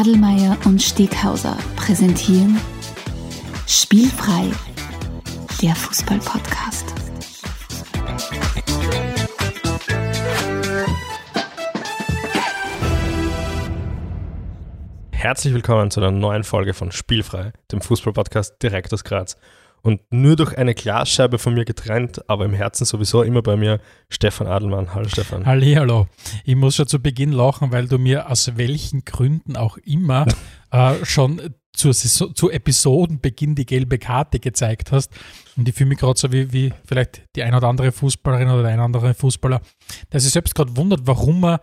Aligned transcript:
Adelmeier 0.00 0.56
und 0.64 0.80
Steghauser 0.80 1.58
präsentieren 1.76 2.58
Spielfrei, 3.66 4.50
der 5.60 5.74
Fußball-Podcast. 5.74 6.86
Herzlich 15.10 15.52
willkommen 15.52 15.90
zu 15.90 16.00
einer 16.00 16.12
neuen 16.12 16.44
Folge 16.44 16.72
von 16.72 16.92
Spielfrei, 16.92 17.52
dem 17.70 17.82
Fußball-Podcast 17.82 18.62
direkt 18.62 18.94
aus 18.94 19.04
Graz. 19.04 19.36
Und 19.82 20.00
nur 20.10 20.36
durch 20.36 20.56
eine 20.58 20.74
Glasscheibe 20.74 21.38
von 21.38 21.54
mir 21.54 21.64
getrennt, 21.64 22.28
aber 22.28 22.44
im 22.44 22.52
Herzen 22.52 22.84
sowieso 22.84 23.22
immer 23.22 23.42
bei 23.42 23.56
mir, 23.56 23.80
Stefan 24.08 24.46
Adelmann. 24.46 24.94
Hallo 24.94 25.08
Stefan. 25.08 25.46
Hallo. 25.46 26.06
Ich 26.44 26.56
muss 26.56 26.76
schon 26.76 26.86
zu 26.86 27.00
Beginn 27.00 27.32
lachen, 27.32 27.72
weil 27.72 27.88
du 27.88 27.98
mir 27.98 28.30
aus 28.30 28.56
welchen 28.56 29.04
Gründen 29.04 29.56
auch 29.56 29.78
immer 29.78 30.26
äh, 30.70 31.04
schon 31.04 31.40
zur, 31.72 31.94
zu 31.94 32.50
Episodenbeginn 32.50 33.54
die 33.54 33.64
gelbe 33.64 33.98
Karte 33.98 34.38
gezeigt 34.38 34.92
hast. 34.92 35.12
Und 35.56 35.68
ich 35.68 35.74
fühle 35.74 35.88
mich 35.90 35.98
gerade 35.98 36.18
so 36.18 36.30
wie, 36.30 36.52
wie 36.52 36.72
vielleicht 36.84 37.22
die 37.36 37.42
ein 37.42 37.54
oder 37.54 37.68
andere 37.68 37.92
Fußballerin 37.92 38.48
oder 38.48 38.62
der 38.62 38.72
ein 38.72 38.78
oder 38.78 38.84
andere 38.84 39.14
Fußballer, 39.14 39.62
der 40.12 40.20
sich 40.20 40.32
selbst 40.32 40.54
gerade 40.54 40.76
wundert, 40.76 41.02
warum 41.04 41.44
er 41.44 41.60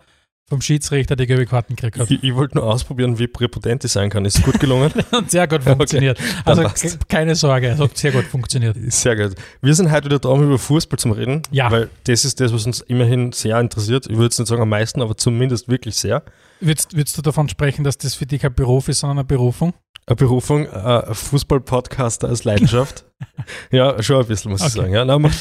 vom 0.48 0.62
Schiedsrichter 0.62 1.14
die 1.14 1.26
gelbe 1.26 1.44
Karten 1.44 1.76
gekriegt 1.76 1.98
hat. 1.98 2.10
Ich, 2.10 2.22
ich 2.22 2.34
wollte 2.34 2.56
nur 2.56 2.64
ausprobieren, 2.64 3.18
wie 3.18 3.26
präpotent 3.26 3.84
ich 3.84 3.92
sein 3.92 4.08
kann. 4.08 4.24
Ist 4.24 4.42
gut 4.42 4.58
gelungen? 4.58 4.90
sehr 5.28 5.46
gut 5.46 5.62
funktioniert. 5.62 6.18
Okay, 6.44 6.64
also 6.64 6.96
keine 7.06 7.34
Sorge, 7.34 7.68
es 7.68 7.78
hat 7.78 7.96
sehr 7.96 8.12
gut 8.12 8.24
funktioniert. 8.24 8.76
Sehr 8.90 9.14
gut. 9.16 9.36
Wir 9.60 9.74
sind 9.74 9.90
heute 9.90 10.06
wieder 10.06 10.18
da, 10.18 10.30
um 10.30 10.42
über 10.42 10.58
Fußball 10.58 10.98
zu 10.98 11.10
reden. 11.10 11.42
Ja. 11.50 11.70
Weil 11.70 11.90
das 12.04 12.24
ist 12.24 12.40
das, 12.40 12.52
was 12.52 12.64
uns 12.64 12.80
immerhin 12.80 13.32
sehr 13.32 13.60
interessiert. 13.60 14.06
Ich 14.06 14.16
würde 14.16 14.28
es 14.28 14.38
nicht 14.38 14.48
sagen 14.48 14.62
am 14.62 14.70
meisten, 14.70 15.02
aber 15.02 15.16
zumindest 15.16 15.68
wirklich 15.68 15.96
sehr. 15.96 16.22
Würdest, 16.60 16.96
würdest 16.96 17.16
du 17.16 17.22
davon 17.22 17.48
sprechen, 17.48 17.84
dass 17.84 17.98
das 17.98 18.14
für 18.14 18.26
dich 18.26 18.42
kein 18.42 18.54
Beruf 18.54 18.88
ist, 18.88 19.00
sondern 19.00 19.18
eine 19.18 19.24
Berufung? 19.24 19.74
Berufung, 20.14 20.66
äh, 20.66 21.14
Fußball-Podcaster 21.14 22.28
als 22.28 22.44
Leidenschaft. 22.44 23.04
ja, 23.70 24.02
schon 24.02 24.20
ein 24.20 24.26
bisschen, 24.26 24.50
muss 24.50 24.60
okay. 24.60 24.68
ich 24.68 24.74
sagen. 24.74 24.92
Ja, 24.92 25.04
nein, 25.04 25.20
man, 25.22 25.32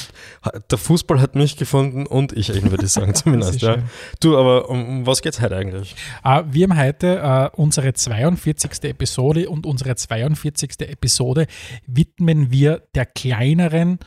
der 0.69 0.77
Fußball 0.77 1.21
hat 1.21 1.35
mich 1.35 1.57
gefunden 1.57 2.05
und 2.05 2.33
ich 2.33 2.49
ihn, 2.49 2.71
würde 2.71 2.85
ich 2.85 2.91
sagen, 2.91 3.13
zumindest. 3.15 3.61
ja. 3.61 3.77
Du, 4.19 4.37
aber 4.37 4.69
um, 4.69 4.87
um 4.87 5.05
was 5.05 5.21
geht 5.21 5.33
es 5.33 5.41
heute 5.41 5.55
eigentlich? 5.55 5.95
Uh, 6.25 6.43
wir 6.49 6.67
haben 6.67 6.77
heute 6.77 7.51
uh, 7.55 7.61
unsere 7.61 7.93
42. 7.93 8.83
Episode 8.83 9.49
und 9.49 9.65
unsere 9.65 9.95
42. 9.95 10.79
Episode 10.81 11.47
widmen 11.85 12.51
wir 12.51 12.83
der 12.95 13.05
kleineren 13.05 13.99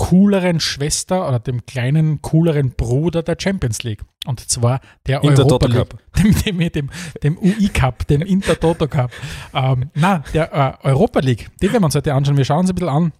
cooleren 0.00 0.60
Schwester 0.60 1.28
oder 1.28 1.38
dem 1.38 1.66
kleinen, 1.66 2.22
cooleren 2.22 2.70
Bruder 2.70 3.22
der 3.22 3.36
Champions 3.38 3.82
League. 3.82 4.00
Und 4.26 4.40
zwar 4.40 4.80
der 5.06 5.22
Inter 5.22 5.44
Europa 5.44 5.66
League, 5.66 5.76
Cup. 5.76 5.98
Dem, 6.16 6.58
dem, 6.58 6.72
dem, 6.72 6.90
dem 7.22 7.38
UI 7.38 7.68
Cup, 7.68 8.06
dem 8.06 8.22
Inter 8.22 8.58
Toto 8.58 8.88
Cup. 8.88 9.10
Ähm, 9.54 9.90
na, 9.94 10.24
der 10.32 10.80
äh, 10.82 10.86
Europa 10.88 11.20
League, 11.20 11.50
den 11.60 11.72
werden 11.72 11.82
wir 11.82 11.86
uns 11.86 11.94
heute 11.94 12.14
anschauen. 12.14 12.38
Wir 12.38 12.46
schauen 12.46 12.60
uns 12.60 12.70
ein 12.70 12.74
bisschen 12.74 12.88
an, 12.88 13.12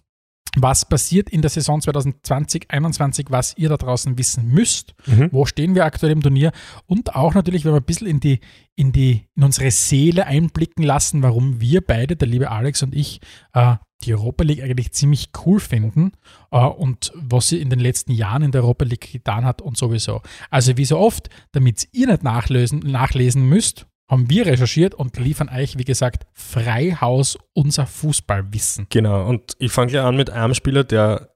was 0.57 0.85
passiert 0.85 1.29
in 1.29 1.41
der 1.41 1.49
Saison 1.49 1.79
2020-21, 1.79 3.27
was 3.29 3.57
ihr 3.57 3.69
da 3.69 3.77
draußen 3.77 4.17
wissen 4.17 4.47
müsst. 4.47 4.93
Mhm. 5.05 5.29
Wo 5.31 5.45
stehen 5.45 5.75
wir 5.75 5.85
aktuell 5.85 6.11
im 6.11 6.21
Turnier? 6.21 6.51
Und 6.85 7.15
auch 7.15 7.33
natürlich, 7.33 7.65
wenn 7.65 7.73
wir 7.73 7.79
ein 7.79 7.85
bisschen 7.85 8.07
in 8.07 8.19
die, 8.19 8.39
in 8.75 8.91
die, 8.91 9.27
in 9.35 9.43
unsere 9.43 9.71
Seele 9.71 10.25
einblicken 10.27 10.83
lassen, 10.83 11.23
warum 11.23 11.61
wir 11.61 11.81
beide, 11.81 12.15
der 12.15 12.27
liebe 12.27 12.51
Alex 12.51 12.83
und 12.83 12.95
ich, 12.95 13.21
äh, 13.53 13.75
die 14.03 14.13
Europa 14.13 14.43
League 14.43 14.61
eigentlich 14.61 14.91
ziemlich 14.93 15.29
cool 15.45 15.59
finden 15.59 16.13
äh, 16.51 16.57
und 16.65 17.11
was 17.15 17.49
sie 17.49 17.61
in 17.61 17.69
den 17.69 17.79
letzten 17.79 18.11
Jahren 18.11 18.41
in 18.43 18.51
der 18.51 18.63
Europa 18.63 18.85
League 18.85 19.11
getan 19.11 19.45
hat 19.45 19.61
und 19.61 19.77
sowieso. 19.77 20.21
Also 20.49 20.77
wie 20.77 20.85
so 20.85 20.97
oft, 20.97 21.29
damit 21.51 21.87
ihr 21.91 22.07
nicht 22.07 22.23
nachlesen, 22.23 22.79
nachlesen 22.79 23.47
müsst, 23.47 23.85
haben 24.11 24.29
wir 24.29 24.45
recherchiert 24.45 24.93
und 24.93 25.17
liefern 25.17 25.49
euch, 25.49 25.77
wie 25.77 25.85
gesagt, 25.85 26.25
Freihaus 26.33 27.37
unser 27.53 27.87
Fußballwissen. 27.87 28.87
Genau, 28.89 29.25
und 29.25 29.55
ich 29.57 29.71
fange 29.71 29.91
gleich 29.91 30.03
an 30.03 30.17
mit 30.17 30.29
einem 30.29 30.53
Spieler, 30.53 30.83
der 30.83 31.29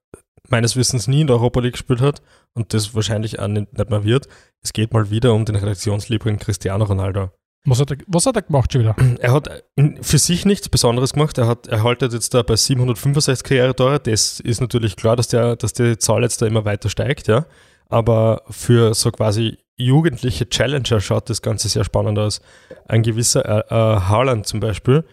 meines 0.50 0.76
Wissens 0.76 1.08
nie 1.08 1.22
in 1.22 1.28
der 1.28 1.38
Europa 1.38 1.62
League 1.62 1.74
gespielt 1.74 2.02
hat 2.02 2.22
und 2.54 2.74
das 2.74 2.94
wahrscheinlich 2.94 3.40
auch 3.40 3.48
nicht, 3.48 3.76
nicht 3.76 3.90
mehr 3.90 4.04
wird. 4.04 4.28
Es 4.62 4.74
geht 4.74 4.94
mal 4.94 5.10
wieder 5.10 5.34
um 5.34 5.46
den 5.46 5.56
Redaktionsliebling 5.56 6.38
Cristiano 6.38 6.84
Ronaldo. 6.84 7.32
Was 7.64 7.80
hat, 7.80 7.92
er, 7.92 7.98
was 8.08 8.26
hat 8.26 8.36
er 8.36 8.44
gemacht 8.44 8.74
schon 8.74 8.82
wieder? 8.82 8.96
Er 9.20 9.32
hat 9.32 9.64
für 10.02 10.20
sich 10.20 10.46
nichts 10.46 10.70
Besonderes 10.70 11.14
gemacht. 11.14 11.38
Er, 11.38 11.48
hat, 11.48 11.68
er 11.68 11.82
haltet 11.82 12.14
jetzt 12.14 12.34
da 12.34 12.44
bei 12.44 12.58
765 12.58 13.44
Karrieretore. 13.44 14.00
Das 14.00 14.40
ist 14.40 14.62
natürlich 14.62 14.98
klar, 14.98 15.16
dass, 15.16 15.30
der, 15.30 15.56
dass 15.56 15.74
die 15.74 15.98
Zahl 15.98 16.22
jetzt 16.22 16.42
da 16.42 16.46
immer 16.46 16.66
weiter 16.66 16.90
steigt, 16.90 17.28
ja. 17.28 17.46
Aber 17.88 18.44
für 18.50 18.94
so 18.94 19.12
quasi 19.12 19.58
jugendliche 19.78 20.48
Challenger 20.50 21.02
schaut 21.02 21.30
das 21.30 21.42
Ganze 21.42 21.70
sehr 21.70 21.84
spannend 21.84 22.18
aus. 22.20 22.42
Ein 22.88 23.04
gewisser 23.04 23.46
äh, 23.46 23.74
äh, 23.74 24.00
Haaland 24.02 24.48
zum 24.48 24.60
Beispiel, 24.60 25.04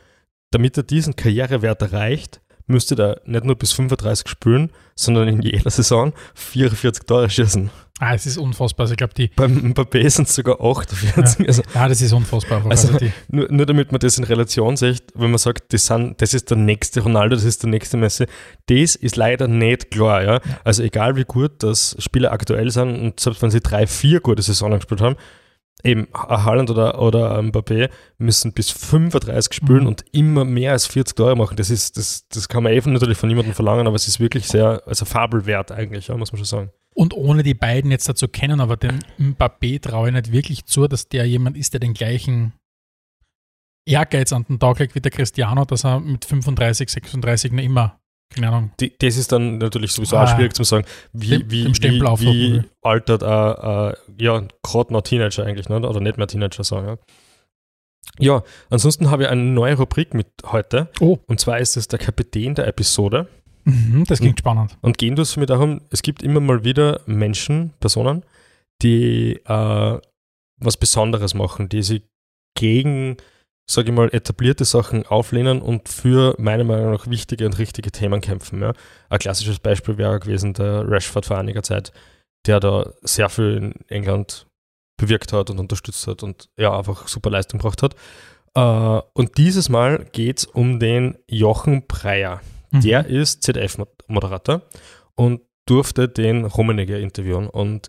damit 0.51 0.77
er 0.77 0.83
diesen 0.83 1.17
Karrierewert 1.17 1.83
erreicht, 1.83 2.41
müsste 2.73 2.97
er 3.01 3.21
nicht 3.25 3.45
nur 3.45 3.57
bis 3.57 3.73
35 3.73 4.29
spielen, 4.29 4.71
sondern 4.95 5.29
in 5.29 5.43
jeder 5.43 5.71
Saison 5.71 6.13
44 6.35 7.05
Tore 7.07 7.31
schießen. 7.31 7.71
Ah, 8.01 8.15
es 8.15 8.27
ist 8.27 8.37
unfassbar. 8.37 8.85
Also 8.85 8.95
ich 8.95 8.99
glaube, 8.99 9.15
die. 9.15 9.29
Beim 9.29 9.73
Mbappé 9.73 10.11
sind 10.11 10.27
es 10.27 10.35
sogar 10.35 10.61
48. 10.61 11.39
Ja. 11.39 11.47
Also, 11.47 11.63
ah, 11.75 11.89
das 11.89 12.01
ist 12.01 12.13
unfassbar. 12.13 12.61
Also, 12.69 12.95
also 12.95 13.07
nur, 13.29 13.47
nur, 13.53 13.65
damit 13.65 13.93
man 13.93 14.01
das 14.01 14.19
in 14.19 14.25
Relation 14.25 14.77
sieht, 14.77 15.05
wenn 15.15 15.31
man 15.31 15.39
sagt, 15.39 15.73
das, 15.73 15.87
sind, 15.87 16.21
das 16.21 16.35
ist 16.35 16.51
der 16.51 16.57
nächste 16.57 17.01
Ronaldo, 17.01 17.37
das 17.37 17.45
ist 17.45 17.63
der 17.63 17.71
nächste 17.71 17.97
Messi, 17.97 18.27
das 18.67 18.97
ist 18.97 19.15
leider 19.15 19.47
nicht 19.47 19.93
klar. 19.93 20.25
Ja? 20.25 20.41
Also 20.65 20.83
egal 20.83 21.15
wie 21.15 21.23
gut 21.23 21.63
das 21.63 21.95
Spieler 22.01 22.33
aktuell 22.33 22.71
sind 22.71 23.01
und 23.01 23.21
selbst 23.21 23.41
wenn 23.41 23.53
sie 23.53 23.61
drei, 23.61 23.87
vier 23.87 24.19
gute 24.19 24.43
Saisonen 24.43 24.81
gespielt 24.81 25.01
haben, 25.01 25.15
eben 25.85 26.09
Haaland 26.15 26.71
oder, 26.71 27.01
oder 27.01 27.39
Mbappé 27.41 27.91
müssen 28.19 28.53
bis 28.53 28.71
35 28.71 29.53
spielen 29.53 29.81
mhm. 29.81 29.87
und 29.87 30.05
immer 30.13 30.45
mehr 30.45 30.73
als 30.73 30.87
40 30.87 31.17
Tore 31.17 31.37
machen. 31.37 31.57
Das 31.57 31.71
ist, 31.71 31.97
das, 31.97 32.29
das 32.29 32.49
kann 32.49 32.63
man 32.63 32.73
eben 32.73 32.93
natürlich 32.93 33.19
von 33.19 33.29
niemandem 33.29 33.55
verlangen, 33.55 33.87
aber 33.87 33.97
es 33.97 34.09
ist 34.09 34.21
wirklich 34.21 34.47
sehr, 34.47 34.83
also 34.87 35.05
fabelwert 35.05 35.73
eigentlich, 35.73 36.09
ja, 36.09 36.17
muss 36.17 36.33
man 36.33 36.39
schon 36.39 36.47
sagen. 36.47 36.71
Und 36.95 37.15
ohne 37.15 37.43
die 37.43 37.55
beiden 37.55 37.91
jetzt 37.91 38.09
dazu 38.09 38.29
kennen, 38.29 38.61
aber 38.61 38.77
dem 38.77 38.99
Mbappé 39.19 39.81
traue 39.81 40.09
ich 40.09 40.15
nicht 40.15 40.33
wirklich 40.33 40.65
zu, 40.67 40.87
dass 40.87 41.09
der 41.09 41.27
jemand 41.27 41.57
ist, 41.57 41.73
der 41.73 41.81
den 41.81 41.95
gleichen 41.95 42.53
Ehrgeiz 43.87 44.33
an 44.33 44.45
den 44.45 44.61
Tag 44.61 44.79
legt 44.79 44.95
wie 44.95 45.01
der 45.01 45.11
Cristiano, 45.11 45.65
dass 45.65 45.85
er 45.85 46.01
mit 46.01 46.25
35, 46.25 46.91
36 46.91 47.53
noch 47.53 47.63
immer 47.63 47.99
keine 48.35 48.49
Ahnung. 48.49 48.71
Die, 48.81 48.93
das 48.99 49.17
ist 49.17 49.33
dann 49.33 49.59
natürlich 49.59 49.93
sowieso 49.93 50.17
ah, 50.17 50.25
auch 50.25 50.29
schwierig 50.29 50.55
zu 50.55 50.65
sagen, 50.65 50.87
wie, 51.13 51.45
wie, 51.51 51.67
wie, 51.67 52.01
wie 52.01 52.63
altert 52.83 53.23
ein, 53.23 53.95
ja, 54.19 54.43
gerade 54.63 54.93
noch 54.93 55.03
Teenager 55.03 55.45
eigentlich, 55.45 55.69
ne? 55.69 55.77
oder 55.77 56.01
nicht 56.01 56.19
mehr 56.19 56.27
Teenager 56.27 56.65
sagen. 56.65 56.99
Ja. 58.19 58.25
ja, 58.35 58.43
ansonsten 58.71 59.11
habe 59.11 59.25
ich 59.25 59.29
eine 59.29 59.43
neue 59.43 59.77
Rubrik 59.77 60.15
mit 60.15 60.29
heute. 60.45 60.89
Oh. 61.01 61.19
Und 61.27 61.41
zwar 61.41 61.59
ist 61.59 61.77
es 61.77 61.89
der 61.89 61.99
Kapitän 61.99 62.55
der 62.55 62.67
Episode. 62.67 63.29
Mhm, 63.65 64.05
das 64.09 64.19
klingt 64.19 64.35
und, 64.35 64.39
spannend. 64.41 64.79
Und 64.81 64.99
gehen 64.99 65.15
tut 65.15 65.25
es 65.27 65.37
mich 65.37 65.47
darum, 65.47 65.83
es 65.91 66.03
gibt 66.03 66.23
immer 66.23 66.41
mal 66.41 66.65
wieder 66.65 67.01
Menschen, 67.07 67.73
Personen, 67.81 68.25
die 68.83 69.41
äh, 69.45 69.99
was 70.59 70.77
Besonderes 70.77 71.35
machen, 71.35 71.69
die 71.69 71.83
sich 71.83 72.03
gegen 72.57 73.17
sage 73.67 73.91
ich 73.91 73.95
mal, 73.95 74.09
etablierte 74.13 74.65
Sachen 74.65 75.07
auflehnen 75.07 75.63
und 75.63 75.89
für 75.89 76.35
meiner 76.39 76.65
Meinung 76.65 76.93
nach 76.93 77.07
wichtige 77.07 77.47
und 77.47 77.59
richtige 77.59 77.91
Themen 77.91 78.21
kämpfen. 78.21 78.61
Ja. 78.61 78.73
Ein 79.09 79.19
klassisches 79.19 79.59
Beispiel 79.59 79.99
wäre 79.99 80.21
gewesen 80.21 80.55
der 80.55 80.89
Rashford 80.89 81.27
vor 81.27 81.39
einiger 81.39 81.63
Zeit, 81.63 81.93
der 82.47 82.61
da 82.61 82.93
sehr 83.03 83.29
viel 83.29 83.57
in 83.57 83.75
England 83.89 84.47
bewirkt 85.01 85.33
hat 85.33 85.51
und 85.51 85.59
unterstützt 85.59 86.07
hat 86.07 86.23
und 86.23 86.49
ja, 86.57 86.77
einfach 86.77 87.09
super 87.09 87.31
Leistung 87.31 87.59
gebracht 87.59 87.83
hat. 87.83 87.95
Uh, 88.57 89.01
und 89.15 89.39
dieses 89.39 89.71
Mal 89.71 90.05
geht 90.13 90.39
es 90.41 90.45
um 90.45 90.79
den 90.79 91.17
Jochen 91.27 91.87
Breyer. 91.87 92.43
Mhm. 92.71 92.81
Der 92.83 93.07
ist 93.07 93.43
ZDF-Moderator 93.45 94.61
und 95.15 95.41
durfte 95.67 96.09
den 96.09 96.45
Rummenigge 96.45 96.99
interviewen. 96.99 97.49
Und 97.49 97.89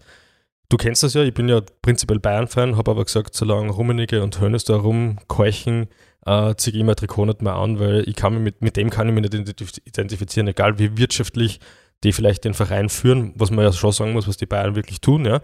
Du 0.74 0.78
kennst 0.78 1.04
das 1.04 1.14
ja, 1.14 1.22
ich 1.22 1.36
bin 1.36 1.48
ja 1.48 1.62
prinzipiell 1.84 2.20
Bayern-Fan, 2.20 2.78
habe 2.78 2.90
aber 2.90 3.06
gesagt, 3.06 3.36
solange 3.36 3.72
Rummenigge 3.72 4.24
und 4.24 4.42
Hönes 4.42 4.64
da 4.64 4.76
rumkeuchen, 4.76 5.88
äh, 6.26 6.56
ziehe 6.56 6.76
ich 6.76 6.84
mein 6.84 6.96
Trikot 6.96 7.28
nicht 7.28 7.44
mehr 7.44 7.54
an, 7.54 7.80
weil 7.80 8.10
ich 8.10 8.16
kann 8.16 8.34
mich 8.34 8.42
mit, 8.42 8.62
mit 8.64 8.76
dem 8.76 8.90
kann 8.90 9.08
ich 9.08 9.14
mich 9.14 9.32
nicht 9.32 9.62
identifizieren, 9.86 10.48
egal 10.48 10.80
wie 10.80 10.98
wirtschaftlich 10.98 11.60
die 12.04 12.12
vielleicht 12.12 12.44
den 12.44 12.56
Verein 12.56 12.90
führen, 12.90 13.34
was 13.36 13.52
man 13.52 13.66
ja 13.66 13.72
schon 13.72 13.92
sagen 13.92 14.14
muss, 14.14 14.28
was 14.28 14.38
die 14.38 14.48
Bayern 14.48 14.76
wirklich 14.76 15.00
tun, 15.00 15.26
ja. 15.26 15.42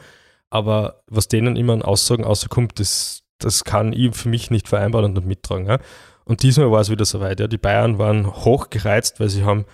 Aber 0.50 1.04
was 1.06 1.28
denen 1.28 1.58
immer 1.58 1.74
an 1.74 1.84
Aussagen 1.84 2.24
rauskommt, 2.24 2.80
das, 2.80 3.22
das 3.38 3.64
kann 3.64 3.94
ich 3.94 4.16
für 4.16 4.30
mich 4.30 4.50
nicht 4.50 4.68
vereinbaren 4.68 5.06
und 5.06 5.14
nicht 5.14 5.28
mittragen. 5.28 5.68
Ja. 5.68 5.78
Und 6.26 6.42
diesmal 6.42 6.72
war 6.72 6.82
es 6.82 6.90
wieder 6.90 7.06
soweit. 7.06 7.40
Ja. 7.40 7.46
Die 7.46 7.60
Bayern 7.60 8.00
waren 8.00 8.26
hochgereizt, 8.26 9.20
weil 9.20 9.30
sie 9.30 9.44
haben 9.44 9.66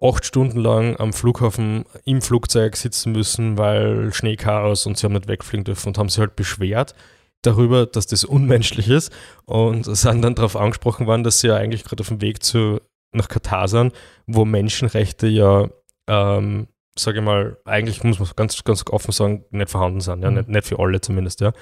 acht 0.00 0.24
Stunden 0.24 0.58
lang 0.58 0.96
am 0.98 1.12
Flughafen 1.12 1.84
im 2.04 2.22
Flugzeug 2.22 2.76
sitzen 2.76 3.12
müssen, 3.12 3.58
weil 3.58 4.12
Schneechaos 4.12 4.86
und 4.86 4.96
sie 4.96 5.04
haben 5.04 5.12
nicht 5.12 5.28
wegfliegen 5.28 5.64
dürfen 5.64 5.88
und 5.88 5.98
haben 5.98 6.08
sich 6.08 6.20
halt 6.20 6.36
beschwert 6.36 6.94
darüber, 7.42 7.86
dass 7.86 8.06
das 8.06 8.24
unmenschlich 8.24 8.88
ist 8.88 9.12
und 9.46 9.84
sind 9.84 10.22
dann 10.22 10.34
darauf 10.34 10.56
angesprochen 10.56 11.06
worden, 11.06 11.24
dass 11.24 11.40
sie 11.40 11.48
ja 11.48 11.56
eigentlich 11.56 11.84
gerade 11.84 12.02
auf 12.02 12.08
dem 12.08 12.20
Weg 12.20 12.42
zu, 12.42 12.80
nach 13.12 13.28
Katar 13.28 13.68
sind, 13.68 13.94
wo 14.26 14.44
Menschenrechte 14.44 15.26
ja, 15.26 15.68
ähm, 16.06 16.68
sage 16.98 17.18
ich 17.18 17.24
mal, 17.24 17.56
eigentlich 17.64 18.04
muss 18.04 18.18
man 18.18 18.28
ganz, 18.36 18.62
ganz 18.64 18.84
offen 18.90 19.12
sagen, 19.12 19.44
nicht 19.50 19.70
vorhanden 19.70 20.00
sind, 20.00 20.22
ja, 20.22 20.30
mhm. 20.30 20.36
nicht, 20.36 20.48
nicht 20.48 20.66
für 20.66 20.78
alle 20.78 21.00
zumindest, 21.00 21.40
ja. 21.40 21.52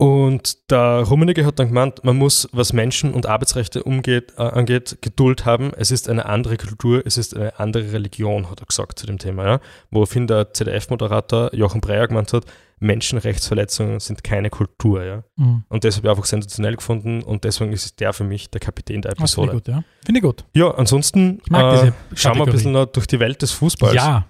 Und 0.00 0.70
der 0.70 1.02
Rummenigge 1.02 1.44
hat 1.44 1.58
dann 1.58 1.68
gemeint, 1.68 2.02
man 2.04 2.16
muss, 2.16 2.48
was 2.52 2.72
Menschen 2.72 3.12
und 3.12 3.26
Arbeitsrechte 3.26 3.82
umgeht, 3.82 4.32
äh, 4.38 4.42
angeht, 4.44 4.96
Geduld 5.02 5.44
haben. 5.44 5.72
Es 5.76 5.90
ist 5.90 6.08
eine 6.08 6.24
andere 6.24 6.56
Kultur, 6.56 7.02
es 7.04 7.18
ist 7.18 7.36
eine 7.36 7.60
andere 7.60 7.92
Religion, 7.92 8.50
hat 8.50 8.60
er 8.60 8.66
gesagt 8.66 8.98
zu 8.98 9.06
dem 9.06 9.18
Thema. 9.18 9.44
Ja? 9.44 9.60
Woraufhin 9.90 10.26
der 10.26 10.54
ZDF-Moderator 10.54 11.54
Jochen 11.54 11.82
Breyer 11.82 12.08
gemeint 12.08 12.32
hat, 12.32 12.46
Menschenrechtsverletzungen 12.78 14.00
sind 14.00 14.24
keine 14.24 14.48
Kultur. 14.48 15.04
Ja? 15.04 15.22
Mhm. 15.36 15.64
Und 15.68 15.84
deshalb 15.84 16.06
einfach 16.06 16.24
sensationell 16.24 16.76
gefunden 16.76 17.22
und 17.22 17.44
deswegen 17.44 17.74
ist 17.74 18.00
der 18.00 18.14
für 18.14 18.24
mich 18.24 18.48
der 18.48 18.62
Kapitän 18.62 19.02
der 19.02 19.12
Episode. 19.12 19.50
Finde 19.50 19.58
ich 19.58 19.64
gut, 19.66 19.68
ja. 19.68 19.84
Finde 20.06 20.18
ich 20.18 20.22
gut. 20.22 20.44
Ja, 20.54 20.70
ansonsten 20.70 21.40
äh, 21.52 21.92
schauen 22.14 22.38
wir 22.38 22.46
ein 22.46 22.52
bisschen 22.52 22.72
noch 22.72 22.86
durch 22.86 23.06
die 23.06 23.20
Welt 23.20 23.42
des 23.42 23.52
Fußballs. 23.52 23.92
Ja. 23.92 24.28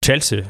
Chelsea 0.00 0.44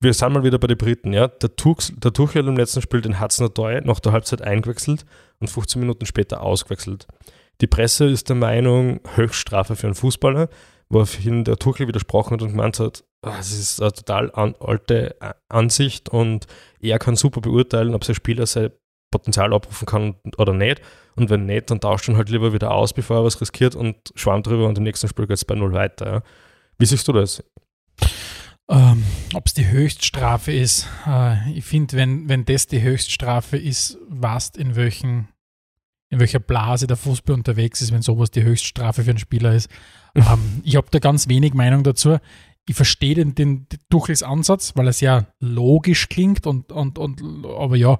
wir 0.00 0.14
sind 0.14 0.32
mal 0.32 0.44
wieder 0.44 0.58
bei 0.58 0.68
den 0.68 0.78
Briten, 0.78 1.12
ja. 1.12 1.28
Der, 1.28 1.56
Tuch, 1.56 1.78
der 1.96 2.12
Tuchel 2.12 2.46
im 2.46 2.56
letzten 2.56 2.82
Spiel 2.82 3.00
den 3.00 3.20
Hudson 3.20 3.46
Odoi 3.46 3.80
nach 3.82 4.00
der 4.00 4.12
Halbzeit 4.12 4.42
eingewechselt 4.42 5.04
und 5.40 5.48
15 5.48 5.80
Minuten 5.80 6.06
später 6.06 6.42
ausgewechselt. 6.42 7.06
Die 7.60 7.66
Presse 7.66 8.06
ist 8.06 8.28
der 8.28 8.36
Meinung, 8.36 9.00
Höchststrafe 9.16 9.74
für 9.74 9.88
einen 9.88 9.96
Fußballer, 9.96 10.48
woraufhin 10.88 11.44
der 11.44 11.56
Tuchel 11.56 11.88
widersprochen 11.88 12.34
hat 12.34 12.42
und 12.42 12.50
gemeint 12.50 12.78
hat, 12.78 13.04
ah, 13.22 13.36
das 13.36 13.50
ist 13.50 13.82
eine 13.82 13.92
total 13.92 14.30
an, 14.32 14.54
alte 14.60 15.16
Ansicht 15.48 16.08
und 16.08 16.46
er 16.80 16.98
kann 17.00 17.16
super 17.16 17.40
beurteilen, 17.40 17.94
ob 17.94 18.04
sein 18.04 18.14
Spieler 18.14 18.46
sein 18.46 18.70
Potenzial 19.10 19.52
abrufen 19.52 19.86
kann 19.86 20.14
oder 20.36 20.52
nicht. 20.52 20.80
Und 21.16 21.30
wenn 21.30 21.46
nicht, 21.46 21.70
dann 21.70 21.80
tauscht 21.80 22.08
ihn 22.08 22.16
halt 22.16 22.28
lieber 22.28 22.52
wieder 22.52 22.70
aus, 22.70 22.92
bevor 22.92 23.16
er 23.16 23.24
was 23.24 23.40
riskiert 23.40 23.74
und 23.74 23.96
schwamm 24.14 24.42
drüber 24.42 24.68
und 24.68 24.78
im 24.78 24.84
nächsten 24.84 25.08
Spiel 25.08 25.26
geht 25.26 25.36
es 25.36 25.44
bei 25.44 25.56
null 25.56 25.72
weiter. 25.72 26.12
Ja. 26.12 26.22
Wie 26.78 26.86
siehst 26.86 27.08
du 27.08 27.12
das? 27.12 27.42
Ähm, 28.70 29.02
Ob 29.34 29.46
es 29.46 29.54
die 29.54 29.68
Höchststrafe 29.68 30.52
ist, 30.52 30.86
äh, 31.06 31.52
ich 31.52 31.64
finde, 31.64 31.96
wenn, 31.96 32.28
wenn 32.28 32.44
das 32.44 32.66
die 32.66 32.82
Höchststrafe 32.82 33.56
ist, 33.56 33.98
was 34.08 34.50
in 34.50 34.76
welchen 34.76 35.28
in 36.10 36.20
welcher 36.20 36.38
Blase 36.38 36.86
der 36.86 36.96
Fußball 36.96 37.34
unterwegs 37.34 37.82
ist, 37.82 37.92
wenn 37.92 38.00
sowas 38.00 38.30
die 38.30 38.42
Höchststrafe 38.42 39.04
für 39.04 39.10
einen 39.10 39.18
Spieler 39.18 39.54
ist. 39.54 39.68
ähm, 40.14 40.62
ich 40.64 40.76
habe 40.76 40.88
da 40.90 41.00
ganz 41.00 41.28
wenig 41.28 41.52
Meinung 41.52 41.82
dazu. 41.82 42.16
Ich 42.66 42.76
verstehe 42.76 43.14
den, 43.14 43.34
den, 43.34 43.66
Tuchels 43.90 44.22
Ansatz, 44.22 44.72
weil 44.74 44.86
er 44.86 44.94
sehr 44.94 45.34
logisch 45.38 46.08
klingt 46.08 46.46
und, 46.46 46.72
und, 46.72 46.98
und 46.98 47.22
aber 47.46 47.76
ja, 47.76 47.98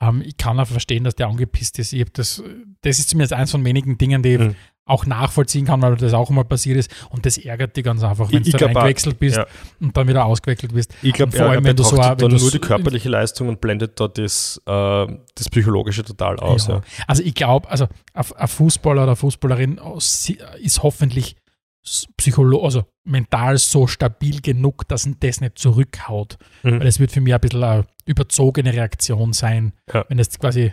ähm, 0.00 0.22
ich 0.24 0.36
kann 0.36 0.58
auch 0.58 0.66
verstehen, 0.66 1.04
dass 1.04 1.14
der 1.14 1.28
angepisst 1.28 1.78
ist. 1.78 1.92
Ich 1.92 2.04
das, 2.12 2.42
das 2.80 2.98
ist 2.98 3.08
zumindest 3.08 3.32
eins 3.32 3.52
von 3.52 3.64
wenigen 3.64 3.98
Dingen, 3.98 4.22
die 4.22 4.38
mhm 4.38 4.54
auch 4.86 5.06
nachvollziehen 5.06 5.64
kann, 5.64 5.80
weil 5.80 5.96
das 5.96 6.12
auch 6.12 6.30
immer 6.30 6.44
passiert 6.44 6.76
ist. 6.76 6.90
Und 7.10 7.24
das 7.24 7.38
ärgert 7.38 7.76
dich 7.76 7.84
ganz 7.84 8.02
einfach, 8.02 8.30
wenn 8.30 8.42
du 8.42 8.66
eingewechselt 8.66 9.18
bist 9.18 9.36
ja. 9.36 9.46
und 9.80 9.96
dann 9.96 10.06
wieder 10.08 10.26
ausgewechselt 10.26 10.74
bist. 10.74 10.94
Ich 11.02 11.14
glaube, 11.14 11.36
vor 11.36 11.46
allem, 11.46 11.64
wenn 11.64 11.76
du 11.76 11.82
so 11.82 11.96
wenn 11.96 12.16
dann 12.18 12.30
nur 12.30 12.50
die 12.50 12.58
körperliche 12.58 13.08
Leistung 13.08 13.48
und 13.48 13.60
blendet 13.60 13.98
da 13.98 14.08
das, 14.08 14.60
äh, 14.66 15.06
das 15.34 15.48
Psychologische 15.50 16.04
total 16.04 16.38
aus. 16.38 16.66
Ja. 16.66 16.74
Ja. 16.74 16.82
Also 17.06 17.22
ich 17.22 17.34
glaube, 17.34 17.70
also 17.70 17.86
ein 18.12 18.48
Fußballer 18.48 19.04
oder 19.04 19.16
Fußballerin 19.16 19.80
ist 19.96 20.82
hoffentlich 20.82 21.36
psycholo 22.16 22.64
also 22.64 22.84
mental 23.04 23.58
so 23.58 23.86
stabil 23.86 24.40
genug, 24.40 24.88
dass 24.88 25.06
ihn 25.06 25.16
das 25.20 25.40
nicht 25.40 25.58
zurückhaut. 25.58 26.38
Mhm. 26.62 26.80
Weil 26.80 26.86
es 26.86 26.98
wird 26.98 27.12
für 27.12 27.20
mich 27.20 27.34
ein 27.34 27.40
bisschen 27.40 27.62
eine 27.62 27.84
überzogene 28.06 28.72
Reaktion 28.72 29.32
sein, 29.32 29.72
wenn 30.08 30.18
es 30.18 30.38
quasi 30.38 30.72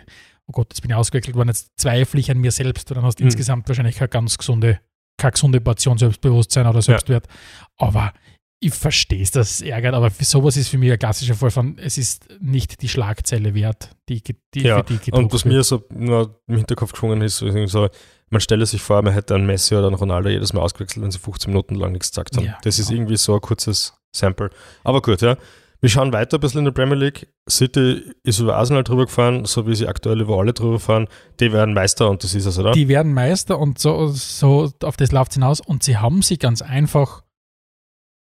oh 0.52 0.60
Gott, 0.60 0.68
jetzt 0.70 0.82
bin 0.82 0.90
ich 0.90 0.96
ausgewechselt 0.96 1.36
worden, 1.36 1.48
jetzt 1.48 1.70
zweifle 1.76 2.20
ich 2.20 2.30
an 2.30 2.38
mir 2.38 2.50
selbst, 2.50 2.90
dann 2.90 3.02
hast 3.02 3.18
du 3.18 3.24
mhm. 3.24 3.28
insgesamt 3.28 3.68
wahrscheinlich 3.68 3.96
keine 3.96 4.08
ganz 4.08 4.38
gesunde, 4.38 4.80
keine 5.16 5.32
gesunde 5.32 5.60
Portion 5.60 5.98
Selbstbewusstsein 5.98 6.66
oder 6.66 6.82
Selbstwert. 6.82 7.26
Ja. 7.26 7.66
Aber 7.78 8.12
ich 8.60 8.74
verstehe 8.74 9.22
es, 9.22 9.32
dass 9.32 9.50
es 9.50 9.62
ärgert, 9.62 9.94
aber 9.94 10.10
für 10.10 10.24
sowas 10.24 10.56
ist 10.56 10.68
für 10.68 10.78
mich 10.78 10.92
ein 10.92 10.98
klassischer 10.98 11.34
Fall 11.34 11.50
von, 11.50 11.78
es 11.78 11.98
ist 11.98 12.28
nicht 12.40 12.80
die 12.82 12.88
Schlagzeile 12.88 13.54
wert, 13.54 13.90
die, 14.08 14.22
die 14.54 14.60
ja, 14.60 14.84
für 14.84 14.94
die 14.94 15.10
Und 15.10 15.32
was 15.32 15.44
wird. 15.44 15.54
mir 15.54 15.64
so 15.64 15.82
nur 15.90 16.40
im 16.46 16.58
Hinterkopf 16.58 16.92
geschwungen 16.92 17.22
ist, 17.22 17.38
so, 17.38 17.88
man 18.30 18.40
stelle 18.40 18.64
sich 18.64 18.80
vor, 18.80 19.02
man 19.02 19.14
hätte 19.14 19.34
einen 19.34 19.46
Messi 19.46 19.74
oder 19.74 19.88
einen 19.88 19.96
Ronaldo 19.96 20.28
jedes 20.28 20.52
Mal 20.52 20.60
ausgewechselt, 20.60 21.02
wenn 21.02 21.10
sie 21.10 21.18
15 21.18 21.50
Minuten 21.50 21.74
lang 21.74 21.92
nichts 21.92 22.10
gesagt 22.10 22.36
haben. 22.36 22.44
Ja, 22.44 22.58
das 22.62 22.76
genau. 22.76 22.86
ist 22.86 22.90
irgendwie 22.92 23.16
so 23.16 23.34
ein 23.34 23.40
kurzes 23.40 23.94
Sample. 24.14 24.50
Aber 24.84 25.02
gut, 25.02 25.20
ja. 25.22 25.36
Wir 25.82 25.88
schauen 25.88 26.12
weiter 26.12 26.36
ein 26.36 26.40
bisschen 26.40 26.60
in 26.60 26.66
der 26.66 26.72
Premier 26.72 26.94
League. 26.94 27.26
City 27.50 28.04
ist 28.22 28.38
über 28.38 28.54
Arsenal 28.54 28.84
drüber 28.84 29.06
gefahren, 29.06 29.46
so 29.46 29.66
wie 29.66 29.74
sie 29.74 29.88
aktuell 29.88 30.20
über 30.20 30.38
alle 30.38 30.52
drüber 30.52 30.78
fahren. 30.78 31.08
Die 31.40 31.52
werden 31.52 31.74
Meister 31.74 32.08
und 32.08 32.22
das 32.22 32.36
ist 32.36 32.46
es, 32.46 32.56
oder? 32.56 32.70
Die 32.70 32.86
werden 32.86 33.12
Meister 33.12 33.58
und 33.58 33.80
so, 33.80 34.06
so 34.06 34.70
auf 34.84 34.96
das 34.96 35.10
läuft 35.10 35.32
es 35.32 35.34
hinaus. 35.34 35.60
Und 35.60 35.82
sie 35.82 35.96
haben 35.96 36.22
sie 36.22 36.38
ganz 36.38 36.62
einfach 36.62 37.24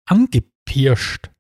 angepirscht. 0.09 1.31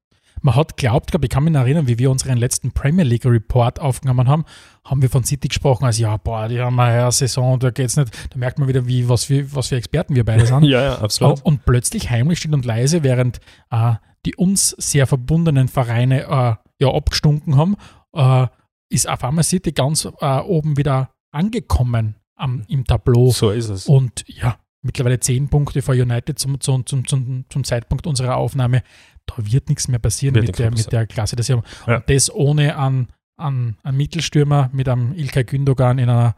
Man 0.42 0.54
hat 0.54 0.76
glaubt, 0.76 1.10
glaube 1.10 1.26
ich, 1.26 1.30
kann 1.30 1.44
mich 1.44 1.52
noch 1.52 1.60
erinnern, 1.60 1.88
wie 1.88 1.98
wir 1.98 2.10
unseren 2.10 2.36
letzten 2.36 2.72
Premier 2.72 3.04
League 3.04 3.24
Report 3.24 3.80
aufgenommen 3.80 4.28
haben, 4.28 4.44
haben 4.84 5.02
wir 5.02 5.10
von 5.10 5.24
City 5.24 5.48
gesprochen, 5.48 5.84
als 5.84 5.98
ja, 5.98 6.16
boah, 6.16 6.48
die 6.48 6.60
haben 6.60 6.78
eine 6.78 7.10
Saison, 7.12 7.58
da 7.58 7.70
geht's 7.70 7.96
nicht, 7.96 8.10
da 8.30 8.38
merkt 8.38 8.58
man 8.58 8.68
wieder, 8.68 8.86
wie, 8.86 9.08
was, 9.08 9.24
für, 9.24 9.54
was 9.54 9.68
für 9.68 9.76
Experten 9.76 10.14
wir 10.14 10.24
beide 10.24 10.46
sind. 10.46 10.64
ja, 10.64 10.82
ja, 10.82 10.98
absolut. 10.98 11.42
Und 11.42 11.64
plötzlich 11.64 12.10
heimlich 12.10 12.38
still 12.38 12.54
und 12.54 12.64
leise, 12.64 13.02
während 13.02 13.40
äh, 13.70 13.94
die 14.24 14.36
uns 14.36 14.70
sehr 14.70 15.06
verbundenen 15.06 15.68
Vereine 15.68 16.22
äh, 16.22 16.84
ja 16.84 16.94
abgestunken 16.94 17.56
haben, 17.56 17.76
äh, 18.14 18.46
ist 18.90 19.08
auf 19.08 19.22
einmal 19.24 19.44
City 19.44 19.72
ganz 19.72 20.08
äh, 20.20 20.38
oben 20.40 20.76
wieder 20.76 21.10
angekommen 21.30 22.16
am, 22.36 22.64
im 22.68 22.84
Tableau. 22.84 23.30
So 23.30 23.50
ist 23.50 23.68
es. 23.68 23.86
Und 23.86 24.24
ja, 24.26 24.56
mittlerweile 24.82 25.20
zehn 25.20 25.48
Punkte 25.48 25.82
vor 25.82 25.94
United 25.94 26.38
zum, 26.38 26.60
zum, 26.60 26.86
zum, 26.86 27.44
zum 27.48 27.64
Zeitpunkt 27.64 28.06
unserer 28.06 28.36
Aufnahme. 28.36 28.82
Da 29.28 29.34
wird 29.38 29.68
nichts 29.68 29.88
mehr 29.88 29.98
passieren 29.98 30.34
mit 30.34 30.58
der, 30.58 30.70
mit 30.70 30.90
der 30.90 31.06
Klasse, 31.06 31.36
das. 31.36 31.48
Ja. 31.48 31.56
Und 31.56 31.66
das 32.06 32.32
ohne 32.34 32.76
an, 32.76 33.08
an, 33.36 33.76
an 33.82 33.96
Mittelstürmer 33.96 34.70
mit 34.72 34.88
einem 34.88 35.12
Ilkay 35.14 35.44
Gündogan 35.44 35.98
in 35.98 36.08
einer 36.08 36.36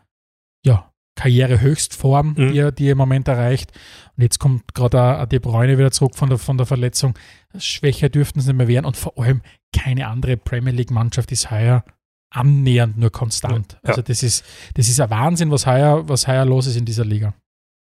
ja, 0.65 0.93
Karrierehöchstform, 1.17 2.35
mhm. 2.37 2.53
die, 2.53 2.59
er, 2.59 2.73
die 2.73 2.87
er 2.87 2.93
im 2.93 2.99
Moment 2.99 3.29
erreicht. 3.29 3.73
Und 4.17 4.23
jetzt 4.23 4.39
kommt 4.39 4.75
gerade 4.75 5.27
De 5.27 5.39
Bruyne 5.39 5.79
wieder 5.79 5.91
zurück 5.91 6.17
von 6.17 6.29
der, 6.29 6.39
von 6.39 6.57
der 6.57 6.67
Verletzung. 6.67 7.19
Schwächer 7.59 8.09
dürften 8.09 8.41
es 8.41 8.47
nicht 8.47 8.57
mehr 8.57 8.69
werden 8.69 8.87
und 8.87 8.97
vor 8.97 9.19
allem 9.19 9.43
keine 9.75 10.09
andere 10.09 10.37
Premier 10.37 10.73
League-Mannschaft 10.73 11.33
ist 11.33 11.51
heuer 11.51 11.85
annähernd 12.31 12.97
nur 12.97 13.11
konstant. 13.11 13.79
Ja. 13.83 13.91
Also 13.91 14.03
das 14.03 14.23
ist, 14.23 14.45
das 14.75 14.89
ist 14.89 15.01
ein 15.01 15.11
Wahnsinn, 15.11 15.51
was 15.51 15.67
heuer, 15.67 16.09
was 16.09 16.27
heuer 16.27 16.45
los 16.45 16.67
ist 16.67 16.77
in 16.77 16.85
dieser 16.85 17.05
Liga. 17.05 17.35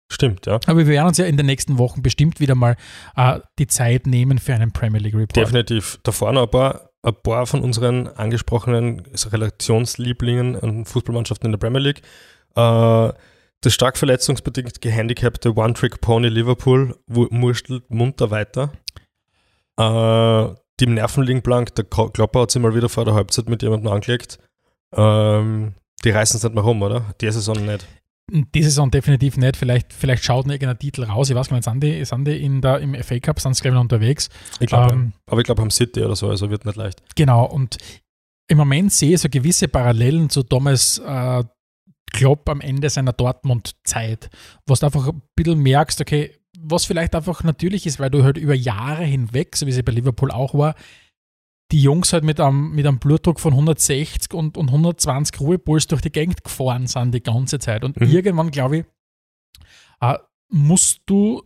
Stimmt, 0.09 0.45
ja. 0.45 0.59
Aber 0.65 0.79
wir 0.79 0.87
werden 0.87 1.07
uns 1.07 1.17
ja 1.17 1.25
in 1.25 1.37
den 1.37 1.45
nächsten 1.45 1.77
Wochen 1.77 2.01
bestimmt 2.01 2.39
wieder 2.39 2.55
mal 2.55 2.75
äh, 3.15 3.39
die 3.59 3.67
Zeit 3.67 4.07
nehmen 4.07 4.39
für 4.39 4.53
einen 4.53 4.71
Premier 4.71 5.01
League 5.01 5.15
Report. 5.15 5.35
Definitiv. 5.35 5.99
Da 6.03 6.11
vorne 6.11 6.41
ein 6.41 6.49
paar, 6.49 6.91
ein 7.03 7.15
paar 7.23 7.45
von 7.45 7.61
unseren 7.61 8.07
angesprochenen 8.07 9.03
Relationslieblingen 9.05 10.55
an 10.55 10.85
Fußballmannschaften 10.85 11.47
in 11.47 11.51
der 11.51 11.59
Premier 11.59 11.81
League 11.81 12.01
äh, 12.57 13.13
das 13.61 13.73
stark 13.73 13.97
verletzungsbedingt 13.97 14.81
gehandicapte 14.81 15.55
One-Trick-Pony 15.55 16.27
Liverpool 16.27 16.95
murstelt 17.07 17.89
munter 17.89 18.29
weiter. 18.29 18.71
Äh, 19.77 20.55
die 20.79 20.87
Nerven 20.87 21.23
liegen 21.23 21.41
blank. 21.41 21.73
Der 21.75 21.85
Klopper 21.85 22.41
hat 22.41 22.51
sich 22.51 22.61
mal 22.61 22.75
wieder 22.75 22.89
vor 22.89 23.05
der 23.05 23.15
Halbzeit 23.15 23.49
mit 23.49 23.63
jemandem 23.63 23.91
angelegt. 23.91 24.39
Ähm, 24.95 25.73
die 26.03 26.11
reißen 26.11 26.37
es 26.37 26.43
nicht 26.43 26.53
mehr 26.53 26.63
rum, 26.63 26.81
oder? 26.81 27.13
Die 27.19 27.31
Saison 27.31 27.65
nicht. 27.65 27.87
Die 28.29 28.63
Saison 28.63 28.91
definitiv 28.91 29.37
nicht. 29.37 29.55
Vielleicht, 29.55 29.93
vielleicht 29.93 30.23
schaut 30.23 30.47
noch 30.47 30.53
irgendein 30.53 30.79
Titel 30.79 31.03
raus. 31.03 31.29
Ich 31.29 31.35
weiß 31.35 31.47
gar 31.47 31.55
nicht, 31.55 31.63
sind 31.63 31.81
die, 31.81 32.03
sind 32.03 32.25
die 32.25 32.43
in 32.43 32.61
der, 32.61 32.79
im 32.79 32.93
FA 32.95 33.19
Cup, 33.19 33.39
sind 33.39 33.55
sie 33.55 33.61
glaube 33.61 33.73
ich 33.73 33.75
noch 33.75 33.83
unterwegs. 33.83 34.29
Ich 34.59 34.67
glaube, 34.67 34.93
ähm, 34.93 35.13
aber 35.27 35.39
ich 35.39 35.45
glaube 35.45 35.61
am 35.61 35.71
City 35.71 36.03
oder 36.03 36.15
so, 36.15 36.29
also 36.29 36.49
wird 36.49 36.65
nicht 36.65 36.75
leicht. 36.75 37.01
Genau, 37.15 37.45
und 37.45 37.77
im 38.49 38.57
Moment 38.57 38.91
sehe 38.91 39.13
ich 39.13 39.21
so 39.21 39.29
gewisse 39.29 39.67
Parallelen 39.67 40.29
zu 40.29 40.43
Thomas 40.43 40.99
äh, 40.99 41.43
Klopp 42.13 42.49
am 42.49 42.61
Ende 42.61 42.89
seiner 42.89 43.13
Dortmund-Zeit, 43.13 44.29
wo 44.65 44.73
du 44.73 44.85
einfach 44.85 45.07
ein 45.07 45.21
bisschen 45.35 45.59
merkst, 45.59 46.01
okay, 46.01 46.33
was 46.59 46.85
vielleicht 46.85 47.15
einfach 47.15 47.43
natürlich 47.43 47.85
ist, 47.85 47.99
weil 47.99 48.09
du 48.09 48.23
halt 48.23 48.37
über 48.37 48.55
Jahre 48.55 49.03
hinweg, 49.03 49.55
so 49.55 49.67
wie 49.67 49.71
es 49.71 49.83
bei 49.83 49.91
Liverpool 49.91 50.31
auch 50.31 50.53
war, 50.53 50.75
die 51.71 51.81
Jungs 51.81 52.13
halt 52.13 52.23
mit 52.23 52.39
einem, 52.39 52.71
mit 52.71 52.85
einem 52.85 52.99
Blutdruck 52.99 53.39
von 53.39 53.53
160 53.53 54.33
und, 54.33 54.57
und 54.57 54.69
120 54.69 55.39
Ruhepuls 55.39 55.87
durch 55.87 56.01
die 56.01 56.11
Gegend 56.11 56.43
gefahren 56.43 56.87
sind 56.87 57.13
die 57.13 57.21
ganze 57.21 57.59
Zeit. 57.59 57.83
Und 57.83 57.99
mhm. 57.99 58.07
irgendwann, 58.07 58.51
glaube 58.51 58.77
ich, 58.77 58.85
äh, 60.01 60.17
musst 60.49 61.01
du 61.05 61.43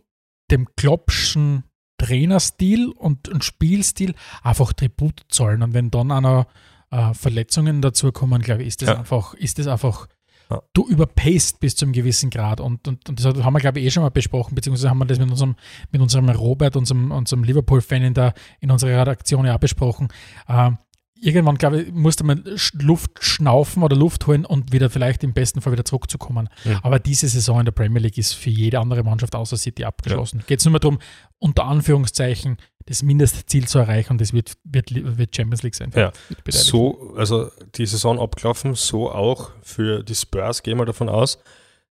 dem 0.50 0.68
Kloppschen 0.76 1.64
Trainerstil 1.98 2.88
und, 2.88 3.28
und 3.28 3.44
Spielstil 3.44 4.14
einfach 4.42 4.72
Tribut 4.72 5.22
zahlen. 5.28 5.62
Und 5.62 5.74
wenn 5.74 5.90
dann 5.90 6.10
einer 6.10 6.46
äh, 6.90 7.14
Verletzungen 7.14 7.80
dazu 7.80 8.12
kommen, 8.12 8.42
glaube 8.42 8.62
ich, 8.62 8.68
ist 8.68 8.82
das 8.82 8.90
ja. 8.90 8.98
einfach, 8.98 9.34
ist 9.34 9.58
das 9.58 9.66
einfach 9.66 10.08
ja. 10.52 10.62
du 10.72 10.88
überpaced 10.88 11.60
bis 11.60 11.76
zu 11.76 11.84
einem 11.84 11.92
gewissen 11.92 12.30
Grad. 12.30 12.60
Und, 12.60 12.86
und, 12.88 13.08
und 13.08 13.24
das 13.24 13.44
haben 13.44 13.54
wir, 13.54 13.60
glaube 13.60 13.80
ich, 13.80 13.86
eh 13.86 13.90
schon 13.90 14.02
mal 14.02 14.10
besprochen, 14.10 14.54
beziehungsweise 14.54 14.90
haben 14.90 14.98
wir 14.98 15.06
das 15.06 15.18
mit 15.18 15.30
unserem, 15.30 15.56
mit 15.90 16.00
unserem 16.00 16.28
Robert, 16.28 16.76
unserem, 16.76 17.10
unserem 17.10 17.44
Liverpool-Fan 17.44 18.02
in, 18.02 18.14
in 18.60 18.70
unserer 18.70 19.00
Redaktion 19.00 19.46
ja 19.46 19.54
auch 19.54 19.60
besprochen. 19.60 20.08
Ähm, 20.48 20.78
irgendwann, 21.22 21.56
glaube 21.56 21.82
ich, 21.82 21.92
musste 21.92 22.24
man 22.24 22.44
Luft 22.74 23.10
schnaufen 23.20 23.82
oder 23.82 23.96
Luft 23.96 24.26
holen 24.26 24.44
und 24.44 24.72
wieder 24.72 24.90
vielleicht 24.90 25.22
im 25.22 25.32
besten 25.32 25.60
Fall 25.60 25.72
wieder 25.72 25.84
zurückzukommen. 25.84 26.48
Ja. 26.64 26.80
Aber 26.82 26.98
diese 26.98 27.28
Saison 27.28 27.60
in 27.60 27.64
der 27.64 27.72
Premier 27.72 28.00
League 28.00 28.18
ist 28.18 28.32
für 28.32 28.50
jede 28.50 28.80
andere 28.80 29.04
Mannschaft 29.04 29.34
außer 29.34 29.56
City 29.56 29.84
abgeschlossen. 29.84 30.40
Ja. 30.40 30.44
Geht 30.46 30.58
es 30.58 30.64
nur 30.64 30.72
mehr 30.72 30.80
darum, 30.80 30.98
unter 31.38 31.64
Anführungszeichen 31.64 32.56
das 32.86 33.02
Mindestziel 33.02 33.66
zu 33.66 33.78
erreichen 33.78 34.12
und 34.12 34.20
das 34.20 34.32
wird, 34.32 34.54
wird, 34.64 34.90
wird 34.92 35.34
Champions 35.34 35.62
League 35.62 35.74
sein. 35.74 35.92
Ja. 35.94 36.12
So, 36.48 37.14
also 37.16 37.50
die 37.74 37.86
Saison 37.86 38.20
abgelaufen, 38.20 38.74
so 38.74 39.10
auch 39.10 39.50
für 39.62 40.02
die 40.02 40.14
Spurs, 40.14 40.62
gehen 40.62 40.78
wir 40.78 40.86
davon 40.86 41.08
aus. 41.08 41.38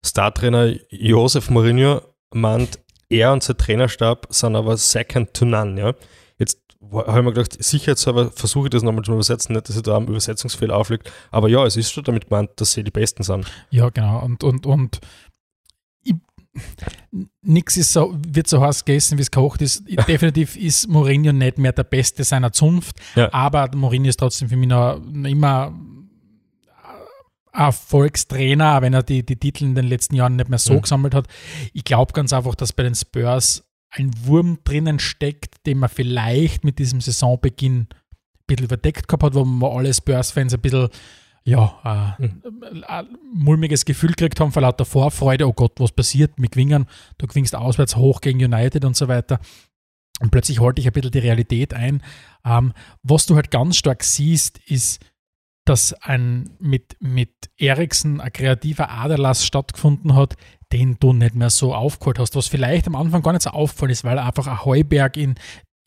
Startrainer 0.05 0.73
Josef 0.89 1.49
Mourinho 1.49 2.01
meint, 2.33 2.79
er 3.09 3.33
und 3.33 3.43
sein 3.43 3.57
Trainerstab 3.57 4.27
sind 4.29 4.55
aber 4.55 4.77
second 4.77 5.33
to 5.33 5.45
none. 5.45 5.79
Ja? 5.79 5.93
Jetzt 6.37 6.61
habe 6.91 7.19
ich 7.19 7.25
mir 7.25 7.33
gedacht, 7.33 7.63
sicherheitshalber 7.63 8.31
versuche 8.31 8.67
ich 8.67 8.71
das 8.71 8.83
nochmal 8.83 9.03
zu 9.03 9.13
übersetzen, 9.13 9.55
nicht, 9.55 9.69
dass 9.69 9.75
ich 9.75 9.83
da 9.83 9.97
einen 9.97 10.07
Übersetzungsfehler 10.07 10.75
aufliegt. 10.75 11.11
Aber 11.31 11.49
ja, 11.49 11.65
es 11.65 11.75
ist 11.77 11.91
schon 11.91 12.03
damit 12.03 12.29
gemeint, 12.29 12.51
dass 12.57 12.73
sie 12.73 12.83
die 12.83 12.91
Besten 12.91 13.23
sind. 13.23 13.51
Ja, 13.69 13.89
genau. 13.89 14.23
Und, 14.23 14.43
und, 14.43 14.65
und 14.65 14.99
nichts 17.41 17.77
ist 17.77 17.93
so, 17.93 18.15
wird 18.27 18.47
so 18.47 18.61
heiß 18.61 18.85
gegessen, 18.85 19.17
wie 19.17 19.21
es 19.21 19.31
gekocht 19.31 19.61
ist. 19.61 19.83
Definitiv 20.07 20.55
ist 20.55 20.87
Mourinho 20.87 21.31
nicht 21.31 21.57
mehr 21.57 21.71
der 21.71 21.83
Beste 21.83 22.23
seiner 22.23 22.51
Zunft, 22.51 22.97
ja. 23.15 23.31
aber 23.33 23.69
Mourinho 23.75 24.09
ist 24.09 24.19
trotzdem 24.19 24.49
für 24.49 24.57
mich 24.57 24.69
noch 24.69 25.01
immer 25.23 25.73
Erfolgstrainer, 27.57 28.81
wenn 28.83 28.93
er 28.93 29.01
die, 29.01 29.25
die 29.25 29.35
Titel 29.35 29.63
in 29.63 29.73
den 29.73 29.87
letzten 29.87 30.15
Jahren 30.15 30.35
nicht 30.35 30.49
mehr 30.49 30.59
so 30.59 30.73
mhm. 30.73 30.81
gesammelt 30.81 31.15
hat. 31.15 31.27
Ich 31.73 31.83
glaube 31.83 32.13
ganz 32.13 32.31
einfach, 32.31 32.53
dass 32.53 32.71
bei 32.71 32.83
den 32.83 32.93
Spurs 32.93 33.63
ein 33.89 34.11
Wurm 34.25 34.59
drinnen 34.63 34.99
steckt, 34.99 35.65
den 35.65 35.79
man 35.79 35.89
vielleicht 35.89 36.63
mit 36.63 36.77
diesem 36.77 37.01
Saisonbeginn 37.01 37.81
ein 37.81 37.87
bisschen 38.45 38.67
verdeckt 38.67 39.07
gehabt 39.07 39.23
hat, 39.23 39.33
wo 39.33 39.43
man 39.43 39.71
alle 39.71 39.93
Spurs-Fans 39.93 40.53
ein 40.53 40.61
bisschen 40.61 40.89
ja, 41.47 42.15
äh, 42.19 42.23
mhm. 42.23 42.83
ein 42.85 43.17
mulmiges 43.33 43.85
Gefühl 43.85 44.09
gekriegt 44.09 44.41
haben 44.41 44.51
vor 44.51 44.61
lauter 44.61 44.83
Vorfreude, 44.83 45.47
oh 45.47 45.53
Gott, 45.53 45.79
was 45.79 45.93
passiert, 45.93 46.37
mit 46.37 46.51
gewinnen, 46.51 46.87
du 47.17 47.25
gewinnst 47.25 47.55
auswärts 47.55 47.95
hoch 47.95 48.19
gegen 48.19 48.43
United 48.43 48.83
und 48.83 48.97
so 48.97 49.07
weiter. 49.07 49.39
Und 50.19 50.31
plötzlich 50.31 50.59
holte 50.59 50.81
ich 50.81 50.87
ein 50.87 50.91
bisschen 50.93 51.11
die 51.11 51.19
Realität 51.19 51.73
ein. 51.73 52.03
Ähm, 52.43 52.73
was 53.01 53.27
du 53.27 53.35
halt 53.35 53.49
ganz 53.49 53.77
stark 53.77 54.03
siehst, 54.03 54.57
ist, 54.65 54.99
dass 55.63 55.93
ein 55.93 56.49
mit, 56.59 56.97
mit 56.99 57.31
Eriksen 57.55 58.19
ein 58.19 58.33
kreativer 58.33 58.89
Aderlass 58.89 59.45
stattgefunden 59.45 60.15
hat, 60.15 60.35
den 60.73 60.97
du 60.99 61.13
nicht 61.13 61.35
mehr 61.35 61.49
so 61.49 61.73
aufgeholt 61.73 62.19
hast, 62.19 62.35
was 62.35 62.47
vielleicht 62.47 62.87
am 62.87 62.95
Anfang 62.95 63.21
gar 63.21 63.31
nicht 63.31 63.43
so 63.43 63.51
auffallen 63.51 63.91
ist, 63.91 64.03
weil 64.03 64.17
er 64.17 64.25
einfach 64.25 64.47
ein 64.47 64.65
Heuberg 64.65 65.15
in 65.15 65.35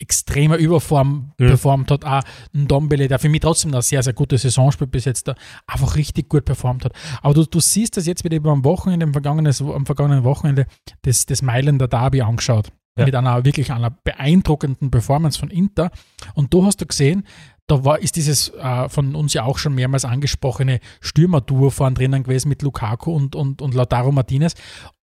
extremer 0.00 0.56
Überform 0.56 1.32
mhm. 1.38 1.46
performt 1.46 1.90
hat. 1.90 2.04
Auch 2.04 2.22
ein 2.54 2.66
Dombele, 2.66 3.06
der 3.06 3.18
für 3.18 3.28
mich 3.28 3.40
trotzdem 3.40 3.72
eine 3.72 3.82
sehr, 3.82 4.02
sehr 4.02 4.14
gute 4.14 4.38
Saison 4.38 4.72
spielt, 4.72 4.90
bis 4.90 5.04
jetzt 5.04 5.28
da 5.28 5.34
einfach 5.66 5.94
richtig 5.96 6.28
gut 6.28 6.44
performt 6.44 6.84
hat. 6.84 6.92
Aber 7.22 7.34
du, 7.34 7.44
du 7.44 7.60
siehst 7.60 7.96
das 7.96 8.06
jetzt 8.06 8.24
wieder 8.24 8.44
am 8.50 8.64
Wochenende, 8.64 9.04
am 9.04 9.12
vergangenen, 9.12 9.54
am 9.72 9.86
vergangenen 9.86 10.24
Wochenende, 10.24 10.66
das, 11.02 11.26
das 11.26 11.42
Mailänder 11.42 11.86
Derby 11.86 12.22
angeschaut. 12.22 12.72
Ja. 12.98 13.04
Mit 13.04 13.14
einer 13.14 13.44
wirklich 13.44 13.70
einer 13.70 13.90
beeindruckenden 13.90 14.90
Performance 14.90 15.38
von 15.38 15.48
Inter. 15.48 15.90
Und 16.34 16.52
da 16.52 16.64
hast 16.64 16.80
du 16.80 16.86
gesehen, 16.86 17.24
da 17.68 17.84
war, 17.84 18.00
ist 18.00 18.16
dieses 18.16 18.48
äh, 18.48 18.88
von 18.88 19.14
uns 19.14 19.32
ja 19.32 19.44
auch 19.44 19.58
schon 19.58 19.74
mehrmals 19.74 20.04
angesprochene 20.04 20.80
Stürmerduo 21.00 21.70
vorn 21.70 21.94
drinnen 21.94 22.24
gewesen 22.24 22.48
mit 22.48 22.62
Lukaku 22.62 23.12
und, 23.12 23.36
und, 23.36 23.62
und 23.62 23.74
Lautaro 23.74 24.10
Martinez. 24.10 24.54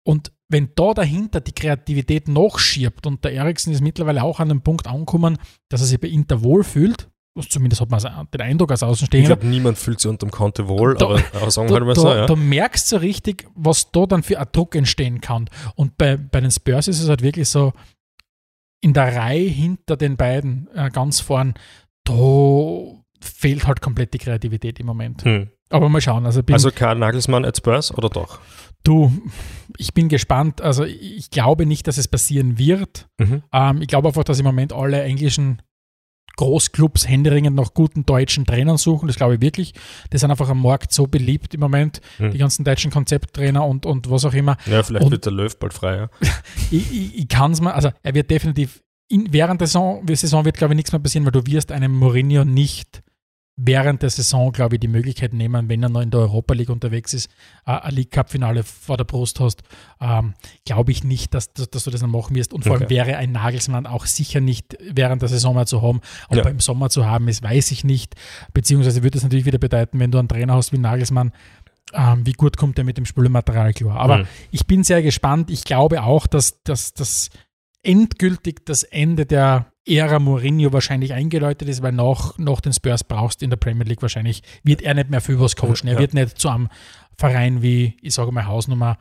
Und 0.04 0.32
wenn 0.52 0.70
da 0.74 0.92
dahinter 0.94 1.40
die 1.40 1.52
Kreativität 1.52 2.28
noch 2.28 2.58
schiebt 2.58 3.06
und 3.06 3.24
der 3.24 3.32
Eriksen 3.32 3.72
ist 3.72 3.80
mittlerweile 3.80 4.22
auch 4.22 4.38
an 4.38 4.48
dem 4.48 4.62
Punkt 4.62 4.86
angekommen, 4.86 5.38
dass 5.68 5.80
er 5.80 5.86
sich 5.86 6.00
bei 6.00 6.08
Inter 6.08 6.42
wohlfühlt, 6.42 7.08
zumindest 7.48 7.80
hat 7.80 7.90
man 7.90 8.28
den 8.32 8.40
Eindruck 8.40 8.70
als 8.70 8.82
Außenstehender. 8.82 9.32
Ich 9.32 9.40
glaube, 9.40 9.50
niemand 9.50 9.78
fühlt 9.78 10.00
sich 10.00 10.10
unter 10.10 10.26
dem 10.26 10.30
Konto 10.30 10.68
wohl, 10.68 10.94
da, 10.94 11.06
aber, 11.06 11.22
aber 11.32 11.50
sagen 11.50 11.70
wir 11.70 11.80
da, 11.80 11.84
mal 11.86 11.96
so. 11.96 12.08
Ja. 12.08 12.26
Du 12.26 12.36
merkst 12.36 12.88
so 12.88 12.98
richtig, 12.98 13.48
was 13.54 13.90
da 13.90 14.06
dann 14.06 14.22
für 14.22 14.38
ein 14.38 14.46
Druck 14.52 14.74
entstehen 14.74 15.20
kann. 15.20 15.48
Und 15.74 15.96
bei, 15.96 16.16
bei 16.16 16.40
den 16.40 16.50
Spurs 16.50 16.88
ist 16.88 17.00
es 17.00 17.08
halt 17.08 17.22
wirklich 17.22 17.48
so, 17.48 17.72
in 18.82 18.92
der 18.92 19.16
Reihe 19.16 19.48
hinter 19.48 19.96
den 19.96 20.16
beiden 20.16 20.68
äh, 20.74 20.90
ganz 20.90 21.20
vorn, 21.20 21.54
da 22.04 22.12
fehlt 23.20 23.66
halt 23.66 23.80
komplett 23.80 24.12
die 24.12 24.18
Kreativität 24.18 24.80
im 24.80 24.86
Moment. 24.86 25.24
Hm. 25.24 25.48
Aber 25.70 25.88
mal 25.88 26.00
schauen. 26.00 26.26
Also, 26.26 26.42
also 26.50 26.70
Karl 26.70 26.98
Nagelsmann 26.98 27.44
at 27.44 27.56
Spurs 27.56 27.96
oder 27.96 28.10
doch? 28.10 28.40
Du, 28.82 29.12
ich 29.76 29.94
bin 29.94 30.08
gespannt. 30.08 30.60
Also 30.60 30.84
ich 30.84 31.30
glaube 31.30 31.66
nicht, 31.66 31.86
dass 31.86 31.98
es 31.98 32.08
passieren 32.08 32.58
wird. 32.58 33.08
Mhm. 33.18 33.42
Ähm, 33.52 33.82
ich 33.82 33.88
glaube 33.88 34.08
einfach, 34.08 34.24
dass 34.24 34.38
im 34.38 34.44
Moment 34.44 34.72
alle 34.72 35.02
englischen 35.02 35.62
Großclubs 36.36 37.08
händeringend 37.08 37.56
nach 37.56 37.74
guten 37.74 38.06
deutschen 38.06 38.46
Trainern 38.46 38.78
suchen. 38.78 39.06
Das 39.06 39.16
glaube 39.16 39.34
ich 39.34 39.40
wirklich. 39.40 39.74
Die 40.12 40.18
sind 40.18 40.30
einfach 40.30 40.48
am 40.48 40.62
Markt 40.62 40.92
so 40.92 41.06
beliebt 41.06 41.54
im 41.54 41.60
Moment, 41.60 42.00
mhm. 42.18 42.30
die 42.30 42.38
ganzen 42.38 42.64
deutschen 42.64 42.90
Konzepttrainer 42.90 43.64
und, 43.64 43.86
und 43.86 44.10
was 44.10 44.24
auch 44.24 44.34
immer. 44.34 44.56
Ja, 44.66 44.82
vielleicht 44.82 45.04
und 45.04 45.12
wird 45.12 45.26
der 45.26 45.32
Löw 45.32 45.56
bald 45.58 45.74
frei. 45.74 45.96
Ja. 45.96 46.10
ich 46.70 46.90
ich, 46.92 47.18
ich 47.18 47.28
kann 47.28 47.52
es 47.52 47.60
mal, 47.60 47.72
also 47.72 47.90
er 48.02 48.14
wird 48.14 48.30
definitiv, 48.30 48.82
in, 49.08 49.32
während 49.32 49.60
der 49.60 49.68
Saison, 49.68 50.04
der 50.06 50.16
Saison 50.16 50.44
wird 50.44 50.56
glaube 50.56 50.74
ich 50.74 50.76
nichts 50.76 50.92
mehr 50.92 51.00
passieren, 51.00 51.26
weil 51.26 51.32
du 51.32 51.46
wirst 51.46 51.70
einem 51.70 51.94
Mourinho 51.94 52.44
nicht 52.44 53.02
während 53.56 54.02
der 54.02 54.10
Saison, 54.10 54.50
glaube 54.50 54.76
ich, 54.76 54.80
die 54.80 54.88
Möglichkeit 54.88 55.34
nehmen, 55.34 55.68
wenn 55.68 55.82
er 55.82 55.88
noch 55.90 56.00
in 56.00 56.10
der 56.10 56.20
Europa 56.20 56.54
League 56.54 56.70
unterwegs 56.70 57.12
ist, 57.12 57.30
äh, 57.66 57.72
ein 57.72 57.94
League 57.94 58.10
Cup-Finale 58.10 58.62
vor 58.62 58.96
der 58.96 59.04
Brust 59.04 59.40
hast, 59.40 59.62
ähm, 60.00 60.34
glaube 60.64 60.90
ich 60.90 61.04
nicht, 61.04 61.34
dass, 61.34 61.52
dass, 61.52 61.68
dass, 61.70 61.84
du 61.84 61.90
das 61.90 62.00
dann 62.00 62.10
machen 62.10 62.34
wirst. 62.34 62.54
Und 62.54 62.64
vor 62.64 62.72
okay. 62.72 62.84
allem 62.84 62.90
wäre 62.90 63.16
ein 63.18 63.32
Nagelsmann 63.32 63.86
auch 63.86 64.06
sicher 64.06 64.40
nicht 64.40 64.76
während 64.80 65.22
der 65.22 65.28
Saison 65.28 65.54
mal 65.54 65.66
zu 65.66 65.82
haben. 65.82 66.00
Ob 66.28 66.36
ja. 66.36 66.44
er 66.44 66.50
im 66.50 66.60
Sommer 66.60 66.88
zu 66.88 67.04
haben 67.04 67.28
ist, 67.28 67.42
weiß 67.42 67.70
ich 67.72 67.84
nicht. 67.84 68.14
Beziehungsweise 68.54 69.02
würde 69.02 69.18
es 69.18 69.24
natürlich 69.24 69.46
wieder 69.46 69.58
bedeuten, 69.58 70.00
wenn 70.00 70.10
du 70.10 70.18
einen 70.18 70.28
Trainer 70.28 70.54
hast 70.54 70.72
wie 70.72 70.78
Nagelsmann, 70.78 71.32
ähm, 71.92 72.24
wie 72.24 72.32
gut 72.32 72.56
kommt 72.56 72.78
er 72.78 72.84
mit 72.84 72.96
dem 72.96 73.04
Spülmaterial 73.04 73.74
klar. 73.74 73.98
Aber 73.98 74.18
mhm. 74.18 74.26
ich 74.50 74.66
bin 74.66 74.82
sehr 74.82 75.02
gespannt. 75.02 75.50
Ich 75.50 75.64
glaube 75.64 76.02
auch, 76.02 76.26
dass 76.26 76.62
das 76.62 77.28
endgültig 77.82 78.64
das 78.64 78.82
Ende 78.82 79.26
der 79.26 79.71
Ära 79.86 80.18
Mourinho 80.18 80.72
wahrscheinlich 80.72 81.12
eingeläutet 81.12 81.68
ist, 81.68 81.82
weil 81.82 81.92
nach, 81.92 82.38
nach 82.38 82.60
den 82.60 82.72
Spurs 82.72 83.02
brauchst 83.02 83.42
in 83.42 83.50
der 83.50 83.56
Premier 83.56 83.84
League 83.84 84.02
wahrscheinlich, 84.02 84.42
wird 84.62 84.82
er 84.82 84.94
nicht 84.94 85.10
mehr 85.10 85.20
für 85.20 85.40
was 85.40 85.56
coachen. 85.56 85.88
Er 85.88 85.98
wird 85.98 86.14
nicht 86.14 86.38
zu 86.38 86.48
einem 86.48 86.68
Verein 87.16 87.62
wie, 87.62 87.96
ich 88.00 88.14
sage 88.14 88.32
mal, 88.32 88.46
Hausnummer 88.46 88.98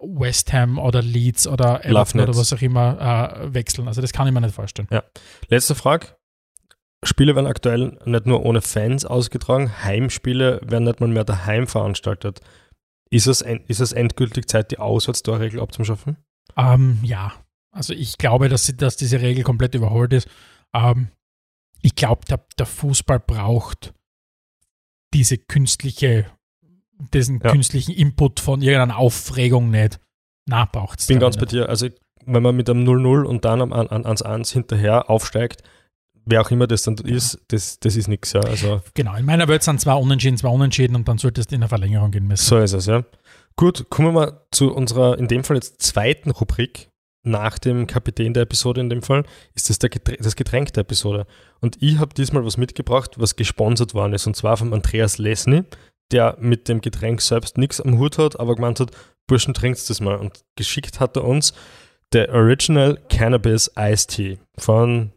West 0.00 0.52
Ham 0.52 0.78
oder 0.78 1.02
Leeds 1.02 1.46
oder 1.46 1.84
Everton 1.84 2.20
oder 2.20 2.36
was 2.36 2.52
auch 2.52 2.62
immer 2.62 3.40
äh, 3.42 3.54
wechseln. 3.54 3.88
Also 3.88 4.00
das 4.00 4.12
kann 4.12 4.28
ich 4.28 4.32
mir 4.32 4.40
nicht 4.40 4.54
vorstellen. 4.54 4.88
Ja. 4.90 5.02
Letzte 5.48 5.74
Frage. 5.74 6.08
Spiele 7.04 7.34
werden 7.34 7.46
aktuell 7.46 7.98
nicht 8.04 8.26
nur 8.26 8.44
ohne 8.44 8.60
Fans 8.60 9.04
ausgetragen, 9.04 9.84
Heimspiele 9.84 10.60
werden 10.64 10.84
nicht 10.84 11.00
mal 11.00 11.08
mehr 11.08 11.24
daheim 11.24 11.68
veranstaltet. 11.68 12.40
Ist 13.10 13.26
es, 13.26 13.40
ist 13.40 13.80
es 13.80 13.92
endgültig 13.92 14.48
Zeit, 14.48 14.72
die 14.72 14.78
Auswärtstorregel 14.78 15.60
abzuschaffen? 15.60 16.16
Ähm, 16.56 16.98
ja, 17.02 17.32
also 17.78 17.94
ich 17.94 18.18
glaube, 18.18 18.48
dass, 18.48 18.66
dass 18.76 18.96
diese 18.96 19.20
Regel 19.20 19.44
komplett 19.44 19.74
überholt 19.74 20.12
ist. 20.12 20.28
Ähm, 20.74 21.08
ich 21.80 21.94
glaube, 21.94 22.22
der, 22.28 22.44
der, 22.58 22.66
Fußball 22.66 23.20
braucht 23.20 23.94
diese 25.14 25.38
künstliche, 25.38 26.26
diesen 27.14 27.40
ja. 27.40 27.52
künstlichen 27.52 27.92
Input 27.92 28.40
von 28.40 28.62
irgendeiner 28.62 28.98
Aufregung 28.98 29.70
nicht. 29.70 30.00
Na, 30.46 30.64
braucht 30.64 30.98
es. 30.98 31.04
Ich 31.04 31.08
bin 31.08 31.20
ganz 31.20 31.36
nicht. 31.36 31.44
bei 31.44 31.50
dir. 31.50 31.68
Also, 31.68 31.88
wenn 32.26 32.42
man 32.42 32.56
mit 32.56 32.68
einem 32.68 32.84
0-0 32.84 33.22
und 33.22 33.44
dann 33.44 33.62
am, 33.62 33.72
an, 33.72 34.04
ans 34.04 34.22
1 34.22 34.50
hinterher 34.50 35.08
aufsteigt, 35.08 35.62
wer 36.24 36.40
auch 36.40 36.50
immer 36.50 36.66
das 36.66 36.82
dann 36.82 36.96
genau. 36.96 37.14
ist, 37.14 37.40
das, 37.46 37.78
das 37.78 37.94
ist 37.94 38.08
nichts. 38.08 38.32
Ja. 38.32 38.40
Also, 38.40 38.82
genau, 38.94 39.14
in 39.14 39.24
meiner 39.24 39.46
Welt 39.46 39.62
sind 39.62 39.80
zwei 39.80 39.94
Unentschieden, 39.94 40.36
zwei 40.36 40.48
Unentschieden 40.48 40.96
und 40.96 41.06
dann 41.06 41.18
sollte 41.18 41.40
es 41.40 41.46
in 41.46 41.60
der 41.60 41.68
Verlängerung 41.68 42.10
gehen 42.10 42.26
müssen. 42.26 42.44
So 42.44 42.58
ist 42.58 42.72
es, 42.72 42.86
ja. 42.86 43.04
Gut, 43.54 43.88
kommen 43.88 44.08
wir 44.08 44.12
mal 44.12 44.46
zu 44.50 44.74
unserer, 44.74 45.16
in 45.16 45.28
dem 45.28 45.44
Fall 45.44 45.56
jetzt 45.56 45.80
zweiten 45.80 46.32
Rubrik 46.32 46.90
nach 47.28 47.58
dem 47.58 47.86
Kapitän 47.86 48.34
der 48.34 48.44
Episode 48.44 48.80
in 48.80 48.88
dem 48.88 49.02
Fall, 49.02 49.24
ist 49.54 49.70
das 49.70 49.78
Getränk, 49.78 50.18
das 50.20 50.36
Getränk 50.36 50.72
der 50.72 50.82
Episode. 50.82 51.26
Und 51.60 51.76
ich 51.80 51.98
habe 51.98 52.14
diesmal 52.14 52.44
was 52.44 52.56
mitgebracht, 52.56 53.12
was 53.18 53.36
gesponsert 53.36 53.94
worden 53.94 54.14
ist, 54.14 54.26
und 54.26 54.36
zwar 54.36 54.56
von 54.56 54.72
Andreas 54.72 55.18
Lesny, 55.18 55.64
der 56.10 56.36
mit 56.40 56.68
dem 56.68 56.80
Getränk 56.80 57.20
selbst 57.20 57.58
nichts 57.58 57.80
am 57.80 57.98
Hut 57.98 58.18
hat, 58.18 58.40
aber 58.40 58.54
gemeint 58.54 58.80
hat, 58.80 58.90
Burschen, 59.26 59.54
trinkt 59.54 59.88
das 59.88 60.00
mal. 60.00 60.16
Und 60.16 60.40
geschickt 60.56 61.00
hat 61.00 61.16
er 61.16 61.24
uns 61.24 61.52
der 62.12 62.32
Original 62.32 62.98
Cannabis 63.08 63.70
Iced 63.76 64.10
Tea 64.10 64.38
von 64.56 65.12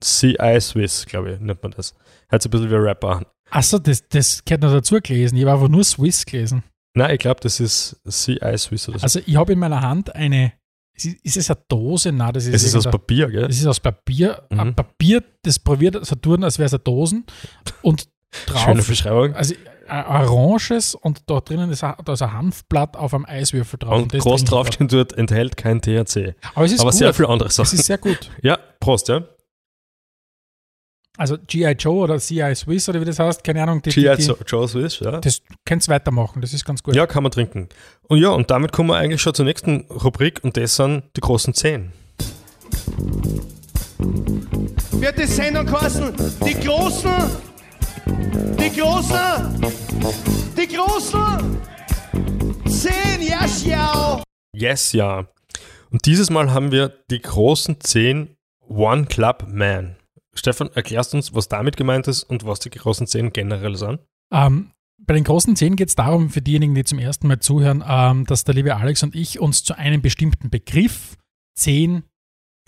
CI 0.00 0.60
Swiss, 0.60 1.06
glaube 1.06 1.32
ich, 1.32 1.40
nennt 1.40 1.62
man 1.62 1.72
das. 1.72 1.94
Hört 2.28 2.42
sich 2.42 2.48
ein 2.48 2.52
bisschen 2.52 2.70
wie 2.70 2.76
ein 2.76 2.82
Rapper 2.82 3.16
an. 3.16 3.26
Achso, 3.50 3.78
das, 3.78 4.06
das 4.08 4.44
gehört 4.44 4.62
noch 4.62 4.72
dazu 4.72 4.98
gelesen. 5.02 5.36
Ich 5.36 5.42
habe 5.42 5.54
einfach 5.54 5.68
nur 5.68 5.82
Swiss 5.82 6.24
gelesen. 6.24 6.62
Nein, 6.94 7.14
ich 7.14 7.18
glaube, 7.18 7.40
das 7.40 7.60
ist 7.60 8.00
CI 8.08 8.56
Swiss 8.56 8.88
oder 8.88 8.98
so. 8.98 9.02
Also, 9.02 9.20
ich 9.24 9.36
habe 9.36 9.52
in 9.52 9.58
meiner 9.58 9.80
Hand 9.80 10.14
eine 10.14 10.52
ist 11.04 11.36
es 11.36 11.50
eine 11.50 11.60
Dose? 11.68 12.12
Nein, 12.12 12.32
das 12.32 12.46
ist, 12.46 12.54
es 12.54 12.64
ist 12.64 12.74
aus 12.76 12.84
Papier, 12.84 13.28
gell? 13.30 13.44
Es 13.44 13.58
ist 13.58 13.66
aus 13.66 13.80
Papier. 13.80 14.42
Mhm. 14.50 14.60
Ein 14.60 14.74
Papier, 14.74 15.22
das 15.42 15.58
probiert 15.58 16.04
so 16.04 16.14
tun, 16.16 16.44
als 16.44 16.58
wäre 16.58 16.66
es 16.66 16.72
eine 16.72 16.80
Dosen. 16.80 17.24
Und 17.82 18.08
drauf. 18.46 18.62
Schöne 18.62 18.82
Beschreibung. 18.82 19.34
Also 19.34 19.54
ein 19.88 20.04
oranges 20.04 20.94
und 20.94 21.22
da 21.30 21.40
drinnen 21.40 21.70
ist, 21.70 21.82
ein, 21.82 21.94
da 22.04 22.12
ist 22.12 22.22
ein 22.22 22.32
Hanfblatt 22.32 22.96
auf 22.96 23.14
einem 23.14 23.24
Eiswürfel 23.24 23.78
drauf. 23.78 23.94
Und, 23.94 24.12
und 24.14 24.20
groß 24.20 24.44
draufstehen 24.44 24.88
dort, 24.88 25.14
enthält 25.14 25.56
kein 25.56 25.80
THC. 25.80 26.34
Aber 26.54 26.66
es 26.66 26.72
ist 26.72 26.80
Aber 26.80 26.90
gut. 26.90 26.98
sehr 26.98 27.14
viele 27.14 27.28
andere 27.28 27.50
Sachen. 27.50 27.66
Es 27.66 27.72
ist 27.72 27.86
sehr 27.86 27.98
gut. 27.98 28.30
Ja, 28.42 28.58
Prost, 28.80 29.08
ja. 29.08 29.22
Also 31.18 31.36
G.I. 31.46 31.72
Joe 31.72 32.04
oder 32.04 32.18
CI 32.18 32.54
Swiss 32.54 32.88
oder 32.88 33.00
wie 33.00 33.04
das 33.04 33.18
heißt, 33.18 33.42
keine 33.42 33.62
Ahnung. 33.62 33.82
G.I. 33.82 34.16
Joe 34.46 34.68
Swiss, 34.68 35.00
ja. 35.00 35.20
Das 35.20 35.42
kannst 35.64 35.88
du 35.88 35.92
weitermachen, 35.92 36.40
das 36.40 36.54
ist 36.54 36.64
ganz 36.64 36.80
gut. 36.82 36.94
Ja, 36.94 37.08
kann 37.08 37.24
man 37.24 37.32
trinken. 37.32 37.68
Und 38.04 38.18
ja, 38.18 38.30
und 38.30 38.52
damit 38.52 38.70
kommen 38.70 38.90
wir 38.90 38.96
eigentlich 38.96 39.20
schon 39.20 39.34
zur 39.34 39.44
nächsten 39.44 39.80
Rubrik 39.90 40.38
und 40.44 40.56
das 40.56 40.76
sind 40.76 41.02
die 41.16 41.20
großen 41.20 41.54
Zehn. 41.54 41.92
wird 44.92 45.18
die 45.18 45.26
Sendung 45.26 45.66
kosten. 45.66 46.12
Die 46.46 46.54
Großen, 46.54 47.10
die 48.60 48.80
Großen, 48.80 49.60
die 50.56 50.68
Großen, 50.68 51.58
zehn, 52.68 53.22
ja, 53.26 53.40
schau. 53.48 54.22
Yes, 54.52 54.92
ja. 54.92 55.26
Und 55.90 56.06
dieses 56.06 56.30
Mal 56.30 56.52
haben 56.52 56.70
wir 56.70 56.92
die 57.10 57.20
großen 57.20 57.80
10 57.80 58.36
One 58.68 59.06
Club 59.06 59.46
Man. 59.48 59.97
Stefan, 60.38 60.70
erklärst 60.74 61.14
uns, 61.14 61.34
was 61.34 61.48
damit 61.48 61.76
gemeint 61.76 62.08
ist 62.08 62.22
und 62.22 62.44
was 62.44 62.60
die 62.60 62.70
großen 62.70 63.06
10 63.06 63.32
generell 63.32 63.76
sind? 63.76 64.00
Ähm, 64.32 64.72
bei 65.00 65.14
den 65.14 65.24
großen 65.24 65.56
10 65.56 65.76
geht 65.76 65.88
es 65.88 65.94
darum, 65.94 66.30
für 66.30 66.42
diejenigen, 66.42 66.74
die 66.74 66.84
zum 66.84 66.98
ersten 66.98 67.28
Mal 67.28 67.38
zuhören, 67.38 67.84
ähm, 67.86 68.24
dass 68.26 68.44
der 68.44 68.54
liebe 68.54 68.76
Alex 68.76 69.02
und 69.02 69.14
ich 69.14 69.38
uns 69.40 69.64
zu 69.64 69.76
einem 69.76 70.02
bestimmten 70.02 70.50
Begriff 70.50 71.16
10, 71.56 72.02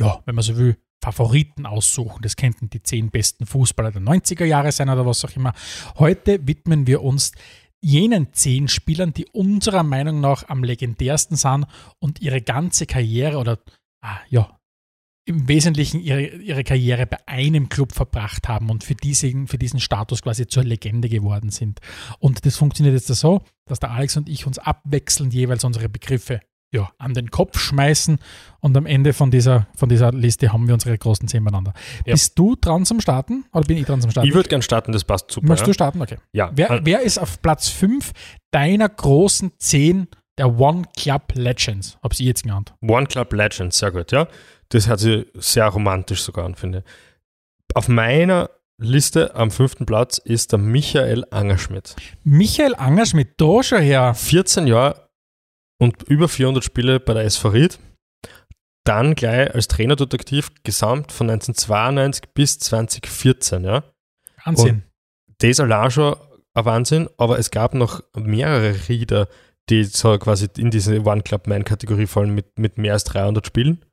ja, 0.00 0.22
wenn 0.24 0.34
man 0.34 0.42
so 0.42 0.56
will, 0.56 0.76
Favoriten 1.02 1.66
aussuchen. 1.66 2.22
Das 2.22 2.36
könnten 2.36 2.68
die 2.68 2.82
10 2.82 3.10
besten 3.10 3.46
Fußballer 3.46 3.90
der 3.90 4.02
90er 4.02 4.44
Jahre 4.44 4.70
sein 4.70 4.90
oder 4.90 5.06
was 5.06 5.24
auch 5.24 5.34
immer. 5.34 5.54
Heute 5.98 6.46
widmen 6.46 6.86
wir 6.86 7.02
uns 7.02 7.32
jenen 7.80 8.32
10 8.32 8.68
Spielern, 8.68 9.14
die 9.14 9.26
unserer 9.32 9.82
Meinung 9.82 10.20
nach 10.20 10.48
am 10.48 10.62
legendärsten 10.62 11.36
sind 11.36 11.66
und 11.98 12.20
ihre 12.20 12.42
ganze 12.42 12.86
Karriere 12.86 13.38
oder 13.38 13.58
ah, 14.02 14.18
ja, 14.28 14.59
im 15.30 15.48
Wesentlichen 15.48 16.00
ihre, 16.00 16.26
ihre 16.26 16.64
Karriere 16.64 17.06
bei 17.06 17.18
einem 17.26 17.68
Club 17.68 17.92
verbracht 17.92 18.48
haben 18.48 18.68
und 18.68 18.84
für 18.84 18.94
diesen, 18.94 19.46
für 19.46 19.58
diesen 19.58 19.80
Status 19.80 20.22
quasi 20.22 20.46
zur 20.46 20.64
Legende 20.64 21.08
geworden 21.08 21.50
sind. 21.50 21.80
Und 22.18 22.44
das 22.44 22.56
funktioniert 22.56 22.94
jetzt 22.94 23.06
so, 23.06 23.42
dass 23.66 23.80
der 23.80 23.92
Alex 23.92 24.16
und 24.16 24.28
ich 24.28 24.46
uns 24.46 24.58
abwechselnd 24.58 25.32
jeweils 25.32 25.64
unsere 25.64 25.88
Begriffe 25.88 26.40
ja, 26.72 26.90
an 26.98 27.14
den 27.14 27.30
Kopf 27.30 27.58
schmeißen 27.58 28.18
und 28.60 28.76
am 28.76 28.86
Ende 28.86 29.12
von 29.12 29.30
dieser, 29.30 29.66
von 29.76 29.88
dieser 29.88 30.12
Liste 30.12 30.52
haben 30.52 30.68
wir 30.68 30.74
unsere 30.74 30.96
großen 30.96 31.26
zehn 31.26 31.42
beieinander. 31.42 31.72
Ja. 32.06 32.12
Bist 32.12 32.38
du 32.38 32.54
dran 32.54 32.84
zum 32.84 33.00
Starten 33.00 33.44
oder 33.52 33.64
bin 33.64 33.76
ich 33.76 33.86
dran 33.86 34.00
zum 34.00 34.10
Starten? 34.10 34.28
Ich 34.28 34.34
würde 34.34 34.48
gern 34.48 34.62
starten, 34.62 34.92
das 34.92 35.04
passt 35.04 35.30
super. 35.30 35.48
Möchtest 35.48 35.66
ja? 35.66 35.66
du 35.66 35.74
starten? 35.74 36.02
Okay. 36.02 36.16
Ja. 36.32 36.50
Wer, 36.54 36.70
Äh, 36.70 36.80
wer 36.84 37.02
ist 37.02 37.18
auf 37.18 37.42
Platz 37.42 37.68
5 37.68 38.12
deiner 38.52 38.88
großen 38.88 39.52
10 39.58 40.08
der 40.38 40.58
One 40.58 40.84
Club 40.96 41.32
Legends? 41.34 41.98
Hab 42.02 42.14
sie 42.14 42.24
jetzt 42.24 42.42
genannt. 42.42 42.74
One 42.80 43.06
Club 43.06 43.32
Legends, 43.32 43.78
sehr 43.78 43.90
gut, 43.90 44.12
ja. 44.12 44.28
Das 44.70 44.88
hört 44.88 45.00
sich 45.00 45.26
sehr 45.34 45.66
romantisch 45.66 46.22
sogar 46.22 46.44
an, 46.44 46.54
finde 46.54 46.78
ich. 46.78 46.84
Auf 47.74 47.88
meiner 47.88 48.50
Liste 48.78 49.34
am 49.34 49.50
fünften 49.50 49.84
Platz 49.86 50.18
ist 50.18 50.52
der 50.52 50.58
Michael 50.58 51.24
Angerschmidt. 51.30 51.96
Michael 52.24 52.74
Angerschmidt, 52.74 53.34
da 53.36 53.62
schon 53.62 53.82
her. 53.82 54.14
14 54.14 54.66
Jahre 54.66 55.08
und 55.78 56.02
über 56.04 56.28
400 56.28 56.64
Spiele 56.64 57.00
bei 57.00 57.14
der 57.14 57.24
SV 57.24 57.48
Ried. 57.48 57.78
Dann 58.84 59.14
gleich 59.14 59.54
als 59.54 59.68
Trainer 59.68 59.96
dort 59.96 60.14
aktiv, 60.14 60.50
gesamt 60.62 61.12
von 61.12 61.28
1992 61.28 62.24
bis 62.32 62.58
2014, 62.58 63.64
ja. 63.64 63.84
Wahnsinn. 64.44 64.84
Das 65.38 65.60
allein 65.60 65.90
schon 65.90 66.16
ein 66.54 66.64
Wahnsinn, 66.64 67.08
aber 67.18 67.38
es 67.38 67.50
gab 67.50 67.74
noch 67.74 68.02
mehrere 68.14 68.88
Rieder, 68.88 69.28
die 69.70 69.84
so 69.84 70.18
quasi 70.18 70.48
in 70.58 70.70
diese 70.70 71.00
One 71.04 71.22
Club 71.22 71.46
Man 71.46 71.64
Kategorie 71.64 72.06
fallen 72.06 72.34
mit, 72.34 72.58
mit 72.58 72.76
mehr 72.78 72.92
als 72.94 73.04
300 73.04 73.46
Spielen. 73.46 73.84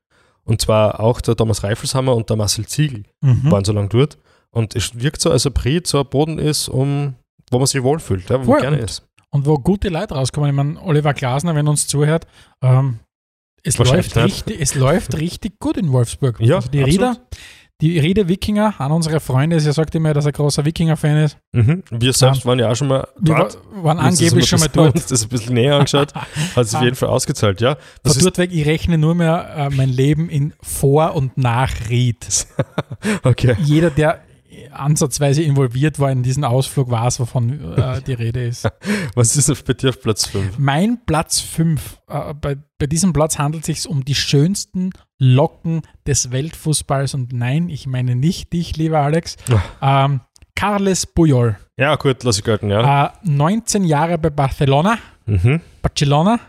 Und 0.43 0.62
zwar 0.62 1.00
auch 1.00 1.22
der 1.22 1.36
Thomas 1.36 1.63
Reifelshammer 1.63 2.15
und 2.15 2.29
der 2.29 2.38
Marcel 2.38 2.65
Ziegel 2.65 3.03
Mhm. 3.22 3.51
waren 3.51 3.65
so 3.65 3.74
lange 3.74 3.89
dort. 3.89 4.17
Und 4.50 4.75
es 4.75 4.98
wirkt 5.00 5.22
so, 5.22 5.29
als 5.29 5.46
ob 5.46 5.63
Ried 5.63 5.88
so 5.88 6.00
ein 6.00 6.10
Boden 6.10 6.39
ist, 6.39 6.69
um, 6.69 7.15
wo 7.51 7.57
man 7.60 7.67
sich 7.67 7.84
wohlfühlt, 7.84 8.29
ja, 8.29 8.46
wo 8.46 8.51
man 8.51 8.62
gerne 8.62 8.77
ist. 8.77 9.03
Und 9.29 9.46
wo 9.46 9.55
gute 9.55 9.89
Leute 9.89 10.15
rauskommen. 10.15 10.50
Ich 10.50 10.55
meine, 10.55 10.81
Oliver 10.81 11.13
Glasner, 11.13 11.53
wenn 11.53 11.67
er 11.67 11.72
uns 11.72 11.86
zuhört, 11.88 12.25
ähm, 12.62 13.00
es, 13.62 13.77
läuft 13.77 14.15
richtig, 14.15 14.62
es 14.62 14.74
läuft 14.75 15.17
richtig 15.17 15.60
gut 15.60 15.75
in 15.77 15.91
Wolfsburg. 15.91 16.39
Ja, 16.39 16.55
also 16.55 16.69
die 16.69 16.81
absolut. 16.81 17.01
Rieder, 17.01 17.17
die 17.81 17.99
Rieder 17.99 18.27
Wikinger, 18.27 18.73
einer 18.79 18.95
unserer 18.95 19.19
Freunde, 19.19 19.57
er 19.57 19.73
sagt 19.73 19.93
immer, 19.93 20.13
dass 20.13 20.25
er 20.25 20.31
großer 20.31 20.65
Wikinger-Fan 20.65 21.17
ist. 21.17 21.37
Mhm. 21.51 21.83
Wir 21.91 22.11
selbst 22.11 22.43
waren 22.45 22.57
ja 22.57 22.71
auch 22.71 22.75
schon 22.75 22.87
mal 22.87 23.07
Wir 23.19 23.35
dort. 23.35 23.57
waren 23.83 23.97
Wir 23.97 24.03
das 24.03 24.19
angeblich 24.19 24.47
schon 24.49 24.59
mal 24.59 24.65
ein 24.65 24.71
bisschen- 24.71 24.83
dort. 24.85 24.95
uns 24.95 25.05
das 25.05 25.23
ein 25.23 25.29
bisschen 25.29 25.53
näher 25.53 25.75
angeschaut. 25.75 26.13
Hat 26.55 26.65
sich 26.67 26.75
auf 26.75 26.83
jeden 26.83 26.95
Fall 26.95 27.09
ausgezahlt, 27.09 27.61
ja. 27.61 27.77
Was 28.03 28.13
Von 28.13 28.19
ist, 28.19 28.25
dort 28.25 28.37
weg, 28.39 28.49
ich 28.51 28.65
rechne 28.65 28.97
nur 28.97 29.13
mehr 29.13 29.53
äh, 29.55 29.69
mein 29.75 29.89
Leben 29.89 30.27
in 30.29 30.53
Vor- 30.61 31.13
und 31.15 31.37
nach 31.37 31.71
Ried. 31.89 32.47
okay. 33.23 33.55
Jeder, 33.63 33.91
der 33.91 34.21
ansatzweise 34.71 35.41
involviert 35.43 35.99
war 35.99 36.12
in 36.12 36.23
diesen 36.23 36.43
Ausflug, 36.43 36.89
weiß, 36.91 37.19
wovon 37.19 37.73
äh, 37.77 38.01
die 38.08 38.13
Rede 38.13 38.45
ist. 38.45 38.67
Was 39.15 39.36
ist 39.36 39.49
auf- 39.49 39.63
bei 39.63 39.73
dir 39.73 39.89
auf 39.89 40.01
Platz 40.01 40.25
5? 40.27 40.58
Mein 40.60 40.99
Platz 41.06 41.39
5, 41.39 41.99
äh, 42.08 42.34
bei, 42.34 42.58
bei 42.80 42.88
diesem 42.88 43.13
Platz 43.13 43.38
handelt 43.39 43.67
es 43.67 43.82
sich 43.84 43.89
um 43.89 44.03
die 44.06 44.15
schönsten 44.15 44.91
Locken 45.19 45.82
des 46.06 46.32
Weltfußballs. 46.32 47.13
Und 47.13 47.34
nein, 47.34 47.69
ich 47.69 47.88
meine 47.88 48.15
nicht 48.15 48.53
dich, 48.53 48.77
lieber 48.77 48.99
Alex. 48.99 49.36
Ähm, 49.82 50.21
Carles 50.56 51.06
Puyol, 51.06 51.56
Ja, 51.77 51.95
gut, 51.97 52.23
lass 52.23 52.39
ich 52.39 52.43
gelten, 52.43 52.69
ja. 52.71 53.06
äh, 53.08 53.10
19 53.23 53.84
Jahre 53.84 54.17
bei 54.17 54.30
Barcelona, 54.32 54.97
Mhm. 55.27 55.60
Barcelona, 55.82 56.39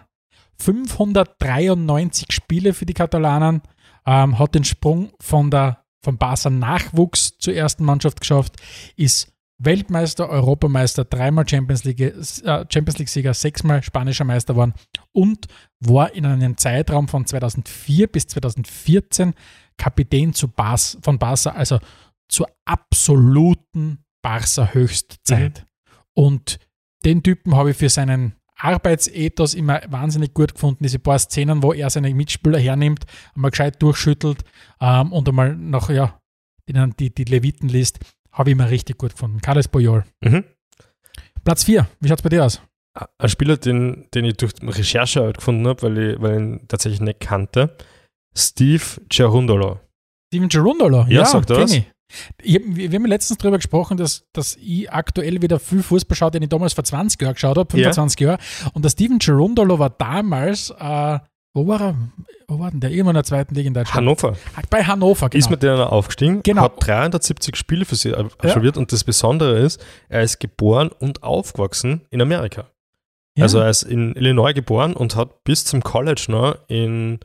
593 0.60 2.26
Spiele 2.32 2.72
für 2.74 2.86
die 2.86 2.94
Katalanen, 2.94 3.62
ähm, 4.06 4.38
hat 4.38 4.54
den 4.54 4.64
Sprung 4.64 5.10
von 5.20 5.50
der 5.50 5.78
vom 6.02 6.18
Barca 6.18 6.50
Nachwuchs 6.50 7.38
zur 7.38 7.54
ersten 7.54 7.84
Mannschaft 7.84 8.20
geschafft, 8.20 8.56
ist 8.96 9.32
Weltmeister, 9.60 10.28
Europameister, 10.28 11.04
dreimal 11.04 11.48
Champions 11.48 11.82
League, 11.84 12.00
äh, 12.00 12.64
Champions 12.72 12.98
League 12.98 13.08
Sieger, 13.08 13.34
sechsmal 13.34 13.82
spanischer 13.82 14.24
Meister 14.24 14.54
geworden 14.54 14.74
und 15.12 15.46
war 15.80 16.14
in 16.14 16.26
einem 16.26 16.56
Zeitraum 16.56 17.08
von 17.08 17.26
2004 17.26 18.06
bis 18.06 18.28
2014 18.28 19.34
Kapitän 19.76 20.32
zu 20.32 20.48
Bas, 20.48 20.98
von 21.02 21.18
Barca, 21.18 21.50
also 21.50 21.78
zur 22.28 22.48
absoluten 22.64 24.04
Barca 24.22 24.72
Höchstzeit. 24.72 25.66
Und 26.14 26.58
den 27.04 27.22
Typen 27.22 27.56
habe 27.56 27.70
ich 27.72 27.76
für 27.76 27.88
seinen 27.88 28.37
Arbeitsethos 28.58 29.54
immer 29.54 29.80
wahnsinnig 29.88 30.34
gut 30.34 30.54
gefunden. 30.54 30.82
Diese 30.82 30.98
paar 30.98 31.18
Szenen, 31.18 31.62
wo 31.62 31.72
er 31.72 31.90
seine 31.90 32.12
Mitspieler 32.12 32.58
hernimmt, 32.58 33.04
einmal 33.34 33.50
gescheit 33.50 33.80
durchschüttelt 33.80 34.44
ähm, 34.80 35.12
und 35.12 35.28
einmal 35.28 35.56
noch, 35.56 35.90
ja, 35.90 36.20
denen 36.68 36.94
die, 36.98 37.14
die 37.14 37.24
Leviten 37.24 37.68
liest, 37.68 38.00
habe 38.32 38.50
ich 38.50 38.52
immer 38.52 38.70
richtig 38.70 38.98
gut 38.98 39.12
gefunden. 39.12 39.40
Carles 39.40 39.68
Puyol. 39.68 40.04
Mhm. 40.20 40.44
Platz 41.44 41.64
4. 41.64 41.88
Wie 42.00 42.08
schaut 42.08 42.18
es 42.18 42.22
bei 42.22 42.28
dir 42.28 42.44
aus? 42.44 42.60
Ein 43.18 43.28
Spieler, 43.28 43.56
den, 43.56 44.08
den 44.12 44.24
ich 44.24 44.36
durch 44.36 44.52
Recherche 44.60 45.22
halt 45.22 45.38
gefunden 45.38 45.66
habe, 45.68 45.82
weil 45.82 45.98
ich, 45.98 46.20
weil 46.20 46.32
ich 46.32 46.38
ihn 46.38 46.68
tatsächlich 46.68 47.00
nicht 47.00 47.20
kannte, 47.20 47.76
Steve 48.36 48.82
Cerundolo. 49.10 49.80
Steven 50.28 50.48
Gerundolo. 50.48 51.06
Ja, 51.08 51.24
sagt 51.24 51.50
er 51.50 51.56
kenn 51.56 51.64
was? 51.64 51.72
ich. 51.72 51.90
Ich 52.42 52.60
wir 52.64 52.90
haben 52.90 53.06
letztens 53.06 53.38
darüber 53.38 53.58
gesprochen, 53.58 53.96
dass, 53.96 54.24
dass 54.32 54.56
ich 54.56 54.90
aktuell 54.90 55.42
wieder 55.42 55.58
viel 55.60 55.82
Fußball 55.82 56.16
schaue, 56.16 56.30
den 56.30 56.42
ich 56.42 56.48
damals 56.48 56.72
vor 56.72 56.84
20 56.84 57.20
Jahren 57.20 57.34
geschaut 57.34 57.58
habe, 57.58 57.70
25 57.70 58.20
Jahre. 58.20 58.38
Und 58.72 58.84
der 58.84 58.90
Steven 58.90 59.18
Gerundolo 59.18 59.78
war 59.78 59.90
damals, 59.90 60.70
äh, 60.70 61.18
wo 61.54 61.66
war 61.66 61.80
er? 61.80 61.94
Wo 62.46 62.58
war 62.58 62.70
denn 62.70 62.80
der? 62.80 62.90
Irgendwann 62.90 63.10
in 63.10 63.16
der 63.16 63.24
zweiten 63.24 63.54
Liga 63.54 63.68
in 63.68 63.74
Deutschland. 63.74 63.96
Hannover. 63.96 64.36
Bei 64.70 64.84
Hannover, 64.84 65.28
genau. 65.28 65.38
Ist 65.38 65.50
mit 65.50 65.62
denen 65.62 65.80
aufgestiegen, 65.80 66.42
Genau. 66.42 66.62
hat 66.62 66.74
370 66.78 67.56
Spiele 67.56 67.84
für 67.84 67.96
sie 67.96 68.14
absolviert 68.14 68.78
und 68.78 68.90
das 68.92 69.04
Besondere 69.04 69.58
ist, 69.58 69.84
er 70.08 70.22
ist 70.22 70.40
geboren 70.40 70.90
und 70.98 71.22
aufgewachsen 71.22 72.06
in 72.10 72.22
Amerika. 72.22 72.70
Ja. 73.36 73.44
Also 73.44 73.58
er 73.58 73.68
ist 73.68 73.82
in 73.82 74.14
Illinois 74.16 74.52
geboren 74.54 74.94
und 74.94 75.14
hat 75.14 75.44
bis 75.44 75.64
zum 75.66 75.82
College 75.82 76.26
noch 76.28 76.56
in, 76.68 77.18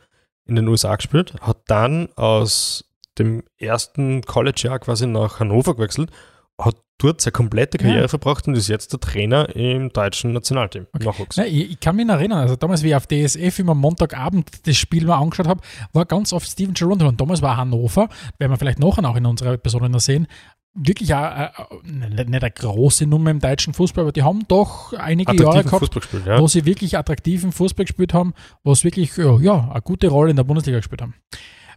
in 0.46 0.56
den 0.56 0.68
USA 0.68 0.96
gespielt, 0.96 1.36
hat 1.42 1.58
dann 1.68 2.10
aus 2.16 2.84
dem 3.20 3.44
ersten 3.58 4.22
College-Jahr 4.22 4.80
quasi 4.80 5.08
nach 5.08 5.40
Hannover 5.40 5.76
gewechselt, 5.76 6.12
hat 6.60 6.76
dort 7.00 7.22
seine 7.22 7.32
komplette 7.32 7.78
Karriere 7.78 8.02
Ja. 8.02 8.08
verbracht 8.08 8.48
und 8.48 8.56
ist 8.56 8.68
jetzt 8.70 8.94
der 8.94 9.00
Trainer 9.00 9.56
im 9.56 9.90
deutschen 9.90 10.32
Nationalteam. 10.34 10.88
Nachwuchs. 11.00 11.38
Nein, 11.38 11.48
ich, 11.48 11.72
ich 11.72 11.80
kann 11.80 11.96
mich 11.96 12.08
erinnern, 12.08 12.40
also 12.40 12.56
damals, 12.56 12.84
wie 12.84 12.90
ich 12.90 12.96
auf 12.96 13.08
DSF 13.08 13.60
immer 13.60 13.76
Montagabend 13.76 14.68
das 14.68 14.78
Spiel 14.78 15.06
mal 15.06 15.18
angeschaut 15.18 15.48
habe, 15.48 15.62
war 15.92 16.06
ganz 16.06 16.32
oft 16.32 16.48
Steven 16.48 16.74
Gerrard 16.74 17.02
und 17.04 17.20
damals 17.20 17.42
war 17.42 17.58
Hannover, 17.58 18.08
werden 18.38 18.52
wir 18.52 18.58
vielleicht 18.58 18.80
nachher 18.80 19.04
auch 19.10 19.16
in 19.16 19.26
unserer 19.26 19.54
Episode 19.54 19.90
noch 19.90 20.00
sehen, 20.00 20.28
wirklich 20.76 21.14
auch, 21.14 21.24
äh, 21.24 21.50
nicht 21.84 22.30
nicht 22.30 22.44
eine 22.44 22.52
große 22.52 23.06
Nummer 23.06 23.32
im 23.32 23.40
deutschen 23.40 23.74
Fußball, 23.74 24.04
aber 24.04 24.12
die 24.12 24.24
haben 24.24 24.48
doch 24.48 24.94
einige 24.94 25.36
Jahre 25.36 25.64
gehabt, 25.64 25.92
gespielt, 25.92 26.26
ja. 26.26 26.40
wo 26.40 26.48
sie 26.48 26.66
wirklich 26.66 26.98
attraktiven 26.98 27.52
Fußball 27.52 27.86
gespielt 27.86 28.14
haben, 28.14 28.34
wo 28.64 28.74
sie 28.74 28.86
wirklich 28.86 29.16
ja, 29.18 29.38
ja, 29.40 29.70
eine 29.72 29.82
gute 29.82 30.08
Rolle 30.08 30.32
in 30.32 30.36
der 30.36 30.44
Bundesliga 30.44 30.78
gespielt 30.80 31.02
haben. 31.02 31.16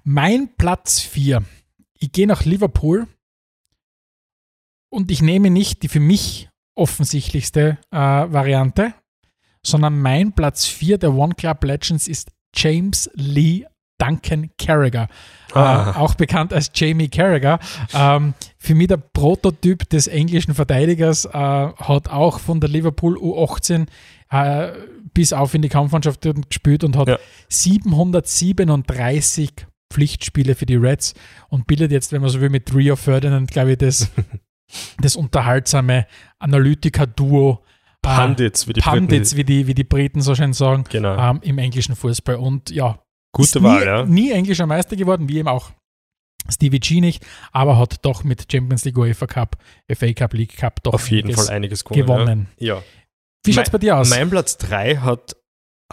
Mein 0.09 0.51
Platz 0.57 1.01
4. 1.01 1.43
Ich 1.99 2.13
gehe 2.13 2.29
nach 2.29 2.45
Liverpool 2.45 3.09
und 4.89 5.11
ich 5.11 5.21
nehme 5.21 5.51
nicht 5.51 5.83
die 5.83 5.89
für 5.89 5.99
mich 5.99 6.49
offensichtlichste 6.77 7.79
äh, 7.91 7.97
Variante, 7.97 8.95
sondern 9.65 10.01
mein 10.01 10.33
Platz 10.33 10.65
4 10.67 10.99
der 10.99 11.13
One 11.13 11.35
Club 11.35 11.65
Legends 11.65 12.07
ist 12.07 12.31
James 12.55 13.11
Lee 13.15 13.65
Duncan 13.99 14.51
Carragher, 14.59 15.09
Ah. 15.53 15.91
äh, 15.91 15.99
auch 15.99 16.15
bekannt 16.15 16.53
als 16.53 16.71
Jamie 16.73 17.09
Carragher. 17.09 17.59
Ähm, 17.93 18.35
für 18.59 18.77
mich 18.77 18.87
der 18.89 18.99
Prototyp 18.99 19.89
des 19.89 20.07
englischen 20.07 20.55
Verteidigers, 20.55 21.25
äh, 21.25 21.31
hat 21.33 22.09
auch 22.11 22.39
von 22.39 22.61
der 22.61 22.71
Liverpool 22.71 23.19
U18 23.19 23.89
äh, 24.31 24.71
bis 25.15 25.33
auf 25.33 25.53
in 25.55 25.63
die 25.63 25.69
Kampfmannschaft 25.69 26.21
gespielt 26.49 26.85
und 26.85 26.97
hat 26.97 27.09
Ja. 27.09 27.19
737 27.49 29.53
Pflichtspiele 29.93 30.55
für 30.55 30.67
die 30.67 30.77
Reds 30.77 31.15
und 31.49 31.67
bildet 31.67 31.93
jetzt, 31.93 32.13
wenn 32.13 32.21
man 32.21 32.31
so 32.31 32.41
will, 32.41 32.51
mit 32.51 32.75
Rio 32.75 32.97
Ferdinand, 32.97 33.51
glaube 33.51 33.73
ich, 33.73 33.79
das, 33.79 34.11
das 35.01 35.17
unterhaltsame 35.17 36.07
Analytiker-Duo. 36.39 37.63
äh, 37.63 37.67
Pandits, 38.03 38.69
wie 38.69 38.73
die 38.73 38.81
Pundits, 38.81 39.31
Briten- 39.31 39.37
wie 39.39 39.45
die, 39.45 39.67
wie 39.67 39.75
die 39.75 39.85
Briten 39.85 40.21
so 40.21 40.35
schön 40.35 40.53
sagen, 40.53 40.85
Genau. 40.91 41.17
ähm, 41.19 41.41
im 41.43 41.59
englischen 41.59 41.97
Fußball. 41.97 42.37
Und 42.37 42.71
ja, 42.71 42.99
Gute 43.33 43.59
ist 43.59 43.63
Wahl, 43.63 43.81
nie, 43.81 43.87
ja. 43.87 44.05
nie 44.05 44.31
englischer 44.33 44.67
Meister 44.67 44.97
geworden, 44.97 45.29
wie 45.29 45.39
eben 45.39 45.49
auch 45.49 45.73
Stevie 46.49 46.79
G 46.79 47.01
nicht, 47.01 47.27
aber 47.51 47.77
hat 47.77 48.05
doch 48.05 48.23
mit 48.23 48.51
Champions 48.51 48.85
League, 48.85 48.97
UEFA 48.97 49.27
Cup, 49.27 49.57
FA 49.93 50.13
Cup, 50.13 50.33
League 50.35 50.57
Cup 50.57 50.81
doch 50.85 50.95
Auf 50.95 51.11
jeden 51.11 51.33
Fall 51.35 51.49
einiges 51.49 51.85
gewonnen. 51.85 52.07
gewonnen. 52.07 52.47
Ja. 52.59 52.83
Wie 53.45 53.53
schaut 53.53 53.67
es 53.67 53.71
bei 53.71 53.79
dir 53.79 53.97
aus? 53.97 54.11
Mein 54.11 54.31
Platz 54.31 54.57
3 54.59 54.97
hat 54.99 55.37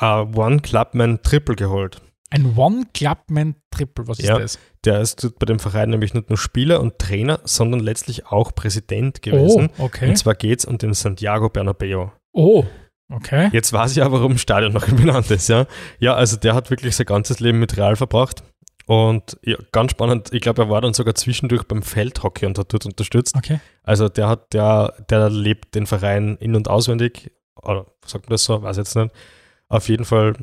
uh, 0.01 0.05
One 0.35 0.59
Clubman 0.59 1.21
Triple 1.23 1.55
geholt. 1.55 2.01
Ein 2.33 2.57
One-Clubman-Triple, 2.57 4.07
was 4.07 4.17
ist 4.17 4.27
Ja. 4.27 4.39
das? 4.39 4.57
Der 4.85 5.01
ist 5.01 5.37
bei 5.37 5.45
dem 5.45 5.59
Verein 5.59 5.91
nämlich 5.91 6.15
nicht 6.15 6.29
nur 6.29 6.37
Spieler 6.37 6.81
und 6.81 6.97
Trainer, 6.97 7.39
sondern 7.43 7.79
letztlich 7.79 8.25
auch 8.25 8.55
Präsident 8.55 9.21
gewesen. 9.21 9.69
Oh, 9.77 9.83
okay. 9.83 10.09
Und 10.09 10.15
zwar 10.17 10.33
geht 10.33 10.57
es 10.57 10.65
um 10.65 10.79
den 10.79 10.95
Santiago 10.95 11.49
Bernabeo. 11.49 12.11
Oh, 12.31 12.65
okay. 13.11 13.49
Jetzt 13.53 13.71
weiß 13.71 13.91
ich 13.91 13.97
ja, 13.97 14.11
warum 14.11 14.31
das 14.33 14.41
Stadion 14.41 14.73
noch 14.73 14.87
benannt 14.87 15.29
ist. 15.29 15.47
Ja, 15.47 15.67
ja 15.99 16.15
also 16.15 16.35
der 16.35 16.55
hat 16.55 16.71
wirklich 16.71 16.95
sein 16.95 17.05
ganzes 17.05 17.39
Leben 17.39 17.59
mit 17.59 17.77
Real 17.77 17.95
verbracht. 17.95 18.43
Und 18.87 19.37
ja, 19.43 19.57
ganz 19.71 19.91
spannend, 19.91 20.33
ich 20.33 20.41
glaube, 20.41 20.63
er 20.63 20.69
war 20.71 20.81
dann 20.81 20.95
sogar 20.95 21.13
zwischendurch 21.13 21.65
beim 21.65 21.83
Feldhockey 21.83 22.47
und 22.47 22.57
hat 22.57 22.73
dort 22.73 22.87
unterstützt. 22.87 23.35
Okay. 23.37 23.59
Also 23.83 24.09
der 24.09 24.27
hat, 24.27 24.53
der, 24.53 24.95
der 25.07 25.29
lebt 25.29 25.75
den 25.75 25.85
Verein 25.85 26.37
in- 26.37 26.55
und 26.55 26.67
auswendig. 26.67 27.31
Oder 27.61 27.85
sagt 28.03 28.25
man 28.25 28.33
das 28.33 28.43
so? 28.43 28.63
Weiß 28.63 28.77
jetzt 28.77 28.95
nicht. 28.95 29.13
Auf 29.69 29.87
jeden 29.87 30.03
Fall 30.03 30.33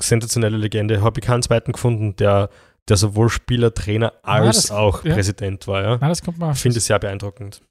sensationelle 0.00 0.56
Legende. 0.56 1.02
Habe 1.02 1.20
ich 1.20 1.26
keinen 1.26 1.42
zweiten 1.42 1.72
gefunden, 1.72 2.16
der, 2.16 2.50
der 2.88 2.96
sowohl 2.96 3.28
Spieler, 3.28 3.72
Trainer 3.74 4.12
als 4.22 4.56
das- 4.62 4.70
auch 4.70 5.04
ja. 5.04 5.14
Präsident 5.14 5.66
war. 5.66 5.82
Ja. 5.82 5.98
Na, 6.00 6.08
das 6.08 6.22
kommt 6.22 6.38
mal. 6.38 6.52
Ich 6.52 6.58
finde 6.58 6.78
es 6.78 6.86
sehr 6.86 6.98
beeindruckend. 6.98 7.62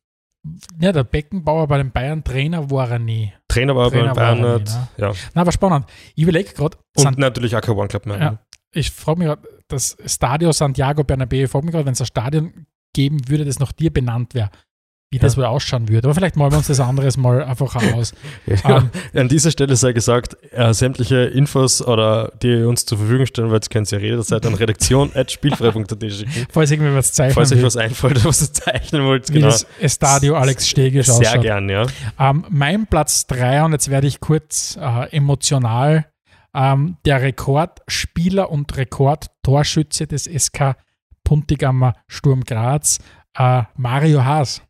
Ja, 0.79 0.91
der 0.93 1.03
Beckenbauer 1.03 1.67
bei 1.67 1.77
den 1.77 1.91
Bayern 1.91 2.23
Trainer 2.23 2.69
war 2.71 2.89
er 2.91 2.99
nie. 2.99 3.33
Trainer 3.49 3.75
war 3.75 3.89
Trainer 3.89 4.13
bei 4.13 4.21
Bayern 4.21 4.43
war 4.43 4.49
er 4.53 4.59
nicht. 4.59 4.73
ne? 4.73 4.87
Ja. 4.97 5.11
Na, 5.33 5.41
aber 5.41 5.51
spannend. 5.51 5.85
Ich 6.15 6.23
überlege 6.23 6.53
gerade, 6.53 6.77
Und 6.95 7.17
natürlich 7.17 7.55
auch 7.55 7.61
kein 7.61 7.75
One 7.75 7.87
Club 7.89 8.05
mehr. 8.05 8.17
Ja. 8.19 8.39
ich 8.71 8.91
frage 8.91 9.19
mich 9.19 9.27
gerade, 9.27 9.41
das 9.67 9.97
Stadio 10.05 10.51
Santiago 10.53 11.03
Bernabeu, 11.03 11.43
ich 11.43 11.49
frage 11.51 11.65
mich 11.65 11.73
gerade, 11.73 11.85
wenn 11.85 11.93
es 11.93 12.01
ein 12.01 12.05
Stadion 12.07 12.65
geben 12.93 13.27
würde, 13.27 13.43
das 13.43 13.59
nach 13.59 13.73
dir 13.73 13.91
benannt 13.91 14.33
wäre, 14.35 14.49
wie 15.09 15.19
das 15.19 15.37
wohl 15.37 15.45
ausschauen 15.45 15.87
würde. 15.87 16.07
Aber 16.07 16.15
vielleicht 16.15 16.35
malen 16.35 16.51
wir 16.51 16.57
uns 16.57 16.67
das 16.67 16.79
anderes 16.81 17.15
mal 17.15 17.43
einfach 17.43 17.75
aus. 17.93 18.13
Ja. 18.45 18.77
Ähm, 18.77 18.89
An 19.13 19.27
dieser 19.29 19.51
Stelle 19.51 19.75
sei 19.75 19.91
gesagt, 19.93 20.37
äh, 20.51 20.73
sämtliche 20.73 21.15
Infos 21.25 21.81
oder 21.85 22.31
die 22.41 22.47
ihr 22.59 22.67
uns 22.67 22.85
zur 22.85 22.97
Verfügung 22.97 23.25
stellen 23.25 23.49
wollt, 23.49 23.69
könnt 23.69 23.91
ihr 23.91 23.99
jederzeit 23.99 24.45
an 24.45 24.53
redaktion.spielfrei.at 24.53 26.11
schicken. 26.11 26.47
falls 26.51 26.71
irgendwer 26.71 26.95
was 26.95 27.13
zeichnen 27.13 27.33
Falls 27.35 27.51
euch 27.51 27.63
was 27.63 27.77
einfällt, 27.77 28.23
was 28.25 28.41
ihr 28.41 28.53
zeichnen 28.53 29.05
wollt. 29.05 29.29
wie 29.29 29.33
Genau. 29.35 29.47
das 29.47 29.65
Estadio 29.79 30.35
Alex 30.35 30.67
Stegisch 30.67 31.07
Sehr 31.07 31.15
ausschaut. 31.29 31.41
gern, 31.41 31.69
ja. 31.69 31.85
Ähm, 32.19 32.45
mein 32.49 32.87
Platz 32.87 33.27
3, 33.27 33.63
und 33.63 33.71
jetzt 33.73 33.89
werde 33.89 34.07
ich 34.07 34.19
kurz 34.19 34.77
äh, 34.81 35.09
emotional, 35.15 36.05
ähm, 36.53 36.97
der 37.05 37.21
Rekordspieler 37.21 38.49
und 38.49 38.75
Rekordtorschütze 38.75 40.07
des 40.07 40.25
SK 40.25 40.75
Puntigammer 41.23 41.93
Sturm 42.07 42.41
Graz, 42.43 42.99
äh, 43.37 43.63
Mario 43.75 44.23
Haas. 44.23 44.61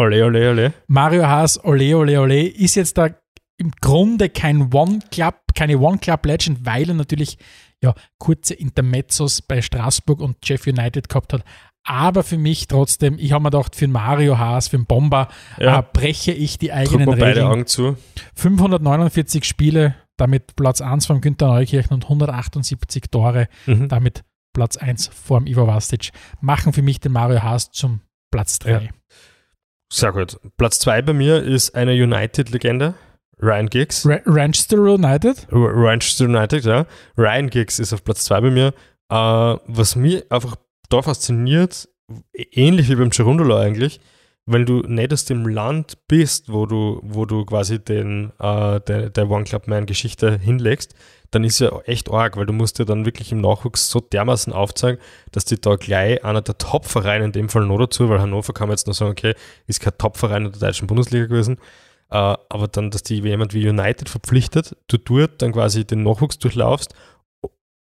Ole, 0.00 0.24
ole, 0.24 0.50
ole. 0.50 0.72
Mario 0.86 1.26
Haas, 1.26 1.62
ole, 1.64 1.96
ole, 1.96 2.20
ole, 2.20 2.46
ist 2.46 2.74
jetzt 2.76 2.96
da 2.98 3.08
im 3.58 3.70
Grunde 3.80 4.28
kein 4.30 4.72
One-Club, 4.72 5.34
keine 5.54 5.78
One-Club-Legend, 5.78 6.64
weil 6.64 6.88
er 6.88 6.94
natürlich 6.94 7.36
ja, 7.82 7.94
kurze 8.18 8.54
Intermezzos 8.54 9.42
bei 9.42 9.60
Straßburg 9.62 10.20
und 10.20 10.36
Jeff 10.44 10.66
United 10.66 11.08
gehabt 11.08 11.32
hat. 11.32 11.44
Aber 11.86 12.22
für 12.22 12.36
mich 12.38 12.68
trotzdem, 12.68 13.18
ich 13.18 13.32
habe 13.32 13.42
mir 13.42 13.50
gedacht, 13.50 13.74
für 13.74 13.86
den 13.86 13.92
Mario 13.92 14.38
Haas, 14.38 14.68
für 14.68 14.76
den 14.76 14.84
Bomber, 14.86 15.28
Ja. 15.58 15.78
äh, 15.78 15.82
breche 15.92 16.32
ich 16.32 16.58
die 16.58 16.72
eigenen 16.72 17.06
mal 17.06 17.16
beide 17.16 17.26
Regeln. 17.40 17.46
Augen 17.46 17.66
zu. 17.66 17.96
549 18.34 19.44
Spiele, 19.44 19.94
damit 20.16 20.56
Platz 20.56 20.80
1 20.80 21.06
von 21.06 21.20
Günter 21.20 21.48
Neukirchen 21.48 21.92
und 21.94 22.04
178 22.04 23.04
Tore, 23.10 23.48
Mhm. 23.66 23.88
damit 23.88 24.22
Platz 24.54 24.76
1 24.76 25.08
vorm 25.08 25.46
Ivo 25.46 25.66
Vastic, 25.66 26.10
machen 26.40 26.72
für 26.72 26.82
mich 26.82 27.00
den 27.00 27.12
Mario 27.12 27.42
Haas 27.42 27.70
zum 27.70 28.00
Platz 28.30 28.58
3. 28.60 28.70
Ja. 28.70 28.80
Sehr 29.92 30.12
gut. 30.12 30.38
Platz 30.56 30.78
zwei 30.78 31.02
bei 31.02 31.12
mir 31.12 31.42
ist 31.42 31.74
eine 31.74 31.92
United-Legende, 31.92 32.94
Ryan 33.42 33.68
Giggs. 33.68 34.06
Ra 34.06 34.18
Ranchester 34.26 34.78
United? 34.78 35.46
R- 35.50 35.74
Manchester 35.74 36.26
United, 36.26 36.64
ja. 36.64 36.86
Ryan 37.16 37.50
Giggs 37.50 37.78
ist 37.78 37.92
auf 37.92 38.04
Platz 38.04 38.24
2 38.24 38.40
bei 38.42 38.50
mir. 38.50 38.66
Äh, 39.08 39.14
was 39.66 39.96
mich 39.96 40.30
einfach 40.30 40.56
da 40.90 41.02
fasziniert, 41.02 41.88
ähnlich 42.34 42.88
wie 42.88 42.94
beim 42.96 43.10
Gerundolo 43.10 43.56
eigentlich, 43.56 44.00
wenn 44.46 44.66
du 44.66 44.80
nicht 44.80 45.12
aus 45.12 45.24
dem 45.26 45.46
Land 45.46 45.98
bist, 46.08 46.52
wo 46.52 46.66
du, 46.66 47.00
wo 47.02 47.24
du 47.24 47.44
quasi 47.44 47.78
den, 47.78 48.32
äh, 48.40 48.80
der, 48.80 49.10
der 49.10 49.30
One 49.30 49.44
Club 49.44 49.68
Man 49.68 49.86
Geschichte 49.86 50.38
hinlegst, 50.38 50.94
dann 51.30 51.44
ist 51.44 51.60
ja 51.60 51.70
echt 51.84 52.10
arg, 52.10 52.36
weil 52.36 52.46
du 52.46 52.52
musst 52.52 52.78
ja 52.80 52.84
dann 52.84 53.04
wirklich 53.04 53.30
im 53.30 53.40
Nachwuchs 53.40 53.88
so 53.88 54.00
dermaßen 54.00 54.52
aufzeigen, 54.52 55.00
dass 55.30 55.44
die 55.44 55.60
da 55.60 55.76
gleich 55.76 56.24
einer 56.24 56.42
der 56.42 56.58
Top-Vereine, 56.58 57.26
in 57.26 57.32
dem 57.32 57.48
Fall 57.48 57.64
noch 57.66 57.78
dazu, 57.78 58.08
weil 58.08 58.20
Hannover 58.20 58.52
kann 58.52 58.66
man 58.68 58.72
jetzt 58.76 58.88
noch 58.88 58.94
sagen, 58.94 59.12
okay, 59.12 59.34
ist 59.68 59.80
kein 59.80 59.96
Top-Verein 59.96 60.46
in 60.46 60.52
der 60.52 60.60
deutschen 60.60 60.88
Bundesliga 60.88 61.26
gewesen, 61.26 61.58
äh, 62.10 62.16
aber 62.16 62.66
dann, 62.66 62.90
dass 62.90 63.04
die 63.04 63.20
jemand 63.20 63.54
wie 63.54 63.68
United 63.68 64.08
verpflichtet, 64.08 64.76
du 64.88 64.96
dort 64.96 65.40
dann 65.42 65.52
quasi 65.52 65.84
den 65.84 66.02
Nachwuchs 66.02 66.38
durchlaufst, 66.40 66.92
au- 66.94 66.98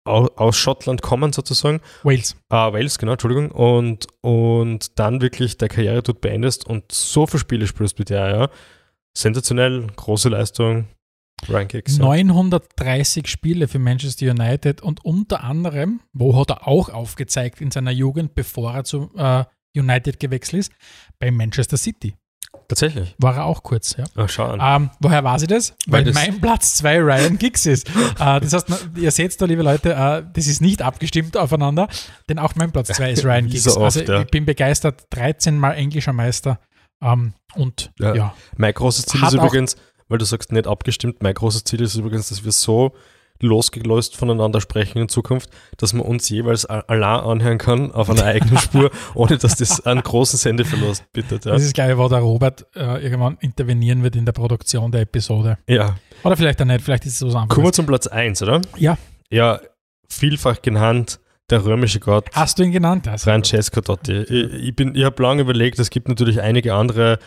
aus 0.06 0.56
Schottland 0.56 1.02
kommen 1.02 1.32
sozusagen, 1.32 1.80
Wales. 2.02 2.36
ah, 2.48 2.72
Wales, 2.72 2.98
genau, 2.98 3.12
Entschuldigung, 3.12 3.50
und, 3.50 4.06
und 4.20 4.98
dann 4.98 5.20
wirklich 5.20 5.58
der 5.58 5.68
Karriere 5.68 6.02
dort 6.02 6.20
beendest 6.20 6.66
und 6.66 6.90
so 6.90 7.26
viele 7.26 7.40
Spiele 7.40 7.66
spielst 7.66 7.98
mit 7.98 8.10
der, 8.10 8.28
ja. 8.28 8.48
Sensationell, 9.16 9.86
große 9.96 10.28
Leistung. 10.28 10.88
Ja. 11.98 12.04
930 12.04 13.28
Spiele 13.28 13.68
für 13.68 13.78
Manchester 13.78 14.30
United 14.30 14.82
und 14.82 15.04
unter 15.04 15.42
anderem, 15.42 16.00
wo 16.12 16.38
hat 16.38 16.50
er 16.50 16.66
auch 16.68 16.88
aufgezeigt 16.88 17.60
in 17.60 17.70
seiner 17.70 17.90
Jugend, 17.90 18.34
bevor 18.34 18.74
er 18.74 18.84
zu 18.84 19.10
äh, 19.16 19.44
United 19.76 20.18
gewechselt 20.20 20.60
ist, 20.60 20.72
bei 21.18 21.30
Manchester 21.30 21.76
City. 21.76 22.14
Tatsächlich. 22.68 23.14
War 23.18 23.36
er 23.36 23.44
auch 23.44 23.62
kurz, 23.62 23.96
ja. 23.96 24.04
Schau 24.28 24.46
an. 24.46 24.60
Ähm, 24.82 24.90
woher 25.00 25.22
weiß 25.24 25.42
ich 25.42 25.48
das? 25.48 25.74
Weil 25.86 26.04
Weil, 26.04 26.12
das- 26.12 26.14
mein 26.14 26.40
Platz 26.40 26.74
2 26.76 26.98
Ryan 27.00 27.38
Giggs 27.38 27.66
ist. 27.66 27.88
äh, 28.20 28.40
das 28.40 28.52
heißt, 28.52 28.88
ihr 28.96 29.10
seht 29.10 29.40
da, 29.40 29.44
liebe 29.46 29.62
Leute, 29.62 29.92
äh, 29.94 30.22
das 30.32 30.46
ist 30.46 30.60
nicht 30.60 30.82
abgestimmt 30.82 31.36
aufeinander, 31.36 31.88
denn 32.28 32.38
auch 32.38 32.54
mein 32.56 32.72
Platz 32.72 32.88
2 32.88 33.10
ist 33.12 33.24
Ryan 33.26 33.46
Giggs. 33.46 33.64
so 33.64 33.80
oft, 33.80 33.96
also 33.98 34.12
ja. 34.12 34.20
ich 34.22 34.28
bin 34.28 34.44
begeistert, 34.44 35.04
13 35.10 35.58
Mal 35.58 35.72
englischer 35.74 36.12
Meister 36.12 36.58
ähm, 37.02 37.34
und 37.54 37.90
Ja. 37.98 38.14
ja. 38.14 38.34
Mein 38.56 38.72
großes 38.74 39.06
Ziel 39.06 39.20
Hat 39.20 39.28
ist 39.28 39.34
übrigens, 39.34 39.76
weil 40.08 40.18
du 40.18 40.24
sagst, 40.24 40.52
nicht 40.52 40.66
abgestimmt, 40.66 41.22
mein 41.22 41.34
großes 41.34 41.64
Ziel 41.64 41.80
ist 41.82 41.94
übrigens, 41.96 42.28
dass 42.28 42.44
wir 42.44 42.52
so 42.52 42.92
losgelöst 43.40 44.16
voneinander 44.16 44.60
sprechen 44.60 44.98
in 44.98 45.08
Zukunft, 45.08 45.50
dass 45.76 45.92
man 45.92 46.06
uns 46.06 46.28
jeweils 46.28 46.66
allein 46.66 47.20
anhören 47.20 47.58
kann 47.58 47.92
auf 47.92 48.10
einer 48.10 48.24
eigenen 48.24 48.58
Spur, 48.58 48.90
ohne 49.14 49.38
dass 49.38 49.56
das 49.56 49.84
einen 49.84 50.02
großen 50.02 50.38
Sendeverlust 50.38 51.04
bittet. 51.12 51.44
Ja. 51.44 51.52
Das 51.52 51.62
ist 51.62 51.74
gleich, 51.74 51.96
wo 51.96 52.08
der 52.08 52.20
Robert 52.20 52.66
äh, 52.74 53.02
irgendwann 53.02 53.36
intervenieren 53.40 54.02
wird 54.02 54.16
in 54.16 54.24
der 54.24 54.32
Produktion 54.32 54.90
der 54.92 55.02
Episode. 55.02 55.58
ja. 55.66 55.96
Oder 56.24 56.36
vielleicht 56.36 56.60
auch 56.62 56.66
nicht, 56.66 56.82
vielleicht 56.82 57.04
ist 57.04 57.12
es 57.12 57.18
so 57.18 57.26
einfach. 57.26 57.48
Kommen 57.48 57.66
wir 57.66 57.72
zum 57.72 57.86
Platz 57.86 58.06
1, 58.06 58.42
oder? 58.42 58.60
Ja. 58.76 58.96
Ja, 59.30 59.60
vielfach 60.08 60.62
genannt, 60.62 61.20
der 61.50 61.64
römische 61.64 62.00
Gott. 62.00 62.28
Hast 62.32 62.58
du 62.58 62.62
ihn 62.64 62.72
genannt? 62.72 63.06
Also, 63.08 63.24
Francesco 63.30 63.80
Totti. 63.80 64.22
Ich, 64.22 64.30
ich, 64.68 64.76
bin- 64.76 64.94
ich 64.94 65.04
habe 65.04 65.22
lange 65.22 65.42
überlegt, 65.42 65.78
es 65.78 65.90
gibt 65.90 66.08
natürlich 66.08 66.40
einige 66.40 66.74
andere, 66.74 67.18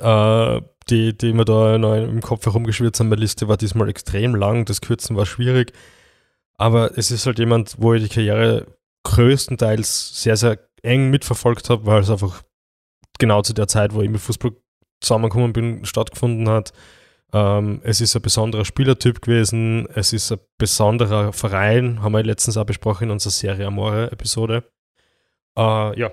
äh, 0.00 0.60
die, 0.90 1.16
die 1.16 1.32
mir 1.32 1.44
da 1.44 1.78
noch 1.78 1.94
im 1.94 2.20
Kopf 2.20 2.44
herumgeschwirrt 2.46 2.94
sind. 2.96 3.08
Meine 3.08 3.20
Liste 3.20 3.48
war 3.48 3.56
diesmal 3.56 3.88
extrem 3.88 4.34
lang, 4.34 4.64
das 4.64 4.80
Kürzen 4.80 5.16
war 5.16 5.26
schwierig. 5.26 5.72
Aber 6.56 6.96
es 6.96 7.10
ist 7.10 7.26
halt 7.26 7.38
jemand, 7.38 7.76
wo 7.78 7.94
ich 7.94 8.02
die 8.04 8.08
Karriere 8.08 8.66
größtenteils 9.04 10.22
sehr, 10.22 10.36
sehr 10.36 10.58
eng 10.82 11.10
mitverfolgt 11.10 11.70
habe, 11.70 11.86
weil 11.86 12.00
es 12.02 12.10
einfach 12.10 12.42
genau 13.18 13.42
zu 13.42 13.54
der 13.54 13.66
Zeit, 13.68 13.94
wo 13.94 14.02
ich 14.02 14.10
mit 14.10 14.20
Fußball 14.20 14.52
zusammengekommen 15.00 15.52
bin, 15.52 15.84
stattgefunden 15.84 16.48
hat. 16.48 16.72
Ähm, 17.34 17.80
es 17.82 18.00
ist 18.00 18.14
ein 18.14 18.22
besonderer 18.22 18.64
Spielertyp 18.64 19.20
gewesen, 19.20 19.88
es 19.92 20.12
ist 20.12 20.30
ein 20.30 20.38
besonderer 20.56 21.32
Verein, 21.32 22.00
haben 22.00 22.12
wir 22.12 22.22
letztens 22.22 22.56
auch 22.56 22.64
besprochen 22.64 23.04
in 23.04 23.10
unserer 23.10 23.32
Serie 23.32 23.66
Amore-Episode. 23.66 24.62
Äh, 25.58 25.98
ja, 25.98 26.10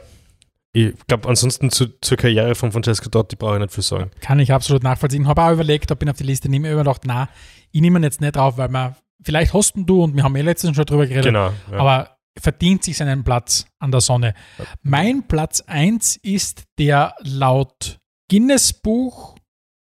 ich 0.74 0.94
glaube, 1.08 1.30
ansonsten 1.30 1.70
zu, 1.70 1.88
zur 2.02 2.18
Karriere 2.18 2.56
von 2.56 2.72
Francesco 2.72 3.10
Totti 3.10 3.36
brauche 3.36 3.56
ich 3.56 3.60
nicht 3.62 3.74
viel 3.74 3.84
sagen. 3.84 4.10
Kann 4.22 4.40
ich 4.40 4.52
absolut 4.52 4.82
nachvollziehen. 4.84 5.28
Habe 5.28 5.44
auch 5.44 5.52
überlegt, 5.52 5.92
habe 5.92 6.04
ihn 6.04 6.10
auf 6.10 6.18
die 6.18 6.24
Liste 6.24 6.50
nicht 6.50 6.62
mehr 6.62 6.74
überdacht, 6.74 7.02
na, 7.06 7.30
ich 7.72 7.82
nehme 7.82 8.00
ihn 8.00 8.04
jetzt 8.04 8.20
nicht 8.22 8.36
drauf, 8.36 8.58
weil 8.58 8.70
man, 8.70 8.96
vielleicht 9.24 9.54
hosten 9.54 9.86
du 9.86 10.04
und 10.04 10.16
wir 10.16 10.24
haben 10.24 10.36
eh 10.36 10.42
letztens 10.42 10.76
schon 10.76 10.86
drüber 10.86 11.06
geredet, 11.06 11.26
Genau. 11.26 11.52
Ja. 11.72 11.78
aber 11.78 12.18
verdient 12.40 12.84
sich 12.84 12.98
seinen 12.98 13.24
Platz 13.24 13.68
an 13.80 13.92
der 13.92 14.02
Sonne. 14.02 14.34
Mein 14.82 15.28
Platz 15.28 15.62
1 15.68 16.16
ist 16.24 16.64
der 16.80 17.14
laut 17.20 18.00
Guinness-Buch 18.30 19.31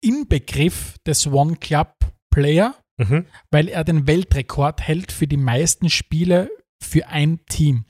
Inbegriff 0.04 0.98
des 1.06 1.28
One 1.28 1.56
Club 1.56 1.94
Player, 2.30 2.76
mhm. 2.98 3.26
weil 3.52 3.68
er 3.70 3.84
den 3.84 4.08
Weltrekord 4.08 4.82
hält 4.82 5.12
für 5.12 5.28
die 5.28 5.38
meisten 5.38 5.90
Spiele 5.90 6.50
für 6.82 7.08
ein 7.08 7.40
Team. 7.48 7.86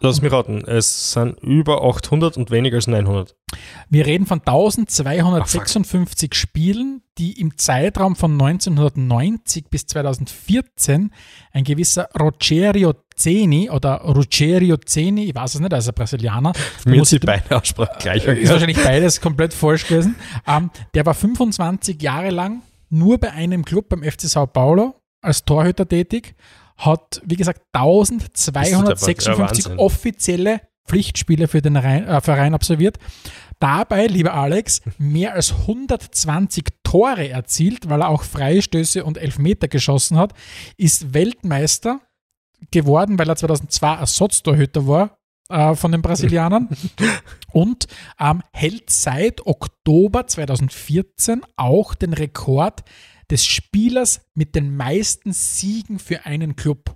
Lass 0.00 0.20
mich 0.20 0.30
raten, 0.30 0.62
es 0.66 1.12
sind 1.12 1.38
über 1.42 1.82
800 1.82 2.36
und 2.36 2.50
weniger 2.50 2.76
als 2.76 2.86
900. 2.86 3.34
Wir 3.88 4.04
reden 4.06 4.26
von 4.26 4.40
1256 4.40 6.34
Spielen, 6.34 7.02
die 7.18 7.40
im 7.40 7.56
Zeitraum 7.56 8.14
von 8.14 8.32
1990 8.32 9.70
bis 9.70 9.86
2014 9.86 11.10
ein 11.52 11.64
gewisser 11.64 12.08
Rogerio 12.18 12.94
Zeni 13.16 13.70
oder 13.70 14.02
Rogerio 14.02 14.76
Zeni, 14.76 15.24
ich 15.24 15.34
weiß 15.34 15.54
es 15.54 15.60
nicht, 15.60 15.72
also 15.72 15.92
Brasilianer. 15.92 16.52
Mir 16.84 17.04
sind 17.04 17.14
ich- 17.16 17.20
die 17.20 17.26
beide 17.26 17.56
Aussprachen 17.56 17.96
gleich. 17.98 18.26
ist 18.26 18.50
wahrscheinlich 18.50 18.82
beides 18.82 19.20
komplett 19.20 19.54
falsch 19.54 19.86
gewesen. 19.88 20.16
Ähm, 20.46 20.70
der 20.94 21.06
war 21.06 21.14
25 21.14 22.02
Jahre 22.02 22.30
lang 22.30 22.62
nur 22.90 23.18
bei 23.18 23.32
einem 23.32 23.64
Club 23.64 23.88
beim 23.88 24.02
FC 24.02 24.22
Sao 24.28 24.46
Paulo 24.46 24.94
als 25.22 25.44
Torhüter 25.44 25.88
tätig, 25.88 26.34
hat, 26.76 27.20
wie 27.24 27.36
gesagt, 27.36 27.62
Ja, 27.74 27.82
1256 27.82 29.38
Wahnsinn. 29.38 29.78
offizielle 29.78 30.60
Pflichtspiele 30.86 31.48
für 31.48 31.62
den 31.62 31.76
Rein, 31.76 32.06
äh, 32.06 32.20
Verein 32.20 32.54
absolviert. 32.54 32.98
Dabei, 33.58 34.06
lieber 34.06 34.34
Alex, 34.34 34.82
mehr 34.98 35.34
als 35.34 35.52
120 35.52 36.66
Tore 36.84 37.28
erzielt, 37.28 37.88
weil 37.88 38.02
er 38.02 38.08
auch 38.08 38.22
Freistöße 38.22 39.02
und 39.04 39.16
Elfmeter 39.18 39.68
geschossen 39.68 40.18
hat, 40.18 40.34
ist 40.76 41.14
Weltmeister 41.14 42.00
geworden, 42.70 43.18
weil 43.18 43.28
er 43.28 43.36
2002 43.36 43.94
Ersatztorhüter 43.94 44.86
war 44.86 45.18
äh, 45.48 45.74
von 45.74 45.92
den 45.92 46.02
Brasilianern 46.02 46.68
und 47.52 47.86
ähm, 48.20 48.42
hält 48.52 48.90
seit 48.90 49.46
Oktober 49.46 50.26
2014 50.26 51.42
auch 51.56 51.94
den 51.94 52.12
Rekord 52.12 52.82
des 53.30 53.44
Spielers 53.46 54.20
mit 54.34 54.54
den 54.54 54.76
meisten 54.76 55.32
Siegen 55.32 55.98
für 55.98 56.26
einen 56.26 56.56
Club. 56.56 56.94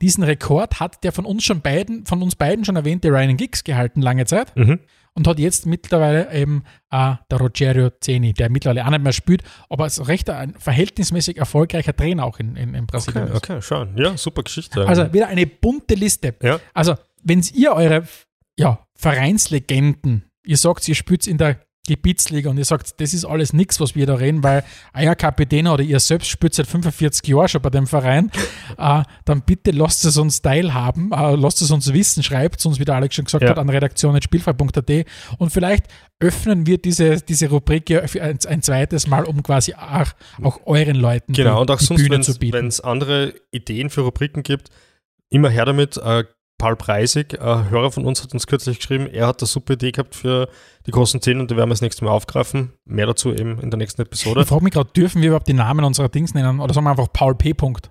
Diesen 0.00 0.22
Rekord 0.22 0.80
hat 0.80 1.02
der 1.02 1.12
von 1.12 1.24
uns 1.24 1.44
schon 1.44 1.60
beiden, 1.62 2.04
von 2.06 2.22
uns 2.22 2.36
beiden 2.36 2.64
schon 2.64 2.76
erwähnte 2.76 3.08
Ryan 3.08 3.36
Giggs 3.38 3.64
gehalten 3.64 4.02
lange 4.02 4.26
Zeit 4.26 4.54
Mhm. 4.54 4.80
und 5.14 5.26
hat 5.26 5.38
jetzt 5.38 5.64
mittlerweile 5.64 6.30
eben 6.32 6.64
äh, 6.90 7.14
der 7.30 7.38
Rogerio 7.38 7.88
Zeni, 8.00 8.34
der 8.34 8.50
mittlerweile 8.50 8.84
auch 8.86 8.90
nicht 8.90 9.02
mehr 9.02 9.12
spielt, 9.14 9.42
aber 9.70 9.84
als 9.84 10.06
recht 10.08 10.28
ein 10.28 10.54
verhältnismäßig 10.58 11.38
erfolgreicher 11.38 11.96
Trainer 11.96 12.24
auch 12.26 12.38
in, 12.38 12.54
in, 12.56 12.74
in 12.74 12.86
Brasilien 12.86 13.24
Okay, 13.24 13.32
ist. 13.32 13.36
okay, 13.50 13.62
schon. 13.62 13.96
Ja, 13.96 14.14
super 14.18 14.42
Geschichte. 14.42 14.86
Also 14.86 15.10
wieder 15.14 15.28
eine 15.28 15.46
bunte 15.46 15.94
Liste. 15.94 16.34
ja. 16.42 16.60
Also, 16.74 16.96
wenn 17.24 17.42
ihr 17.54 17.72
eure 17.72 18.06
ja, 18.58 18.86
Vereinslegenden, 19.42 20.24
ihr 20.44 20.56
sagt, 20.56 20.86
ihr 20.88 20.94
spielt 20.94 21.26
in 21.26 21.38
der 21.38 21.60
Gebietsliga 21.86 22.48
und 22.48 22.58
ihr 22.58 22.64
sagt, 22.64 23.00
das 23.00 23.12
ist 23.12 23.24
alles 23.24 23.52
nichts, 23.52 23.80
was 23.80 23.96
wir 23.96 24.06
da 24.06 24.14
reden, 24.14 24.44
weil 24.44 24.62
euer 24.94 25.16
Kapitän 25.16 25.66
oder 25.66 25.82
ihr 25.82 25.98
selbst 25.98 26.28
spielt 26.28 26.54
seit 26.54 26.68
45 26.68 27.26
Jahren 27.26 27.48
schon 27.48 27.60
bei 27.60 27.70
dem 27.70 27.88
Verein, 27.88 28.30
äh, 28.78 29.02
dann 29.24 29.42
bitte 29.42 29.72
lasst 29.72 30.04
es 30.04 30.16
uns 30.16 30.42
teilhaben, 30.42 31.10
äh, 31.12 31.34
lasst 31.34 31.60
es 31.60 31.72
uns 31.72 31.92
wissen, 31.92 32.22
schreibt 32.22 32.60
es 32.60 32.66
uns, 32.66 32.78
wie 32.78 32.84
der 32.84 32.94
Alex 32.94 33.16
schon 33.16 33.24
gesagt 33.24 33.42
Ja. 33.42 33.50
hat, 33.50 33.58
an 33.58 33.68
redaktion.spielfrei.at 33.68 35.06
und 35.38 35.50
vielleicht 35.50 35.86
öffnen 36.20 36.66
wir 36.66 36.78
diese, 36.78 37.16
diese 37.20 37.48
Rubrik 37.50 37.90
ja 37.90 38.00
ein, 38.00 38.38
ein 38.46 38.62
zweites 38.62 39.08
Mal, 39.08 39.24
um 39.24 39.42
quasi 39.42 39.74
auch, 39.74 40.06
auch 40.42 40.60
euren 40.66 40.94
Leuten 40.96 41.32
Genau, 41.32 41.56
die, 41.56 41.60
und 41.62 41.70
auch 41.72 41.78
die 41.78 41.84
sonst, 41.84 42.00
Bühne 42.02 42.20
zu 42.20 42.32
wenn 42.34 42.38
bieten. 42.38 42.66
es 42.68 42.80
andere 42.80 43.34
Ideen 43.50 43.90
für 43.90 44.02
Rubriken 44.02 44.44
gibt, 44.44 44.68
immer 45.30 45.50
her 45.50 45.64
damit. 45.64 45.96
Äh, 45.96 46.24
Paul 46.62 46.76
Preisig, 46.76 47.40
ein 47.42 47.70
Hörer 47.70 47.90
von 47.90 48.04
uns, 48.04 48.22
hat 48.22 48.32
uns 48.34 48.46
kürzlich 48.46 48.78
geschrieben, 48.78 49.08
er 49.08 49.26
hat 49.26 49.40
eine 49.42 49.48
super 49.48 49.72
Idee 49.74 49.90
gehabt 49.90 50.14
für 50.14 50.48
die 50.86 50.92
großen 50.92 51.20
Themen 51.20 51.40
und 51.40 51.50
die 51.50 51.56
werden 51.56 51.68
wir 51.68 51.72
das 51.74 51.80
nächste 51.80 52.04
Mal 52.04 52.12
aufgreifen. 52.12 52.72
Mehr 52.84 53.06
dazu 53.06 53.32
eben 53.32 53.58
in 53.58 53.68
der 53.72 53.78
nächsten 53.78 54.00
Episode. 54.00 54.42
Ich 54.42 54.46
frage 54.46 54.62
mich 54.62 54.72
gerade, 54.72 54.88
dürfen 54.92 55.20
wir 55.22 55.30
überhaupt 55.30 55.48
die 55.48 55.54
Namen 55.54 55.84
unserer 55.84 56.08
Dings 56.08 56.34
nennen 56.34 56.60
oder 56.60 56.72
sagen 56.72 56.86
wir 56.86 56.90
einfach 56.90 57.12
Paul 57.12 57.34
P. 57.34 57.52
Punkt? 57.52 57.90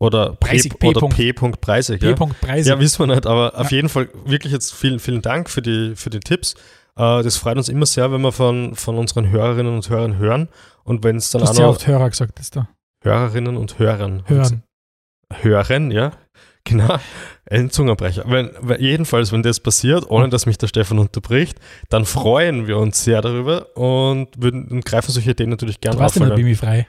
Oder 0.00 0.34
Preisig, 0.34 0.72
P. 0.80 0.92
P. 0.92 0.96
Oder 0.96 1.08
P. 1.08 1.32
Preisig. 1.60 2.00
P. 2.00 2.08
Ja. 2.08 2.16
Punkt 2.16 2.40
Preise. 2.40 2.70
ja, 2.70 2.80
wissen 2.80 2.98
wir 2.98 3.06
nicht, 3.14 3.24
aber 3.24 3.56
auf 3.56 3.70
Ja. 3.70 3.76
jeden 3.76 3.88
Fall 3.88 4.08
wirklich 4.24 4.52
jetzt 4.52 4.74
vielen, 4.74 4.98
vielen 4.98 5.22
Dank 5.22 5.48
für 5.48 5.62
die, 5.62 5.92
für 5.94 6.10
die 6.10 6.18
Tipps. 6.18 6.54
Äh, 6.96 7.22
das 7.22 7.36
freut 7.36 7.56
uns 7.56 7.68
immer 7.68 7.86
sehr, 7.86 8.10
wenn 8.10 8.22
wir 8.22 8.32
von, 8.32 8.74
von 8.74 8.98
unseren 8.98 9.30
Hörerinnen 9.30 9.72
und 9.72 9.88
Hörern 9.88 10.18
hören. 10.18 10.48
Und 10.82 11.04
wenn 11.04 11.14
es 11.14 11.30
dann 11.30 11.42
du 11.42 11.44
auch 11.44 11.50
hast 11.50 11.58
ja 11.58 11.66
noch 11.66 11.70
oft 11.70 11.86
Hörer 11.86 12.10
gesagt, 12.10 12.40
das 12.40 12.50
da. 12.50 12.68
Hörerinnen 13.04 13.56
und 13.56 13.78
Hörern 13.78 14.24
Hören. 14.26 14.64
hören, 15.40 15.92
ja. 15.92 16.10
Genau, 16.68 16.96
ein 17.50 17.70
Zungenbrecher. 17.70 18.24
Wenn, 18.26 18.50
wenn, 18.60 18.80
jedenfalls, 18.80 19.32
wenn 19.32 19.42
das 19.42 19.60
passiert, 19.60 20.10
ohne 20.10 20.28
dass 20.28 20.46
mich 20.46 20.58
der 20.58 20.66
Stefan 20.68 20.98
unterbricht, 20.98 21.58
dann 21.88 22.04
freuen 22.04 22.66
wir 22.66 22.78
uns 22.78 23.02
sehr 23.04 23.22
darüber 23.22 23.76
und, 23.76 24.28
würden, 24.36 24.68
und 24.68 24.84
greifen 24.84 25.10
solche 25.12 25.30
Ideen 25.30 25.50
natürlich 25.50 25.80
gerne 25.80 25.96
auf. 26.04 26.14
ja 26.14 26.20
nicht 26.22 26.30
weil- 26.30 26.36
Bimi 26.36 26.54
frei. 26.54 26.86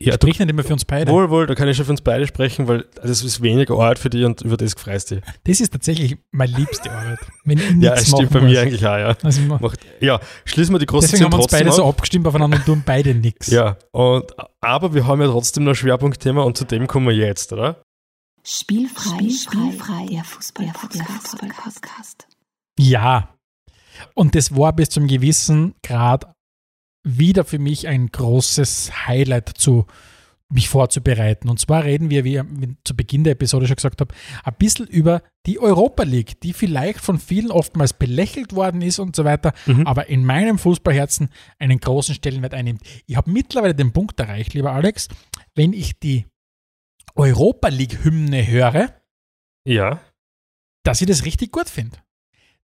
ja, 0.00 0.14
Sprich 0.14 0.38
nicht 0.38 0.50
immer 0.50 0.64
für 0.64 0.72
uns 0.72 0.84
beide. 0.84 1.10
wohl, 1.12 1.30
wohl, 1.30 1.46
da 1.46 1.54
kann 1.54 1.68
ich 1.68 1.76
schon 1.76 1.86
für 1.86 1.92
uns 1.92 2.00
beide 2.00 2.26
sprechen, 2.26 2.66
weil 2.66 2.84
das 3.02 3.22
ist 3.22 3.42
weniger 3.42 3.74
Arbeit 3.74 3.98
für 3.98 4.10
dich 4.10 4.24
und 4.24 4.40
über 4.42 4.56
das 4.56 4.74
freust 4.74 5.10
dich. 5.12 5.20
Das 5.44 5.60
ist 5.60 5.72
tatsächlich 5.72 6.16
meine 6.32 6.52
liebste 6.56 6.90
Arbeit. 6.90 7.18
Wenn 7.44 7.58
ich 7.58 7.70
Ja, 7.80 7.92
es 7.94 8.08
stimmt 8.08 8.30
bei 8.30 8.40
mir 8.40 8.48
muss. 8.48 8.58
eigentlich 8.58 8.86
auch, 8.86 8.96
ja. 8.98 9.16
Also, 9.22 9.40
Macht, 9.42 9.78
ja, 10.00 10.18
schließen 10.46 10.74
wir 10.74 10.78
die 10.80 10.86
großen 10.86 11.10
deswegen 11.10 11.24
haben 11.26 11.32
wir 11.32 11.42
uns 11.42 11.52
beide 11.52 11.70
so 11.72 11.84
auf. 11.84 11.94
abgestimmt 11.94 12.26
aufeinander 12.26 12.56
und 12.56 12.64
tun 12.66 12.82
beide 12.84 13.14
nichts. 13.14 13.48
Ja, 13.50 13.76
und, 13.92 14.24
aber 14.60 14.94
wir 14.94 15.06
haben 15.06 15.20
ja 15.20 15.28
trotzdem 15.28 15.64
noch 15.64 15.72
ein 15.72 15.76
Schwerpunktthema 15.76 16.42
und 16.42 16.56
zu 16.56 16.64
dem 16.64 16.86
kommen 16.86 17.06
wir 17.06 17.14
jetzt, 17.14 17.52
oder? 17.52 17.83
Spielfrei, 18.46 19.30
Spielfrei, 19.30 20.06
der 20.06 20.24
Fußball, 20.24 20.66
der 20.66 20.74
Fußball 21.04 21.48
Podcast. 21.48 22.28
Ja. 22.78 23.34
Und 24.14 24.34
das 24.34 24.54
war 24.54 24.74
bis 24.74 24.90
zum 24.90 25.06
gewissen 25.06 25.74
Grad 25.82 26.30
wieder 27.06 27.44
für 27.44 27.58
mich 27.58 27.88
ein 27.88 28.08
großes 28.08 29.06
Highlight 29.06 29.48
zu 29.56 29.86
mich 30.52 30.68
vorzubereiten. 30.68 31.48
Und 31.48 31.58
zwar 31.58 31.84
reden 31.84 32.10
wir, 32.10 32.24
wie 32.24 32.36
ich 32.36 32.44
zu 32.84 32.94
Beginn 32.94 33.24
der 33.24 33.32
Episode 33.32 33.66
schon 33.66 33.76
gesagt 33.76 34.02
habe, 34.02 34.14
ein 34.44 34.54
bisschen 34.58 34.86
über 34.86 35.22
die 35.46 35.58
Europa 35.58 36.02
League, 36.02 36.38
die 36.42 36.52
vielleicht 36.52 37.00
von 37.00 37.18
vielen 37.18 37.50
oftmals 37.50 37.94
belächelt 37.94 38.54
worden 38.54 38.82
ist 38.82 38.98
und 38.98 39.16
so 39.16 39.24
weiter, 39.24 39.54
Mhm. 39.64 39.86
aber 39.86 40.08
in 40.08 40.24
meinem 40.24 40.58
Fußballherzen 40.58 41.30
einen 41.58 41.80
großen 41.80 42.14
Stellenwert 42.14 42.52
einnimmt. 42.52 42.82
Ich 43.06 43.16
habe 43.16 43.30
mittlerweile 43.30 43.74
den 43.74 43.92
Punkt 43.92 44.20
erreicht, 44.20 44.52
lieber 44.52 44.72
Alex, 44.72 45.08
wenn 45.54 45.72
ich 45.72 45.98
die 45.98 46.26
Europa 47.14 47.68
League-Hymne 47.68 48.46
höre, 48.46 48.90
Ja. 49.66 50.00
dass 50.84 51.00
ich 51.00 51.06
das 51.06 51.24
richtig 51.24 51.52
gut 51.52 51.68
finde. 51.68 51.98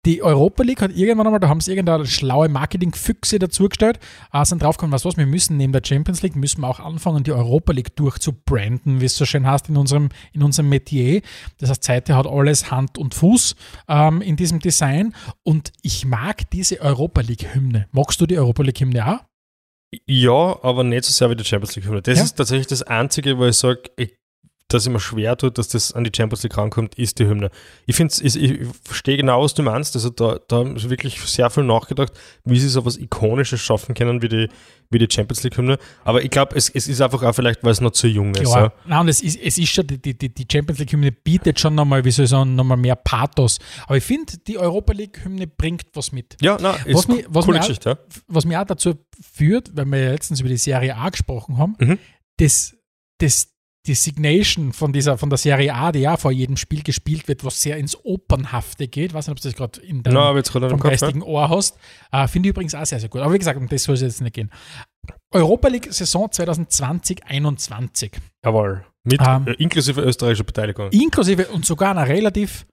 Die 0.05 0.21
Europa 0.21 0.61
League 0.61 0.83
hat 0.83 0.91
irgendwann 0.95 1.25
einmal, 1.25 1.39
da 1.39 1.49
haben 1.49 1.61
sie 1.61 1.71
irgendeine 1.71 2.05
schlaue 2.05 2.47
Marketing-Füchse 2.47 3.39
dazugestellt, 3.39 3.97
äh, 4.31 4.45
sind 4.45 4.61
draufgekommen, 4.61 4.93
was 4.93 5.03
was, 5.03 5.17
wir 5.17 5.25
müssen 5.25 5.57
neben 5.57 5.73
der 5.73 5.81
Champions 5.83 6.21
League, 6.21 6.35
müssen 6.35 6.61
wir 6.61 6.67
auch 6.69 6.79
anfangen, 6.79 7.23
die 7.23 7.31
Europa 7.31 7.73
League 7.73 7.95
durchzubranden, 7.95 9.01
wie 9.01 9.05
es 9.05 9.17
so 9.17 9.25
schön 9.25 9.47
heißt 9.47 9.67
in 9.69 9.77
unserem, 9.77 10.09
in 10.31 10.43
unserem 10.43 10.69
Metier. 10.69 11.23
Das 11.57 11.71
heißt, 11.71 11.83
Seite 11.83 12.15
hat 12.15 12.27
alles 12.27 12.69
Hand 12.69 12.99
und 12.99 13.15
Fuß 13.15 13.55
ähm, 13.87 14.21
in 14.21 14.35
diesem 14.35 14.59
Design 14.59 15.15
und 15.41 15.73
ich 15.81 16.05
mag 16.05 16.51
diese 16.51 16.79
Europa 16.81 17.21
League-Hymne. 17.21 17.87
Magst 17.91 18.21
du 18.21 18.27
die 18.27 18.37
Europa 18.37 18.61
League-Hymne 18.61 19.07
auch? 19.07 19.23
Ja, 20.05 20.59
aber 20.63 20.83
nicht 20.83 21.05
so 21.05 21.13
sehr 21.13 21.31
wie 21.31 21.35
die 21.35 21.43
Champions 21.45 21.75
League. 21.77 22.03
Das 22.03 22.17
Ja. 22.19 22.23
ist 22.25 22.35
tatsächlich 22.35 22.67
das 22.67 22.83
Einzige, 22.83 23.39
wo 23.39 23.45
ich 23.47 23.55
sage, 23.55 23.81
dass 23.97 24.07
ich 24.73 24.89
mir 24.89 24.99
schwer 24.99 25.37
tut, 25.37 25.57
dass 25.57 25.67
das 25.67 25.91
an 25.93 26.03
die 26.03 26.11
Champions 26.15 26.41
League 26.43 26.57
rankommt, 26.57 26.95
ist 26.95 27.19
die 27.19 27.27
Hymne. 27.27 27.51
Ich 27.85 27.95
finde, 27.95 28.13
ich, 28.21 28.35
ich 28.35 28.59
verstehe 28.83 29.15
genau, 29.15 29.43
was 29.43 29.53
du 29.53 29.61
meinst. 29.61 29.95
Also 29.95 30.09
da, 30.09 30.39
da 30.47 30.57
haben 30.57 30.77
sie 30.79 30.89
wirklich 30.89 31.19
sehr 31.21 31.49
viel 31.51 31.63
nachgedacht, 31.63 32.11
wie 32.43 32.59
sie 32.59 32.67
so 32.69 32.83
was 32.83 32.97
Ikonisches 32.97 33.61
schaffen 33.61 33.93
können 33.93 34.21
wie 34.23 34.27
die, 34.27 34.49
wie 34.89 34.97
die 34.97 35.07
Champions 35.09 35.43
League 35.43 35.55
Hymne. 35.57 35.77
Aber 36.03 36.23
ich 36.23 36.31
glaube, 36.31 36.55
es, 36.55 36.69
es 36.69 36.87
ist 36.87 36.99
einfach 36.99 37.21
auch 37.21 37.33
vielleicht, 37.33 37.63
weil 37.63 37.71
es 37.71 37.79
noch 37.79 37.91
zu 37.91 38.07
jung 38.07 38.33
ist. 38.35 38.51
Ja, 38.53 38.63
Ja. 38.65 38.73
nein, 38.85 39.01
und 39.01 39.07
es 39.09 39.21
ist, 39.21 39.39
es 39.39 39.57
ist 39.59 39.69
schon, 39.69 39.85
die, 39.85 39.99
die, 39.99 40.33
die 40.33 40.47
Champions 40.51 40.79
League-Hymne 40.79 41.11
bietet 41.11 41.59
schon 41.59 41.75
nochmal, 41.75 42.03
wie 42.03 42.11
soll 42.11 42.25
ich 42.25 42.31
sagen, 42.31 42.55
nochmal 42.55 42.77
mehr 42.77 42.95
Pathos. 42.95 43.59
Aber 43.85 43.97
ich 43.97 44.03
finde, 44.03 44.33
die 44.47 44.57
Europa 44.57 44.93
League-Hymne 44.93 45.45
bringt 45.47 45.83
was 45.93 46.11
mit. 46.11 46.37
Ja, 46.41 46.55
ist 46.55 46.95
Was 46.95 47.07
mich- 47.07 47.25
was 47.29 47.45
coole 47.45 47.57
mich 47.59 47.63
auch- 47.63 47.67
Geschichte. 47.67 47.89
Ja. 47.89 47.97
Was 48.27 48.45
mir 48.45 48.59
auch 48.61 48.65
dazu 48.65 48.95
führt, 49.33 49.69
weil 49.75 49.85
wir 49.85 49.99
ja 49.99 50.11
letztens 50.11 50.39
über 50.39 50.49
die 50.49 50.57
Serie 50.57 50.95
A 50.97 51.09
gesprochen 51.09 51.57
haben, 51.59 51.75
Mhm. 51.79 51.99
das, 52.37 52.75
das 53.19 53.51
Designation 53.87 54.73
von 54.73 54.91
dieser, 54.93 55.17
von 55.17 55.29
der 55.29 55.37
Serie 55.37 55.73
A, 55.73 55.91
die 55.91 55.99
ja 55.99 56.17
vor 56.17 56.31
jedem 56.31 56.57
Spiel 56.57 56.83
gespielt 56.83 57.27
wird, 57.27 57.43
was 57.45 57.61
sehr 57.61 57.77
ins 57.77 57.97
Opernhafte 58.03 58.87
geht, 58.87 59.13
weiß 59.13 59.27
nicht, 59.27 59.37
ob 59.37 59.41
du 59.41 59.47
das 59.47 59.55
gerade 59.55 59.79
in 59.81 60.03
deinem 60.03 60.13
vom 60.69 60.77
im 60.77 60.79
Kopf. 60.79 60.91
Ja. 60.91 60.97
geistigen 61.07 61.21
Ohr 61.23 61.49
hast, 61.49 61.77
äh, 62.11 62.27
finde 62.27 62.49
ich 62.49 62.51
übrigens 62.51 62.75
auch 62.75 62.85
sehr, 62.85 62.99
sehr 62.99 63.09
gut. 63.09 63.21
Aber 63.21 63.33
wie 63.33 63.39
gesagt, 63.39 63.57
um 63.59 63.67
das 63.69 63.83
soll 63.83 63.95
es 63.95 64.01
jetzt 64.01 64.21
nicht 64.21 64.33
gehen. 64.33 64.51
Europa 65.31 65.67
League 65.67 65.87
Saison 65.93 66.27
2020-21. 66.29 68.11
Jawohl. 68.43 68.85
Mit, 69.03 69.21
Ähm, 69.25 69.47
äh, 69.47 69.53
inklusive 69.53 70.01
österreichischer 70.01 70.43
Beteiligung. 70.45 70.89
inklusive 70.91 71.47
und 71.49 71.65
sogar 71.65 71.91
einer 71.91 72.07
relativ 72.07 72.65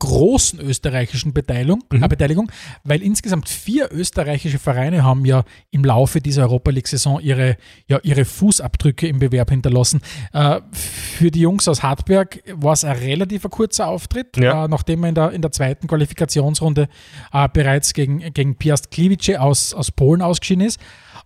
großen 0.00 0.58
österreichischen 0.60 1.32
Beteiligung, 1.32 1.84
Mhm. 1.92 2.02
äh, 2.02 2.08
Beteiligung, 2.08 2.50
weil 2.82 3.00
insgesamt 3.02 3.48
vier 3.48 3.88
österreichische 3.92 4.58
Vereine 4.58 5.04
haben 5.04 5.24
ja 5.24 5.44
im 5.70 5.84
Laufe 5.84 6.20
dieser 6.20 6.42
Europa 6.42 6.72
League-Saison 6.72 7.20
ihre, 7.20 7.56
ja, 7.86 8.00
ihre 8.02 8.24
Fußabdrücke 8.24 9.06
im 9.06 9.20
Bewerb 9.20 9.50
hinterlassen. 9.50 10.00
Äh, 10.32 10.60
für 10.72 11.30
die 11.30 11.40
Jungs 11.40 11.68
aus 11.68 11.82
Hartberg 11.84 12.42
war 12.54 12.72
es 12.72 12.82
ein 12.84 12.96
relativ 12.96 13.44
kurzer 13.50 13.86
Auftritt, 13.86 14.36
Ja. 14.36 14.64
äh, 14.64 14.68
nachdem 14.68 15.00
man 15.00 15.10
in 15.10 15.14
der, 15.14 15.30
in 15.30 15.42
der 15.42 15.52
zweiten 15.52 15.86
Qualifikationsrunde 15.86 16.88
äh, 17.32 17.48
bereits 17.52 17.92
gegen, 17.94 18.32
gegen 18.32 18.56
Piast 18.56 18.90
Gliwice 18.90 19.36
aus, 19.38 19.74
aus 19.74 19.90
Polen 19.92 20.22
ausgeschieden 20.22 20.64
ist. 20.66 20.80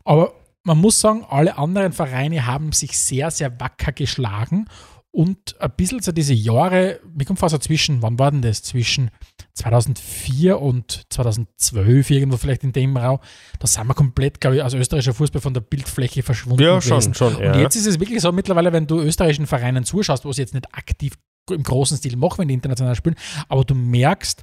Aber 0.05 0.35
man 0.65 0.79
muss 0.79 0.99
sagen, 1.01 1.25
alle 1.29 1.59
anderen 1.59 1.93
Vereine 1.93 2.47
haben 2.47 2.73
sich 2.73 2.99
sehr, 2.99 3.31
sehr 3.31 3.61
wacker 3.61 3.93
geschlagen 3.93 4.67
und 5.15 5.61
ein 5.61 5.71
bisschen 5.77 6.01
so 6.03 6.11
diese 6.11 6.35
Jahre, 6.35 6.99
mir 7.15 7.25
kommt 7.25 7.39
fast 7.39 7.53
so 7.53 7.59
zwischen, 7.59 8.03
wann 8.03 8.19
war 8.19 8.33
denn 8.33 8.43
das? 8.43 8.63
Zwischen 8.65 9.11
2004 9.55 10.61
und 10.61 11.05
2012 11.11 12.11
irgendwo 12.11 12.37
vielleicht 12.37 12.65
in 12.65 12.73
dem 12.73 12.97
Raum, 12.97 13.21
da 13.61 13.67
sind 13.69 13.87
wir 13.87 13.95
komplett, 13.95 14.41
glaube 14.41 14.57
ich, 14.57 14.65
als 14.65 14.75
österreichischer 14.75 15.15
Fußball 15.15 15.41
von 15.41 15.55
der 15.55 15.61
Bildfläche 15.61 16.23
verschwunden 16.25 16.63
Ja, 16.63 16.79
gewesen. 16.81 17.15
schon, 17.15 17.33
schon. 17.33 17.37
Und 17.37 17.43
Ja. 17.45 17.61
jetzt 17.61 17.77
ist 17.77 17.87
es 17.87 18.01
wirklich 18.01 18.21
so 18.21 18.33
mittlerweile, 18.33 18.73
wenn 18.73 18.87
du 18.89 19.01
österreichischen 19.01 19.47
Vereinen 19.47 19.85
zuschaust, 19.85 20.25
wo 20.25 20.33
sie 20.33 20.43
jetzt 20.43 20.55
nicht 20.55 20.67
aktiv 20.75 21.17
im 21.51 21.63
großen 21.63 21.97
Stil 21.99 22.17
machen, 22.17 22.39
wenn 22.39 22.49
die 22.49 22.55
international 22.55 22.97
spielen, 22.97 23.17
aber 23.49 23.65
du 23.65 23.75
merkst, 23.75 24.43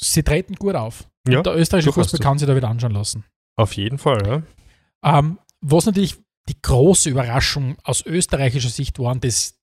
sie 0.00 0.22
treten 0.22 0.54
gut 0.54 0.74
auf. 0.74 1.06
Ja, 1.28 1.38
und 1.38 1.46
der 1.46 1.56
österreichische. 1.56 1.92
Fußball 1.92 2.20
kann 2.20 2.38
sich 2.38 2.48
da 2.48 2.56
wieder 2.56 2.68
anschauen 2.68 2.92
lassen. 2.92 3.24
Auf 3.56 3.74
jeden 3.74 3.98
Fall, 3.98 4.26
ja. 5.04 5.18
Ähm, 5.18 5.38
was 5.60 5.84
natürlich 5.84 6.16
die 6.50 6.60
große 6.60 7.10
Überraschung 7.10 7.76
aus 7.84 8.04
österreichischer 8.04 8.68
Sicht 8.68 8.98
war, 8.98 9.12
und 9.12 9.24
das, 9.24 9.54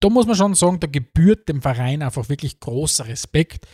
da 0.00 0.08
muss 0.08 0.26
man 0.26 0.34
schon 0.34 0.54
sagen, 0.54 0.80
da 0.80 0.86
gebührt 0.86 1.48
dem 1.48 1.60
Verein 1.60 2.02
einfach 2.02 2.28
wirklich 2.28 2.58
großer 2.58 3.06
Respekt, 3.06 3.66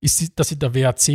ist, 0.00 0.38
dass 0.38 0.48
sich 0.48 0.58
der 0.58 0.74
WAC 0.74 1.08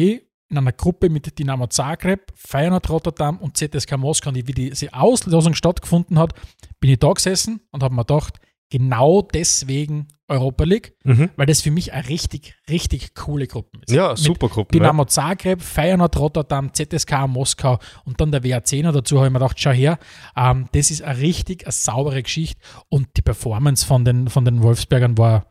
in 0.49 0.57
einer 0.57 0.71
Gruppe 0.71 1.10
mit 1.10 1.38
Dynamo 1.38 1.67
Zagreb, 1.67 2.31
Feyenoord 2.36 2.89
Rotterdam 2.89 3.38
und 3.38 3.57
ZSK 3.57 3.97
Moskau, 3.97 4.29
und 4.29 4.36
wie 4.36 4.53
diese 4.53 4.93
Auslosung 4.93 5.53
stattgefunden 5.53 6.17
hat, 6.17 6.33
bin 6.79 6.91
ich 6.91 6.99
da 6.99 7.12
gesessen 7.12 7.62
und 7.71 7.83
habe 7.83 7.93
mir 7.93 8.05
gedacht, 8.05 8.39
genau 8.69 9.21
deswegen 9.21 10.08
Europa 10.30 10.65
League, 10.65 10.93
Mhm. 11.06 11.30
weil 11.38 11.45
das 11.45 11.62
für 11.62 11.71
mich 11.71 11.93
eine 11.93 12.10
richtig, 12.10 12.56
richtig 12.69 13.15
coole 13.15 13.47
Gruppe 13.47 13.80
ist. 13.86 13.93
Ja, 13.93 14.10
Mit 14.10 14.17
super 14.17 14.49
Gruppe. 14.49 14.75
Ja. 14.75 14.80
Dynamo 14.82 15.06
Zagreb, 15.06 15.62
Feyenoord 15.62 16.17
Rotterdam, 16.17 16.73
ZSK 16.73 17.27
Moskau 17.27 17.80
und 18.03 18.19
dann 18.19 18.32
der 18.32 18.43
WAC 18.43 18.82
dazu, 18.91 19.17
habe 19.17 19.27
ich 19.27 19.34
mir 19.34 19.39
gedacht, 19.39 19.58
schau 19.60 19.71
her, 19.71 19.97
ähm, 20.36 20.67
das 20.73 20.91
ist 20.91 21.01
eine 21.01 21.19
richtig 21.19 21.63
eine 21.63 21.71
saubere 21.71 22.21
Geschichte 22.21 22.60
und 22.89 23.08
die 23.15 23.21
Performance 23.21 23.86
von 23.86 24.03
den, 24.03 24.27
von 24.27 24.43
den 24.43 24.62
Wolfsbergern 24.62 25.17
war 25.17 25.45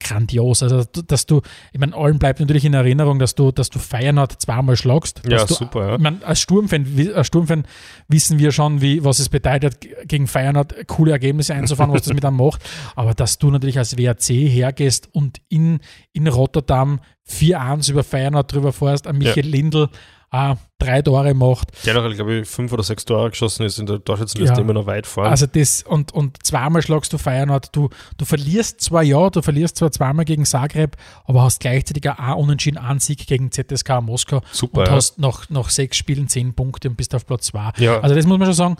grandios. 0.00 0.62
Also, 0.62 0.84
dass 0.84 1.26
du, 1.26 1.42
ich 1.72 1.78
meine, 1.78 1.94
allen 1.94 2.18
bleibt 2.18 2.40
natürlich 2.40 2.64
in 2.64 2.74
Erinnerung, 2.74 3.18
dass 3.18 3.34
du, 3.34 3.52
dass 3.52 3.70
du 3.70 3.78
Feyenoord 3.78 4.40
zweimal 4.40 4.76
schlagst. 4.76 5.22
Ja, 5.28 5.44
du, 5.44 5.54
super, 5.54 5.88
ja. 5.88 5.94
Ich 5.96 6.00
meine, 6.00 6.24
als 6.24 6.40
Sturmfan, 6.40 6.86
als 7.14 7.26
Sturmfan 7.26 7.64
wissen 8.08 8.38
wir 8.38 8.52
schon, 8.52 8.80
wie, 8.80 9.04
was 9.04 9.18
es 9.18 9.28
bedeutet, 9.28 9.78
gegen 10.06 10.26
Feyenoord 10.26 10.88
coole 10.88 11.12
Ergebnisse 11.12 11.54
einzufahren, 11.54 11.92
was 11.92 12.02
das 12.02 12.14
mit 12.14 12.24
einem 12.24 12.36
macht. 12.36 12.62
Aber 12.96 13.14
dass 13.14 13.38
du 13.38 13.50
natürlich 13.50 13.78
als 13.78 13.96
WAC 13.96 14.30
hergehst 14.30 15.08
und 15.12 15.40
in, 15.48 15.80
in 16.12 16.26
Rotterdam 16.26 17.00
4-1 17.28 17.90
über 17.90 18.02
Feyenoord 18.02 18.52
drüber 18.52 18.72
fährst, 18.72 19.06
an 19.06 19.18
Michael 19.18 19.46
Lindl 19.46 19.88
äh, 20.32 20.54
drei 20.78 21.02
Tore 21.02 21.34
macht. 21.34 21.72
Generell, 21.82 22.14
glaube 22.14 22.40
ich, 22.40 22.48
fünf 22.48 22.72
oder 22.72 22.82
sechs 22.82 23.04
Tore 23.04 23.30
geschossen 23.30 23.64
ist 23.64 23.78
in 23.78 23.86
der 23.86 24.02
Torschützenliste 24.02 24.56
Ja. 24.56 24.60
immer 24.60 24.72
noch 24.72 24.86
weit 24.86 25.06
vorn. 25.06 25.26
Also 25.26 25.46
das, 25.46 25.82
und, 25.82 26.12
und 26.12 26.44
zweimal 26.44 26.82
schlagst 26.82 27.12
du 27.12 27.18
Feyenoord. 27.18 27.74
Du, 27.74 27.88
du 28.16 28.24
verlierst 28.24 28.80
zwar, 28.80 29.02
ja, 29.02 29.28
du 29.30 29.42
verlierst 29.42 29.76
zwar 29.76 29.90
zweimal 29.90 30.24
gegen 30.24 30.44
Zagreb, 30.44 30.96
aber 31.24 31.42
hast 31.42 31.60
gleichzeitig 31.60 32.08
auch 32.08 32.36
unentschieden 32.36 32.78
einen 32.78 33.00
Sieg 33.00 33.26
gegen 33.26 33.50
ZSK 33.50 34.00
Moskau 34.02 34.40
super, 34.52 34.80
und 34.80 34.86
ja. 34.86 34.92
hast 34.92 35.18
nach, 35.18 35.50
nach 35.50 35.68
sechs 35.70 35.96
Spielen 35.96 36.28
zehn 36.28 36.54
Punkte 36.54 36.88
und 36.88 36.96
bist 36.96 37.14
auf 37.14 37.26
Platz 37.26 37.46
zwei. 37.46 37.72
ja. 37.78 38.00
Also 38.00 38.14
das 38.14 38.26
muss 38.26 38.38
man 38.38 38.46
schon 38.46 38.54
sagen, 38.54 38.76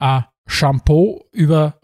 äh, 0.00 0.22
Shampoo 0.46 1.24
über, 1.32 1.74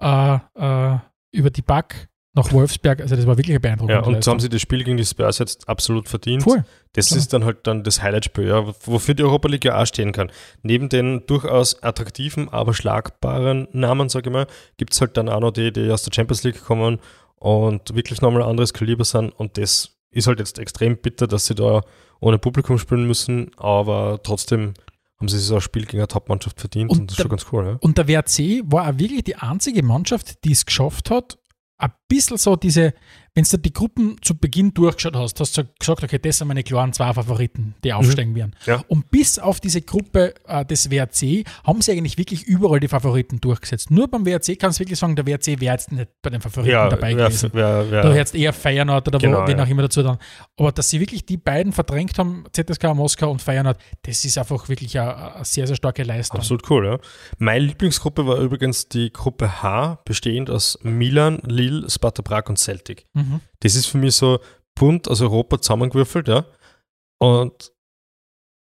äh, 0.56 0.94
äh, 0.94 0.98
über 1.32 1.50
die 1.50 1.62
Back 1.62 2.08
nach 2.34 2.50
Wolfsberg, 2.52 3.00
also 3.02 3.14
das 3.14 3.26
war 3.26 3.36
wirklich 3.36 3.50
eine 3.52 3.60
beeindruckende 3.60 4.00
ja, 4.00 4.06
und 4.06 4.24
so 4.24 4.30
haben 4.30 4.40
sie 4.40 4.48
das 4.48 4.62
Spiel 4.62 4.84
gegen 4.84 4.96
die 4.96 5.04
Spurs 5.04 5.38
jetzt 5.38 5.68
absolut 5.68 6.08
verdient. 6.08 6.42
Voll. 6.42 6.64
Das 6.94 7.08
Klar. 7.08 7.18
ist 7.18 7.32
dann 7.34 7.44
halt 7.44 7.66
dann 7.66 7.84
das 7.84 8.02
Highlight-Spiel, 8.02 8.48
ja, 8.48 8.66
wofür 8.86 9.14
die 9.14 9.22
Europa 9.22 9.48
League 9.48 9.64
ja 9.66 9.80
auch 9.80 9.86
stehen 9.86 10.12
kann. 10.12 10.30
Neben 10.62 10.88
den 10.88 11.26
durchaus 11.26 11.82
attraktiven, 11.82 12.48
aber 12.48 12.72
schlagbaren 12.72 13.68
Namen, 13.72 14.08
sage 14.08 14.30
ich 14.30 14.32
mal, 14.32 14.46
gibt 14.78 14.94
es 14.94 15.00
halt 15.02 15.16
dann 15.18 15.28
auch 15.28 15.40
noch 15.40 15.50
die, 15.50 15.72
die 15.72 15.90
aus 15.90 16.02
der 16.04 16.12
Champions 16.14 16.42
League 16.42 16.62
kommen 16.64 16.98
und 17.36 17.94
wirklich 17.94 18.22
nochmal 18.22 18.42
ein 18.42 18.48
anderes 18.48 18.72
Kaliber 18.72 19.04
sind. 19.04 19.30
Und 19.30 19.58
das 19.58 19.90
ist 20.10 20.26
halt 20.26 20.38
jetzt 20.38 20.58
extrem 20.58 20.96
bitter, 20.96 21.26
dass 21.26 21.46
sie 21.46 21.54
da 21.54 21.82
ohne 22.20 22.38
Publikum 22.38 22.78
spielen 22.78 23.06
müssen, 23.06 23.50
aber 23.56 24.20
trotzdem 24.22 24.74
haben 25.18 25.28
sie 25.28 25.38
so 25.38 25.56
ein 25.56 25.60
Spiel 25.60 25.84
gegen 25.84 25.98
eine 25.98 26.08
Top-Mannschaft 26.08 26.58
verdient 26.58 26.90
Und 26.90 27.00
und, 27.00 27.10
das 27.10 27.14
ist 27.14 27.18
der- 27.18 27.22
schon 27.24 27.30
ganz 27.30 27.46
cool. 27.52 27.64
Ja. 27.66 27.76
Und 27.80 27.98
der 27.98 28.08
WRC 28.08 28.62
war 28.66 28.88
auch 28.88 28.98
wirklich 28.98 29.24
die 29.24 29.36
einzige 29.36 29.82
Mannschaft, 29.82 30.44
die 30.44 30.52
es 30.52 30.66
geschafft 30.66 31.10
hat, 31.10 31.38
ein 31.82 31.92
bisschen 32.08 32.36
so 32.36 32.56
diese, 32.56 32.94
wenn 33.34 33.44
du 33.44 33.56
die 33.56 33.72
Gruppen 33.72 34.16
zu 34.20 34.36
Beginn 34.36 34.74
durchgeschaut 34.74 35.16
hast, 35.16 35.40
hast 35.40 35.56
du 35.56 35.64
gesagt, 35.78 36.02
okay, 36.04 36.18
das 36.18 36.38
sind 36.38 36.48
meine 36.48 36.62
klaren 36.62 36.92
zwei 36.92 37.12
Favoriten, 37.14 37.74
die 37.82 37.92
aufsteigen 37.94 38.34
werden. 38.34 38.54
Mhm. 38.66 38.70
Ja. 38.70 38.84
Und 38.88 39.10
bis 39.10 39.38
auf 39.38 39.58
diese 39.58 39.80
Gruppe 39.80 40.34
äh, 40.46 40.66
des 40.66 40.90
WRC 40.90 41.46
haben 41.64 41.80
sie 41.80 41.92
eigentlich 41.92 42.18
wirklich 42.18 42.44
überall 42.44 42.78
die 42.78 42.88
Favoriten 42.88 43.40
durchgesetzt. 43.40 43.90
Nur 43.90 44.08
beim 44.08 44.26
WRC 44.26 44.58
kannst 44.58 44.78
du 44.78 44.82
wirklich 44.82 44.98
sagen, 44.98 45.16
der 45.16 45.26
WRC 45.26 45.60
wäre 45.60 45.74
jetzt 45.74 45.92
nicht 45.92 46.10
bei 46.20 46.28
den 46.28 46.42
Favoriten 46.42 46.72
Ja, 46.72 46.90
dabei 46.90 47.16
wer, 47.16 47.28
gewesen. 47.28 47.50
wer, 47.54 47.90
wer, 47.90 48.02
Da 48.02 48.14
jetzt 48.14 48.34
eher 48.34 48.52
Feyenoord 48.52 49.08
oder 49.08 49.18
Genau, 49.18 49.42
wo, 49.42 49.46
wen 49.46 49.56
ja. 49.56 49.64
auch 49.64 49.68
immer 49.68 49.82
dazu 49.82 50.02
dann. 50.02 50.18
Aber 50.58 50.70
dass 50.72 50.90
sie 50.90 51.00
wirklich 51.00 51.24
die 51.24 51.38
beiden 51.38 51.72
verdrängt 51.72 52.18
haben, 52.18 52.44
ZSK 52.52 52.94
Moskau 52.94 53.30
und 53.30 53.40
Feyenoord, 53.40 53.78
das 54.02 54.26
ist 54.26 54.36
einfach 54.36 54.68
wirklich 54.68 54.98
eine, 54.98 55.36
eine 55.36 55.44
sehr, 55.46 55.66
sehr 55.66 55.76
starke 55.76 56.02
Leistung. 56.02 56.38
Absolut 56.38 56.68
cool, 56.70 56.84
ja. 56.86 56.98
Meine 57.38 57.64
Lieblingsgruppe 57.64 58.26
war 58.26 58.36
übrigens 58.36 58.88
die 58.88 59.10
Gruppe 59.10 59.62
H, 59.62 60.00
bestehend 60.04 60.50
aus 60.50 60.78
Milan, 60.82 61.40
Lille, 61.46 61.88
Sparta 61.88 62.20
Prag 62.20 62.48
und 62.50 62.58
Celtic. 62.58 63.06
Mhm. 63.14 63.21
Das 63.60 63.74
ist 63.74 63.86
für 63.86 63.98
mich 63.98 64.16
so 64.16 64.40
bunt 64.74 65.08
aus 65.08 65.20
Europa 65.20 65.60
zusammengewürfelt, 65.60 66.28
ja. 66.28 66.44
Und 67.18 67.72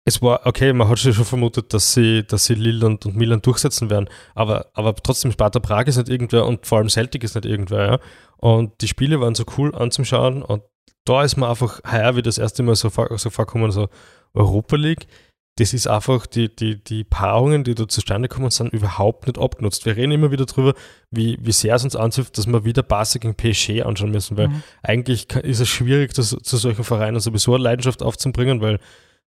es 0.05 0.21
war, 0.21 0.45
okay, 0.45 0.73
man 0.73 0.89
hat 0.89 0.99
schon 0.99 1.13
vermutet, 1.13 1.73
dass 1.73 1.93
sie, 1.93 2.23
dass 2.23 2.45
sie 2.45 2.55
Lille 2.55 2.85
und, 2.85 3.05
Milan 3.15 3.41
durchsetzen 3.41 3.89
werden, 3.89 4.09
aber, 4.35 4.67
aber 4.73 4.95
trotzdem 4.95 5.31
Sparta 5.31 5.59
Prag 5.59 5.87
ist 5.87 5.97
nicht 5.97 6.09
irgendwer 6.09 6.45
und 6.45 6.65
vor 6.65 6.79
allem 6.79 6.89
Celtic 6.89 7.23
ist 7.23 7.35
nicht 7.35 7.45
irgendwer, 7.45 7.85
ja. 7.85 7.99
Und 8.37 8.81
die 8.81 8.89
Spiele 8.89 9.21
waren 9.21 9.35
so 9.35 9.45
cool 9.57 9.73
anzuschauen 9.73 10.43
und 10.43 10.63
da 11.05 11.23
ist 11.23 11.37
mir 11.37 11.49
einfach 11.49 11.79
heuer 11.89 12.15
wie 12.15 12.21
das 12.21 12.37
erste 12.37 12.63
Mal 12.63 12.75
so, 12.75 12.89
so 12.89 13.29
vorkommen, 13.29 13.71
so 13.71 13.87
Europa 14.33 14.75
League. 14.75 15.07
Das 15.55 15.71
ist 15.73 15.87
einfach, 15.87 16.25
die, 16.25 16.53
die, 16.55 16.83
die 16.83 17.03
Paarungen, 17.03 17.63
die 17.63 17.75
da 17.75 17.87
zustande 17.87 18.27
kommen, 18.27 18.49
sind 18.49 18.73
überhaupt 18.73 19.27
nicht 19.27 19.37
abgenutzt. 19.37 19.85
Wir 19.85 19.95
reden 19.95 20.11
immer 20.11 20.31
wieder 20.31 20.45
drüber, 20.47 20.73
wie, 21.11 21.37
wie 21.41 21.51
sehr 21.51 21.75
es 21.75 21.83
uns 21.83 21.95
anzieht, 21.95 22.35
dass 22.37 22.47
wir 22.47 22.65
wieder 22.65 22.81
Barca 22.81 23.19
gegen 23.19 23.35
PSG 23.35 23.83
anschauen 23.83 24.09
müssen, 24.09 24.35
weil 24.35 24.47
Mhm. 24.47 24.63
eigentlich 24.81 25.31
ist 25.35 25.59
es 25.59 25.69
schwierig, 25.69 26.13
das, 26.15 26.29
zu 26.29 26.57
solchen 26.57 26.83
Vereinen 26.83 27.19
sowieso 27.19 27.53
eine 27.53 27.63
Leidenschaft 27.65 28.01
aufzubringen, 28.01 28.61
weil 28.61 28.79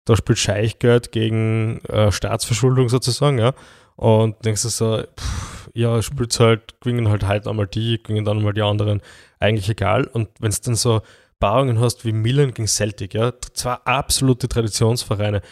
da 0.04 0.14
spielt 0.16 0.38
Scheichgeld 0.38 1.10
gegen 1.10 1.80
äh, 1.86 2.12
Staatsverschuldung 2.12 2.88
sozusagen, 2.88 3.38
ja. 3.38 3.52
Und 3.96 4.44
denkst 4.44 4.62
du 4.62 4.68
so, 4.68 5.02
pff, 5.18 5.70
ja, 5.74 6.02
spielt 6.02 6.38
halt, 6.38 6.80
gewinnen 6.80 7.08
halt 7.08 7.26
heute 7.26 7.50
einmal 7.50 7.66
die, 7.66 8.00
gewinnen 8.02 8.24
dann 8.24 8.38
einmal 8.38 8.52
die 8.52 8.62
anderen, 8.62 9.00
eigentlich 9.40 9.68
egal. 9.68 10.04
Und 10.04 10.28
wenn 10.38 10.50
es 10.50 10.60
dann 10.60 10.76
so 10.76 11.02
Paarungen 11.40 11.80
hast 11.80 12.04
wie 12.04 12.12
Milan 12.12 12.54
gegen 12.54 12.68
Celtic, 12.68 13.14
ja, 13.14 13.32
zwei 13.54 13.74
absolute 13.84 14.48
Traditionsvereine, 14.48 15.42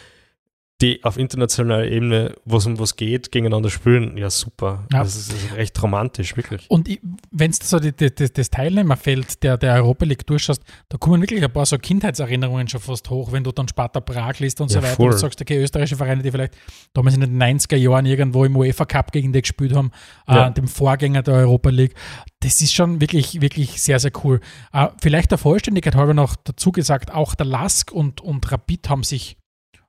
die 0.81 1.03
auf 1.03 1.17
internationaler 1.17 1.85
Ebene, 1.87 2.35
wo 2.45 2.57
es 2.57 2.65
um 2.65 2.79
was 2.79 2.95
geht, 2.95 3.31
gegeneinander 3.31 3.69
spielen, 3.69 4.17
ja 4.17 4.29
super. 4.29 4.85
Ja. 4.91 5.03
Das, 5.03 5.15
ist, 5.15 5.31
das 5.31 5.43
ist 5.43 5.53
recht 5.55 5.81
romantisch, 5.83 6.35
wirklich. 6.35 6.69
Und 6.69 6.89
wenn 7.31 7.51
du 7.51 7.57
so 7.61 7.79
die, 7.79 7.95
die, 7.95 8.09
das 8.11 8.49
Teilnehmerfeld 8.49 9.43
der, 9.43 9.57
der 9.57 9.75
Europa 9.75 10.05
League 10.05 10.25
durchschaust, 10.25 10.63
da 10.89 10.97
kommen 10.97 11.21
wirklich 11.21 11.43
ein 11.43 11.51
paar 11.53 11.65
so 11.65 11.77
Kindheitserinnerungen 11.77 12.67
schon 12.67 12.79
fast 12.81 13.09
hoch, 13.09 13.31
wenn 13.31 13.43
du 13.43 13.51
dann 13.51 13.67
Sparta 13.67 13.99
Prag 13.99 14.39
liest 14.39 14.59
und 14.61 14.69
so 14.69 14.79
Ja, 14.79 14.83
weiter 14.83 14.95
voll. 14.95 15.11
und 15.11 15.17
sagst, 15.19 15.39
okay, 15.41 15.61
österreichische 15.61 15.97
Vereine, 15.97 16.23
die 16.23 16.31
vielleicht 16.31 16.55
damals 16.93 17.15
in 17.15 17.21
den 17.21 17.37
90er 17.41 17.75
Jahren 17.77 18.05
irgendwo 18.05 18.43
im 18.45 18.55
UEFA 18.55 18.85
Cup 18.85 19.11
gegen 19.11 19.31
die 19.33 19.41
gespielt 19.41 19.75
haben, 19.75 19.91
Ja. 20.27 20.47
äh, 20.47 20.53
dem 20.53 20.67
Vorgänger 20.67 21.21
der 21.21 21.35
Europa 21.35 21.69
League. 21.69 21.93
Das 22.39 22.61
ist 22.61 22.73
schon 22.73 22.99
wirklich, 23.01 23.39
wirklich 23.41 23.81
sehr, 23.81 23.99
sehr 23.99 24.11
cool. 24.23 24.39
Äh, 24.73 24.87
vielleicht 25.01 25.31
der 25.31 25.37
Vollständigkeit 25.37 25.95
halber 25.95 26.13
noch 26.13 26.35
dazu 26.35 26.71
gesagt, 26.71 27.13
auch 27.13 27.35
der 27.35 27.45
Lask 27.45 27.91
und, 27.91 28.21
und 28.21 28.51
Rapid 28.51 28.89
haben 28.89 29.03
sich 29.03 29.37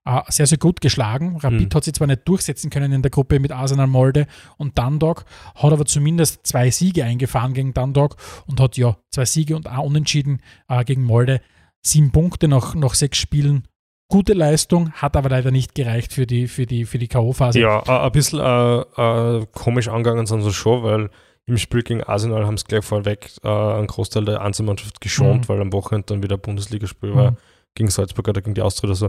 äh, 0.05 0.21
sehr, 0.29 0.47
sehr 0.47 0.59
gut 0.59 0.81
geschlagen. 0.81 1.37
Rapid 1.39 1.73
Mhm. 1.73 1.75
hat 1.77 1.85
sich 1.85 1.95
zwar 1.95 2.07
nicht 2.09 2.27
durchsetzen 2.27 2.71
können 2.71 2.93
in 2.93 3.03
der 3.03 3.11
Gruppe 3.11 3.39
mit 3.41 3.53
Arsenal 3.53 3.87
Molde 3.87 4.27
und 4.59 4.79
Dundalk, 4.79 5.25
hat 5.55 5.73
aber 5.73 5.85
zumindest 5.85 6.47
zwei 6.47 6.71
Siege 6.71 7.05
eingefahren 7.05 7.55
gegen 7.55 7.73
Dundalk 7.75 8.17
und 8.47 8.61
hat 8.61 8.77
ja 8.77 8.97
zwei 9.11 9.25
Siege 9.25 9.55
und 9.57 9.69
auch 9.71 9.85
unentschieden 9.85 10.41
äh, 10.69 10.85
gegen 10.85 11.05
Molde. 11.05 11.41
Sieben 11.85 12.11
Punkte 12.13 12.49
nach, 12.49 12.75
nach 12.75 12.95
sechs 12.95 13.19
Spielen. 13.19 13.67
Gute 14.09 14.35
Leistung, 14.35 14.93
hat 14.93 15.17
aber 15.17 15.31
leider 15.31 15.51
nicht 15.51 15.75
gereicht 15.75 16.13
für 16.13 16.27
die, 16.27 16.47
für 16.47 16.67
die, 16.67 16.85
für 16.85 16.99
die 16.99 17.09
K.O.-Phase. 17.09 17.59
Ja, 17.59 17.83
a- 17.87 18.05
ein 18.07 18.13
bisschen 18.13 18.41
äh, 18.41 18.81
äh, 19.41 19.47
komisch 19.53 19.89
angegangen 19.89 20.27
sind 20.27 20.43
sie 20.43 20.53
schon, 20.53 20.83
weil 20.83 21.11
im 21.47 21.57
Spiel 21.59 21.83
gegen 21.83 22.03
Arsenal 22.05 22.45
haben 22.47 22.57
sie 22.59 22.65
gleich 22.65 22.85
vorweg 22.85 23.31
äh, 23.43 23.49
einen 23.49 23.87
Großteil 23.87 24.25
der 24.27 24.43
Einzelmannschaft 24.43 25.01
geschont, 25.01 25.45
Mhm. 25.45 25.49
weil 25.49 25.61
am 25.61 25.73
Wochenende 25.73 26.07
dann 26.07 26.23
wieder 26.23 26.37
ein 26.37 26.41
Bundesligaspiel 26.43 27.15
war 27.15 27.31
Mhm. 27.33 27.37
gegen 27.75 27.91
Salzburg 27.91 28.29
oder 28.29 28.43
gegen 28.43 28.55
die 28.55 28.61
Austria 28.63 28.91
oder 28.91 28.97
so. 28.97 29.09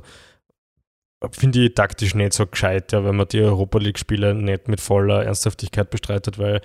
Finde 1.32 1.66
ich 1.66 1.74
taktisch 1.74 2.16
nicht 2.16 2.34
so 2.34 2.46
gescheit, 2.46 2.92
ja, 2.92 3.04
wenn 3.06 3.16
man 3.16 3.28
die 3.28 3.42
Europa 3.42 3.78
League-Spiele 3.78 4.36
nicht 4.36 4.68
mit 4.68 4.82
voller 4.82 5.24
Ernsthaftigkeit 5.24 5.90
bestreitet, 5.90 6.38
weil, 6.38 6.62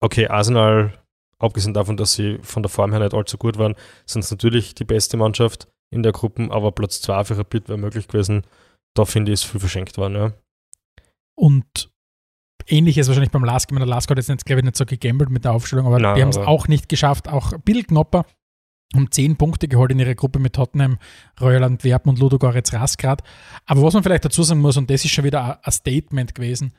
okay, 0.00 0.28
Arsenal, 0.28 0.92
abgesehen 1.38 1.74
davon, 1.74 1.96
dass 1.96 2.12
sie 2.12 2.38
von 2.42 2.62
der 2.62 2.70
Form 2.70 2.92
her 2.92 3.00
nicht 3.00 3.14
allzu 3.14 3.38
gut 3.38 3.58
waren, 3.58 3.74
sind 4.06 4.22
es 4.22 4.30
natürlich 4.30 4.74
die 4.74 4.84
beste 4.84 5.16
Mannschaft 5.16 5.68
in 5.90 6.02
der 6.02 6.12
Gruppe, 6.12 6.48
aber 6.50 6.72
Platz 6.72 7.00
2 7.00 7.24
für 7.24 7.38
Rapid 7.38 7.68
wäre 7.68 7.78
möglich 7.78 8.06
gewesen. 8.08 8.42
Da 8.94 9.04
finde 9.04 9.32
ich, 9.32 9.34
ist 9.40 9.44
viel 9.44 9.60
verschenkt 9.60 9.96
worden, 9.96 10.14
ja. 10.14 10.32
Und 11.36 11.90
Ähnliches 12.66 13.08
wahrscheinlich 13.08 13.30
beim 13.30 13.44
Lask. 13.44 13.70
Ich 13.70 13.74
meine, 13.74 13.86
der 13.86 13.94
Lask 13.94 14.10
hat 14.10 14.18
jetzt, 14.18 14.44
glaube 14.44 14.60
ich, 14.60 14.64
nicht 14.64 14.76
so 14.76 14.84
gegambelt 14.84 15.30
mit 15.30 15.44
der 15.44 15.52
Aufstellung, 15.52 15.86
aber 15.86 15.98
Nein, 15.98 16.16
die 16.16 16.22
haben 16.22 16.28
es 16.28 16.36
auch 16.36 16.68
nicht 16.68 16.88
geschafft. 16.88 17.28
Auch 17.28 17.52
ein 17.52 17.62
bisschen 17.62 17.96
Haben 18.94 19.10
zehn 19.10 19.36
Punkte 19.36 19.68
geholt 19.68 19.90
in 19.92 19.98
ihrer 19.98 20.14
Gruppe 20.14 20.38
mit 20.38 20.54
Tottenham, 20.54 20.98
Royal 21.40 21.64
Antwerpen 21.64 22.08
und 22.10 22.18
Ludogorets 22.18 22.72
Rasgrad. 22.72 23.22
Aber 23.66 23.82
was 23.82 23.94
man 23.94 24.02
vielleicht 24.02 24.24
dazu 24.24 24.42
sagen 24.42 24.60
muss, 24.60 24.76
und 24.76 24.88
das 24.90 25.04
ist 25.04 25.10
schon 25.12 25.24
wieder 25.24 25.44
ein- 25.44 25.56
ein 25.62 25.72
Statement 25.72 26.34
gewesen, 26.34 26.72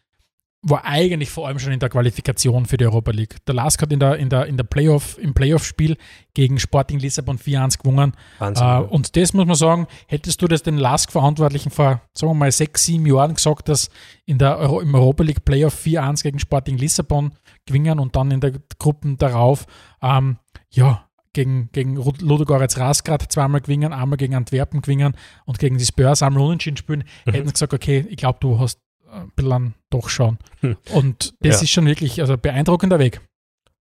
war 0.62 0.84
eigentlich 0.84 1.30
vor 1.30 1.48
allem 1.48 1.58
schon 1.58 1.72
in 1.72 1.80
der 1.80 1.88
Qualifikation 1.88 2.66
für 2.66 2.76
die 2.76 2.84
Europa 2.86 3.12
League. 3.12 3.38
Der 3.46 3.56
Lask 3.56 3.82
hat 3.82 3.94
in 3.94 4.00
der, 4.02 4.18
in 4.18 4.28
der, 4.28 4.46
in 4.48 4.58
der 4.58 4.66
Playoff, 4.66 5.18
im 5.18 5.34
Playoff-Spiel 5.34 5.96
gegen 6.34 6.60
Sporting 6.60 7.00
Lissabon 7.00 7.38
4-1 7.38 7.78
gewonnen. 7.78 8.12
Wahnsinn. 8.40 8.68
Äh, 8.68 8.80
und 8.82 9.16
das 9.16 9.32
muss 9.34 9.46
man 9.46 9.56
sagen, 9.56 9.88
hättest 10.08 10.42
du 10.42 10.48
das 10.48 10.62
den 10.62 10.76
Lask-Verantwortlichen 10.78 11.70
vor, 11.72 12.02
sagen 12.14 12.32
wir 12.32 12.36
mal, 12.36 12.52
sechs, 12.52 12.84
sieben 12.84 13.06
Jahren 13.06 13.36
gesagt, 13.36 13.70
dass 13.70 13.90
in 14.26 14.38
der 14.38 14.58
Euro, 14.58 14.82
im 14.82 14.94
Europa 14.94 15.24
League 15.24 15.46
Playoff 15.46 15.80
4-1 15.86 16.24
gegen 16.24 16.40
Sporting 16.40 16.78
Lissabon 16.78 17.32
gewinnen 17.66 17.98
und 18.00 18.18
dann 18.18 18.30
in 18.32 18.42
der 18.42 18.52
Gruppen 18.80 19.18
darauf, 19.18 19.66
ähm, 20.02 20.40
ja, 20.72 21.06
gegen, 21.34 21.70
gegen 21.72 21.96
Ludogorets 21.96 22.78
Rasgrad 22.80 23.32
zweimal 23.32 23.62
gewinnen, 23.62 23.94
einmal 23.94 24.18
gegen 24.18 24.36
Antwerpen 24.36 24.82
gewinnen 24.82 25.16
und 25.46 25.60
gegen 25.60 25.78
die 25.78 25.86
Spurs 25.86 26.24
einmal 26.24 26.44
unentschieden 26.44 26.78
spielen, 26.78 27.04
Mhm. 27.26 27.32
hätten 27.32 27.52
gesagt, 27.52 27.74
okay, 27.74 28.06
ich 28.10 28.18
glaube, 28.18 28.40
du 28.42 28.60
hast 28.60 28.80
ein 29.12 29.32
bisschen 29.36 29.52
an 29.52 29.74
doch 29.90 30.10
schon. 30.10 30.38
Hm. 30.62 30.78
Und 30.94 31.34
das 31.42 31.58
Ja. 31.58 31.62
ist 31.64 31.72
schon 31.72 31.86
wirklich 31.88 32.22
also 32.22 32.38
beeindruckender 32.38 33.00
Weg. 33.00 33.22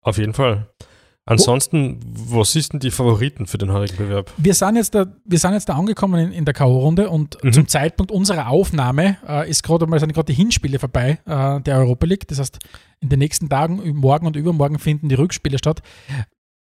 Auf 0.01 0.17
jeden 0.17 0.33
Fall. 0.33 0.69
Ansonsten, 1.25 1.99
was 2.03 2.55
ist 2.55 2.73
denn 2.73 2.79
die 2.79 2.89
Favoriten 2.89 3.45
für 3.45 3.59
den 3.59 3.71
heurigen 3.71 3.97
Bewerb? 3.97 4.31
Wir 4.37 4.53
sind 4.55 4.77
jetzt 4.77 4.95
da, 4.95 5.05
wir 5.25 5.37
sind 5.37 5.53
jetzt 5.53 5.69
da 5.69 5.75
angekommen 5.75 6.27
in, 6.27 6.31
in 6.31 6.45
der 6.45 6.53
K.O.-Runde 6.55 7.05
und 7.05 7.37
Mhm. 7.43 7.53
zum 7.53 7.67
Zeitpunkt 7.67 8.11
unserer 8.11 8.47
Aufnahme 8.47 9.17
äh, 9.27 9.47
ist 9.49 9.61
gerade 9.61 9.85
mal 9.85 9.99
sind 9.99 10.13
gerade 10.13 10.25
die 10.25 10.33
Hinspiele 10.33 10.79
vorbei 10.79 11.19
äh, 11.25 11.61
der 11.61 11.77
Europa 11.77 12.07
League. 12.07 12.27
Das 12.29 12.39
heißt, 12.39 12.57
in 13.01 13.09
den 13.09 13.19
nächsten 13.19 13.47
Tagen, 13.47 13.95
morgen 13.97 14.25
und 14.25 14.35
übermorgen 14.37 14.79
finden 14.79 15.07
die 15.09 15.15
Rückspiele 15.15 15.57
statt. 15.59 15.81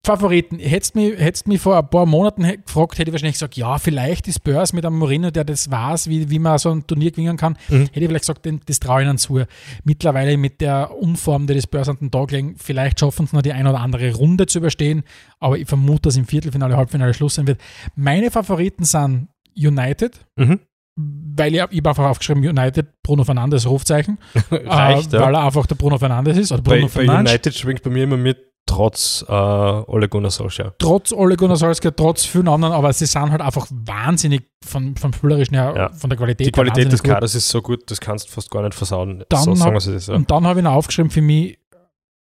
Favoriten, 0.05 0.59
hättest 0.59 0.95
mich, 0.95 1.19
hättest 1.19 1.47
mich 1.47 1.59
vor 1.59 1.77
ein 1.77 1.89
paar 1.89 2.05
Monaten 2.05 2.43
gefragt, 2.65 2.97
hätte 2.97 3.09
ich 3.09 3.13
wahrscheinlich 3.13 3.35
gesagt, 3.35 3.57
ja, 3.57 3.77
vielleicht 3.77 4.27
die 4.27 4.31
Spurs 4.33 4.71
mit 4.71 4.85
einem 4.85 4.97
Mourinho, 4.97 5.29
der 5.29 5.43
das 5.43 5.69
weiß, 5.69 6.07
wie, 6.09 6.29
wie 6.29 6.39
man 6.39 6.57
so 6.57 6.71
ein 6.71 6.87
Turnier 6.87 7.11
gewinnen 7.11 7.35
kann, 7.37 7.57
Mhm. 7.67 7.81
hätte 7.87 7.99
ich 7.99 8.07
vielleicht 8.07 8.21
gesagt, 8.27 8.47
das 8.65 8.79
traue 8.79 9.01
ich 9.01 9.07
ihnen 9.07 9.17
zu. 9.17 9.41
Mittlerweile 9.83 10.37
mit 10.37 10.61
der 10.61 10.95
Unform, 10.97 11.47
die 11.47 11.53
die 11.53 11.61
Spurs 11.61 11.89
an 11.89 11.97
den 11.99 12.11
Tag 12.11 12.31
legen, 12.31 12.55
vielleicht 12.57 12.99
schaffen 12.99 13.27
sie 13.27 13.35
noch 13.35 13.41
die 13.43 13.51
eine 13.51 13.69
oder 13.69 13.81
andere 13.81 14.13
Runde 14.15 14.45
zu 14.47 14.59
überstehen, 14.59 15.03
aber 15.39 15.57
ich 15.57 15.67
vermute, 15.67 16.03
dass 16.03 16.15
im 16.17 16.25
Viertelfinale, 16.25 16.77
Halbfinale 16.77 17.13
Schluss 17.13 17.35
sein 17.35 17.45
wird. 17.47 17.59
Meine 17.95 18.31
Favoriten 18.31 18.85
sind 18.85 19.27
United, 19.57 20.25
Mhm. 20.37 20.61
weil 20.95 21.53
ich, 21.55 21.61
ich 21.71 21.77
habe 21.79 21.89
einfach 21.89 22.05
aufgeschrieben, 22.09 22.47
United, 22.47 22.87
Bruno 23.03 23.25
Fernandes, 23.25 23.67
Rufzeichen, 23.69 24.17
Reicht, 24.51 25.13
äh, 25.13 25.17
ja. 25.17 25.23
weil 25.23 25.35
er 25.35 25.45
einfach 25.45 25.65
der 25.67 25.75
Bruno 25.75 25.97
Fernandes 25.97 26.37
ist, 26.37 26.51
oder 26.53 26.61
Bei, 26.61 26.75
Bruno 26.77 26.87
bei 26.87 27.03
Fernandes. 27.03 27.33
United 27.33 27.55
schwingt 27.55 27.83
bei 27.83 27.89
mir 27.89 28.03
immer 28.05 28.17
mit, 28.17 28.37
trotz 28.69 29.25
äh, 29.27 29.31
Ole 29.33 30.07
Gunnar 30.07 30.31
Solskjaer. 30.31 30.73
trotz 30.77 31.11
Ole 31.11 31.35
Gunnar 31.35 31.57
Solskjaer, 31.57 31.95
trotz 31.95 32.23
vielen 32.25 32.47
anderen, 32.47 32.73
aber 32.73 32.93
sie 32.93 33.05
sind 33.07 33.31
halt 33.31 33.41
einfach 33.41 33.67
wahnsinnig 33.71 34.43
von, 34.63 34.95
vom 34.95 35.11
Spielerischen 35.13 35.55
her, 35.55 35.73
Ja. 35.75 35.89
von 35.89 36.09
der 36.09 36.17
Qualität 36.17 36.47
Die 36.47 36.51
Qualität 36.51 36.91
des. 36.91 37.01
Kaders 37.03 37.33
ist 37.35 37.49
so 37.49 37.61
gut, 37.61 37.89
das 37.91 37.99
kannst 37.99 38.27
du 38.27 38.31
fast 38.31 38.51
gar 38.51 38.61
nicht 38.63 38.75
versauen. 38.75 39.23
Dann 39.29 39.43
so 39.43 39.55
sagen 39.55 39.75
hab- 39.75 39.87
es 39.87 40.07
ja. 40.07 40.13
Und 40.13 40.29
dann 40.31 40.45
habe 40.45 40.59
ich 40.59 40.63
noch 40.63 40.73
aufgeschrieben 40.73 41.09
für 41.09 41.21
mich, 41.21 41.57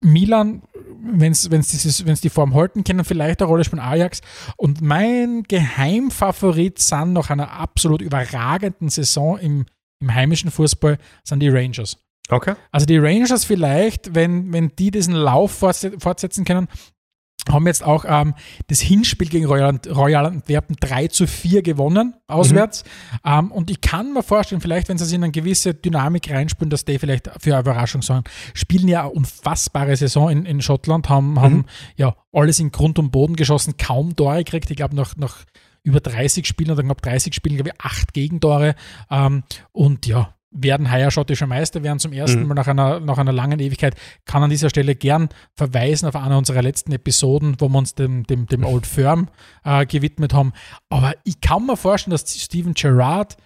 Milan, 0.03 0.63
wenn 1.03 1.31
es 1.33 2.21
die 2.21 2.29
Form 2.29 2.55
halten 2.55 2.83
können, 2.83 3.03
vielleicht 3.05 3.41
eine 3.41 3.47
Rolle 3.49 3.63
spielen 3.63 3.81
Ajax. 3.81 4.21
Und 4.57 4.81
mein 4.81 5.43
Geheimfavorit 5.43 6.79
sind 6.79 7.13
nach 7.13 7.29
einer 7.29 7.51
absolut 7.51 8.01
überragenden 8.01 8.89
Saison 8.89 9.37
im, 9.37 9.65
im 9.99 10.13
heimischen 10.13 10.49
Fußball, 10.49 10.97
sind 11.23 11.39
die 11.41 11.49
Rangers. 11.49 11.97
Okay. 12.29 12.55
Also 12.71 12.85
die 12.85 12.97
Rangers 12.97 13.43
vielleicht, 13.43 14.15
wenn, 14.15 14.53
wenn 14.53 14.69
die 14.77 14.91
diesen 14.91 15.13
Lauf 15.13 15.61
fortse- 15.61 15.99
fortsetzen 15.99 16.45
können, 16.45 16.67
haben 17.49 17.65
jetzt 17.65 17.83
auch 17.83 18.05
ähm, 18.07 18.35
das 18.67 18.81
Hinspiel 18.81 19.27
gegen 19.27 19.45
Royal, 19.47 19.79
Royal 19.89 20.27
Antwerpen 20.27 20.75
3 20.79 21.07
zu 21.07 21.25
4 21.25 21.63
gewonnen, 21.63 22.13
auswärts. 22.27 22.83
Ähm, 23.25 23.51
und 23.51 23.71
ich 23.71 23.81
kann 23.81 24.13
mir 24.13 24.21
vorstellen, 24.21 24.61
vielleicht, 24.61 24.89
wenn 24.89 24.99
sie 24.99 25.05
sich 25.05 25.15
in 25.15 25.23
eine 25.23 25.31
gewisse 25.31 25.73
Dynamik 25.73 26.29
reinspielen, 26.29 26.69
dass 26.69 26.85
die 26.85 26.99
vielleicht 26.99 27.31
für 27.39 27.53
eine 27.53 27.61
Überraschung 27.61 28.03
sorgen. 28.03 28.25
Spielen 28.53 28.87
ja 28.87 29.01
eine 29.01 29.09
unfassbare 29.09 29.95
Saison 29.95 30.29
in, 30.29 30.45
in 30.45 30.61
Schottland, 30.61 31.09
haben, 31.09 31.41
haben 31.41 31.65
ja 31.95 32.15
alles 32.31 32.59
in 32.59 32.71
Grund 32.71 32.99
und 32.99 33.11
Boden 33.11 33.35
geschossen, 33.35 33.75
kaum 33.75 34.15
Tore 34.15 34.43
gekriegt. 34.43 34.69
Ich 34.69 34.77
glaube, 34.77 34.95
nach, 34.95 35.17
nach 35.17 35.37
über 35.83 35.99
30 35.99 36.45
Spielen 36.45 36.69
oder 36.69 36.83
knapp 36.83 37.01
30 37.01 37.33
Spielen, 37.33 37.55
glaube 37.55 37.71
ich, 37.73 37.81
acht 37.83 38.13
Gegentore. 38.13 38.75
Ähm, 39.09 39.43
und 39.71 40.05
ja, 40.05 40.35
werden 40.51 40.91
heuer 40.91 41.11
schottischer 41.11 41.47
Meister, 41.47 41.81
werden 41.83 41.99
zum 41.99 42.13
ersten 42.13 42.41
Mhm. 42.41 42.47
Mal 42.47 42.55
nach 42.55 42.67
einer, 42.67 42.99
nach 42.99 43.17
einer 43.17 43.31
langen 43.31 43.59
Ewigkeit. 43.59 43.95
Kann 44.25 44.43
an 44.43 44.49
dieser 44.49 44.69
Stelle 44.69 44.95
gern 44.95 45.29
verweisen 45.55 46.07
auf 46.07 46.15
eine 46.15 46.37
unserer 46.37 46.61
letzten 46.61 46.91
Episoden, 46.91 47.55
wo 47.59 47.69
wir 47.69 47.77
uns 47.77 47.95
dem, 47.95 48.25
dem, 48.25 48.47
dem 48.47 48.65
Old 48.65 48.85
Firm 48.85 49.29
äh, 49.63 49.85
gewidmet 49.85 50.33
haben. 50.33 50.53
Aber 50.89 51.13
ich 51.23 51.39
kann 51.41 51.65
mir 51.65 51.77
vorstellen, 51.77 52.11
dass 52.11 52.29
Steven 52.29 52.73
Gerrard 52.73 53.37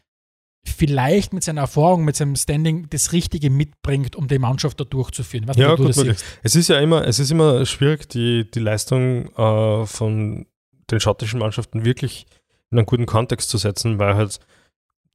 vielleicht 0.68 1.32
mit 1.32 1.43
seiner 1.43 1.62
Erfahrung, 1.62 2.06
mit 2.06 2.16
seinem 2.16 2.36
Standing 2.36 2.88
das 2.89 3.14
Richtige 3.14 3.51
mitbringt, 3.51 4.16
um 4.16 4.28
die 4.28 4.39
Mannschaft 4.39 4.80
da 4.80 4.84
durchzuführen. 4.84 5.45
Nicht, 5.45 5.60
Ja, 5.60 5.76
du 5.76 5.84
gut 5.84 5.95
möglich. 5.95 6.18
Es 6.41 6.56
ist 6.56 6.70
ja 6.70 6.80
immer, 6.80 7.08
es 7.08 7.20
ist 7.20 7.32
immer 7.32 7.66
schwierig, 7.66 8.10
die, 8.10 8.49
die 8.49 8.60
Leistung 8.60 9.30
äh, 9.36 9.86
von 9.86 10.47
den 10.89 10.99
schottischen 10.99 11.39
Mannschaften 11.39 11.86
wirklich 11.86 12.26
in 12.72 12.80
einen 12.80 12.88
guten 12.88 13.06
Kontext 13.06 13.49
zu 13.49 13.58
setzen, 13.58 13.99
weil 13.99 14.16
halt 14.16 14.39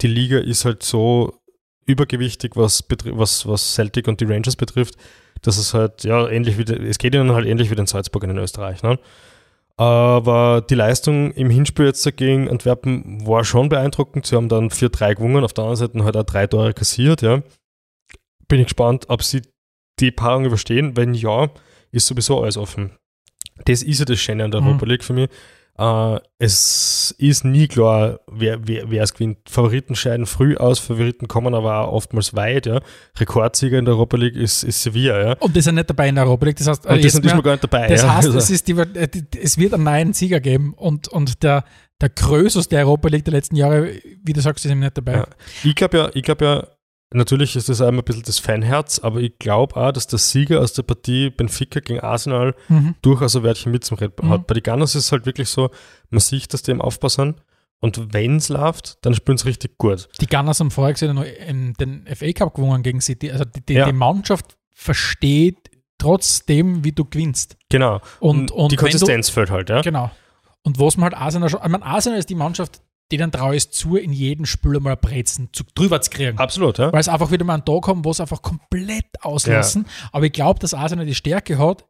die 0.01 0.07
Liga 0.07 0.39
ist 0.39 0.65
halt 0.65 0.83
so 0.83 1.40
übergewichtig, 1.91 2.53
was, 2.57 2.85
was, 3.05 3.47
was 3.47 3.75
Celtic 3.75 4.09
und 4.09 4.21
die 4.21 4.25
Rangers 4.25 4.57
betrifft, 4.57 4.97
dass 5.43 5.59
es 5.59 5.75
halt, 5.75 6.05
ja, 6.05 6.29
ähnlich 6.29 6.59
wie, 6.59 6.73
es 6.73 6.99
geht 6.99 7.15
ihnen 7.15 7.33
halt 7.33 7.47
ähnlich 7.47 7.71
wie 7.71 7.75
den 7.75 7.87
Salzburgern 7.87 8.31
in 8.31 8.39
Österreich. 8.39 8.83
Ne? 8.83 8.99
Aber 9.77 10.61
die 10.69 10.75
Leistung 10.75 11.33
im 11.33 11.49
Hinspiel 11.49 11.87
jetzt 11.87 12.05
gegen 12.17 12.51
Antwerpen 12.51 13.27
war 13.27 13.45
schon 13.45 13.71
beeindruckend. 13.71 14.27
Sie 14.27 14.37
haben 14.37 14.51
dann 14.51 14.69
4-3 14.69 15.15
gewonnen, 15.15 15.43
auf 15.43 15.55
der 15.55 15.65
anderen 15.65 15.79
Seite 15.79 16.05
halt 16.05 16.17
auch 16.19 16.25
drei 16.25 16.47
Tore 16.47 16.75
kassiert, 16.75 17.23
ja. 17.23 17.43
Bin 18.47 18.61
ich 18.61 18.67
gespannt, 18.67 19.07
ob 19.09 19.23
sie 19.23 19.43
die 19.99 20.11
Paarung 20.11 20.45
überstehen. 20.45 20.97
Wenn 20.97 21.15
ja, 21.15 21.49
ist 21.93 22.07
sowieso 22.07 22.43
alles 22.43 22.57
offen. 22.57 22.93
Das 23.65 23.83
ist 23.83 23.99
ja 24.01 24.05
das 24.05 24.21
Schöne 24.21 24.45
an 24.45 24.51
der 24.51 24.61
Mhm. 24.61 24.67
Europa 24.69 24.87
League 24.87 25.05
für 25.05 25.13
mich. 25.13 25.31
Äh, 25.81 26.21
es 26.39 27.15
ist 27.17 27.45
nie 27.45 27.67
klar, 27.67 28.21
wer, 28.31 28.67
wer, 28.67 28.91
wer 28.91 29.03
es 29.03 29.15
gewinnt. 29.15 29.39
Favoriten 29.49 29.95
scheiden 29.95 30.27
früh 30.27 30.55
aus, 30.57 30.79
Favoriten 30.79 31.27
kommen 31.27 31.55
aber 31.55 31.89
auch 31.89 31.93
oftmals 31.93 32.35
weit. 32.37 32.67
Ja. 32.67 32.81
Rekordsieger 33.19 33.79
in 33.79 33.87
der 33.87 33.95
Europa 33.95 34.19
League 34.19 34.37
ist, 34.37 34.63
ist 34.63 34.83
Sevilla. 34.83 35.21
Ja. 35.29 35.33
Und 35.39 35.57
die 35.57 35.63
sind 35.63 35.77
nicht 35.77 35.89
dabei 35.89 36.09
in 36.11 36.17
der 36.17 36.25
Europa 36.25 36.45
League. 36.45 36.57
Das 36.59 36.67
heißt, 36.67 36.85
äh, 36.85 36.89
Und 36.91 36.99
die 36.99 37.03
jetzt 37.05 37.13
sind 37.15 37.25
diesmal 37.25 37.43
gar 37.43 37.53
nicht 37.53 37.65
dabei. 37.65 37.89
Das 37.89 38.03
ja. 38.03 38.15
heißt, 38.15 38.27
Also- 38.27 38.39
es, 38.39 38.51
ist 38.51 38.69
die, 38.69 38.73
äh, 38.73 39.09
es 39.41 39.57
wird 39.57 39.73
einen 39.73 39.85
neuen 39.85 40.13
Sieger 40.13 40.41
geben 40.41 40.75
und, 40.75 41.09
und 41.09 41.43
der, 41.43 41.65
der 41.99 42.11
Krösus 42.11 42.69
der 42.69 42.81
Europa 42.85 43.09
League 43.09 43.25
der 43.25 43.33
letzten 43.33 43.57
Jahre, 43.57 43.95
wie 44.23 44.33
du 44.35 44.41
sagst, 44.43 44.67
ist 44.67 44.71
eben 44.71 44.81
nicht 44.81 44.99
dabei. 44.99 45.13
Ja. 45.13 45.27
Ich 45.65 45.75
glaube 45.75 45.97
ja, 45.97 46.11
ich 46.13 46.23
glaube 46.23 46.45
ja, 46.45 46.67
natürlich 47.13 47.57
ist 47.57 47.69
das 47.69 47.81
immer 47.81 47.99
ein 48.03 48.05
bisschen 48.05 48.23
das 48.23 48.39
Fanherz, 48.39 48.99
aber 49.01 49.21
ich 49.21 49.39
glaube 49.39 49.77
auch, 49.77 49.93
dass 49.93 50.07
der 50.07 50.19
Sieger 50.19 50.61
aus 50.61 50.73
der 50.73 50.83
Partie 50.83 51.31
Benfica 51.31 51.81
gegen 51.81 52.01
Arsenal 52.01 52.55
Mhm. 52.69 52.95
durchaus 53.03 53.35
ein 53.37 53.43
Wörtchen 53.43 53.73
mit 53.73 53.85
zum 53.85 53.99
Reden 53.99 54.15
Mhm. 54.27 54.31
hat. 54.31 54.47
Bei 54.47 54.55
den 54.55 54.63
Gunners 54.63 54.95
ist 54.95 55.07
es 55.07 55.13
halt 55.13 55.27
wirklich 55.27 55.49
so, 55.49 55.71
man 56.11 56.21
sieht, 56.21 56.53
dass 56.53 56.63
die 56.63 56.71
im 56.71 56.81
Aufbau 56.81 57.09
sind 57.09 57.43
und 57.81 58.13
wenn 58.13 58.37
es 58.37 58.49
läuft, 58.49 58.99
dann 59.05 59.15
spielen 59.15 59.39
sie 59.39 59.49
richtig 59.49 59.77
gut. 59.79 60.09
Die 60.21 60.27
Gunners 60.27 60.61
haben 60.61 60.71
vorher 60.71 60.93
gesehen, 60.95 61.75
den 61.79 62.07
FA 62.15 62.33
Cup 62.33 62.55
gewonnen 62.55 62.83
gegen 62.83 63.01
City. 63.01 63.31
Also 63.31 63.45
die, 63.45 63.61
die, 63.65 63.75
Ja. 63.75 63.87
die 63.87 63.93
Mannschaft 63.93 64.57
versteht 64.73 65.57
trotzdem, 65.99 66.85
wie 66.85 66.93
du 66.93 67.05
gewinnst. 67.05 67.57
Genau. 67.69 68.01
Und, 68.21 68.51
und 68.51 68.73
die 68.73 68.77
Konsistenz 68.77 69.29
fällt 69.29 69.51
halt, 69.51 69.69
ja. 69.69 69.79
Du, 69.79 69.83
genau. 69.85 70.11
Und 70.63 70.79
was 70.79 70.97
man 70.97 71.11
halt 71.13 71.23
Arsenal 71.23 71.49
schon, 71.49 71.61
ich 71.63 71.69
meine, 71.69 71.85
Arsenal 71.85 72.19
ist 72.19 72.29
die 72.31 72.35
Mannschaft, 72.35 72.81
denen 73.13 73.33
traue 73.33 73.57
ich 73.57 73.65
es 73.65 73.71
zu, 73.71 73.97
in 73.97 74.13
jedem 74.13 74.47
Spiel 74.47 74.79
mal 74.81 74.93
ein 74.93 74.99
Brezen 75.01 75.49
zu, 75.53 75.65
drüber 75.75 76.01
zu 76.01 76.11
kriegen. 76.11 76.39
Absolut, 76.39 76.79
ja. 76.79 76.93
Weil 76.93 77.01
es 77.01 77.09
einfach 77.09 77.31
wieder 77.31 77.45
mal 77.45 77.55
einen 77.55 77.65
Tag 77.65 77.87
haben, 77.89 78.05
wo 78.05 78.11
es 78.11 78.21
einfach 78.21 78.43
komplett 78.43 79.07
auslassen. 79.23 79.87
Aber 80.13 80.27
ich 80.27 80.33
glaube, 80.33 80.59
dass 80.61 80.75
Arsenal 80.75 81.07
die 81.07 81.15
Stärke 81.15 81.59
hat, 81.59 81.85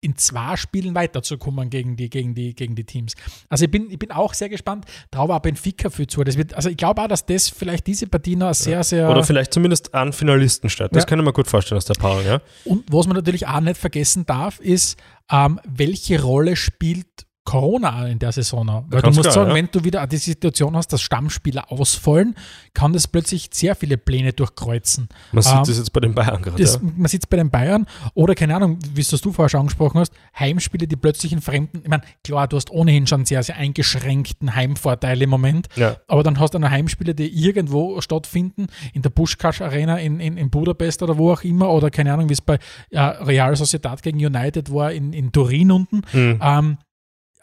in 0.00 0.16
zwei 0.18 0.54
Spielen 0.56 0.94
weiterzukommen 0.94 1.70
gegen 1.70 1.96
die, 1.96 2.10
gegen 2.10 2.34
die, 2.34 2.54
gegen 2.54 2.74
die 2.74 2.84
Teams. 2.84 3.14
Also 3.48 3.64
ich 3.64 3.70
bin, 3.70 3.90
ich 3.90 3.98
bin 3.98 4.10
auch 4.10 4.34
sehr 4.34 4.50
gespannt, 4.50 4.84
traue 5.10 5.34
auch 5.34 5.40
Benfica 5.40 5.88
viel 5.88 6.06
zu. 6.06 6.22
Das 6.24 6.36
wird, 6.36 6.52
also 6.52 6.68
ich 6.68 6.76
glaube 6.76 7.00
auch, 7.00 7.08
dass 7.08 7.24
das 7.24 7.48
vielleicht 7.48 7.86
diese 7.86 8.06
Partie 8.06 8.36
noch 8.36 8.52
sehr, 8.52 8.84
sehr. 8.84 9.08
Oder 9.08 9.24
vielleicht 9.24 9.54
zumindest 9.54 9.94
an 9.94 10.12
Finalisten 10.12 10.68
statt. 10.68 10.90
Das 10.92 11.04
Ja. 11.04 11.06
kann 11.08 11.20
ich 11.20 11.24
mir 11.24 11.32
gut 11.32 11.46
vorstellen 11.48 11.78
aus 11.78 11.86
der 11.86 11.94
Paarung, 11.94 12.22
ja. 12.26 12.42
Und 12.66 12.84
was 12.92 13.06
man 13.06 13.16
natürlich 13.16 13.46
auch 13.46 13.60
nicht 13.60 13.78
vergessen 13.78 14.26
darf, 14.26 14.60
ist, 14.60 14.98
ähm, 15.32 15.58
welche 15.66 16.20
Rolle 16.20 16.54
spielt 16.56 17.23
Corona 17.44 18.06
in 18.08 18.18
der 18.18 18.32
Saison 18.32 18.64
noch. 18.64 18.84
Weil 18.88 19.02
du 19.02 19.08
musst 19.08 19.20
klar, 19.22 19.32
sagen, 19.32 19.50
ja. 19.50 19.54
wenn 19.56 19.68
du 19.70 19.84
wieder 19.84 20.06
die 20.06 20.16
Situation 20.16 20.74
hast, 20.76 20.88
dass 20.92 21.02
Stammspieler 21.02 21.70
ausfallen, 21.70 22.34
kann 22.72 22.92
das 22.94 23.06
plötzlich 23.06 23.50
sehr 23.52 23.74
viele 23.74 23.98
Pläne 23.98 24.32
durchkreuzen. 24.32 25.08
Man 25.32 25.42
sieht 25.42 25.52
Ähm, 25.54 25.62
das 25.66 25.76
jetzt 25.76 25.92
bei 25.92 26.00
den 26.00 26.14
Bayern 26.14 26.40
gerade. 26.40 26.60
Das, 26.62 26.74
Ja. 26.76 26.80
Man 26.82 27.06
sieht 27.08 27.22
es 27.24 27.26
bei 27.26 27.36
den 27.36 27.50
Bayern 27.50 27.86
oder 28.14 28.34
keine 28.34 28.56
Ahnung, 28.56 28.78
wie 28.94 29.00
es 29.02 29.08
du 29.10 29.30
vorher 29.32 29.50
schon 29.50 29.60
angesprochen 29.60 30.00
hast, 30.00 30.12
Heimspiele, 30.38 30.86
die 30.86 30.96
plötzlich 30.96 31.32
in 31.32 31.42
fremden, 31.42 31.80
ich 31.82 31.88
meine, 31.88 32.02
klar, 32.24 32.48
du 32.48 32.56
hast 32.56 32.70
ohnehin 32.70 33.06
schon 33.06 33.24
sehr, 33.26 33.42
sehr 33.42 33.56
eingeschränkten 33.56 34.54
Heimvorteil 34.54 35.20
im 35.20 35.30
Moment, 35.30 35.68
Ja. 35.76 35.96
aber 36.08 36.22
dann 36.22 36.40
hast 36.40 36.54
du 36.54 36.58
noch 36.58 36.70
Heimspiele, 36.70 37.14
die 37.14 37.28
irgendwo 37.28 38.00
stattfinden, 38.00 38.68
in 38.94 39.02
der 39.02 39.10
Pushkash 39.10 39.60
Arena 39.60 39.98
in, 39.98 40.18
in, 40.18 40.36
in 40.38 40.48
Budapest 40.50 41.02
oder 41.02 41.18
wo 41.18 41.32
auch 41.32 41.42
immer, 41.42 41.70
oder 41.70 41.90
keine 41.90 42.12
Ahnung, 42.12 42.28
wie 42.30 42.34
es 42.34 42.40
bei 42.40 42.58
äh, 42.90 42.98
Real 43.00 43.54
Sociedad 43.54 44.02
gegen 44.02 44.24
United 44.24 44.72
war 44.72 44.92
in, 44.92 45.12
in 45.12 45.30
Turin 45.30 45.70
unten. 45.70 46.02
Mhm. 46.12 46.40
Ähm, 46.42 46.78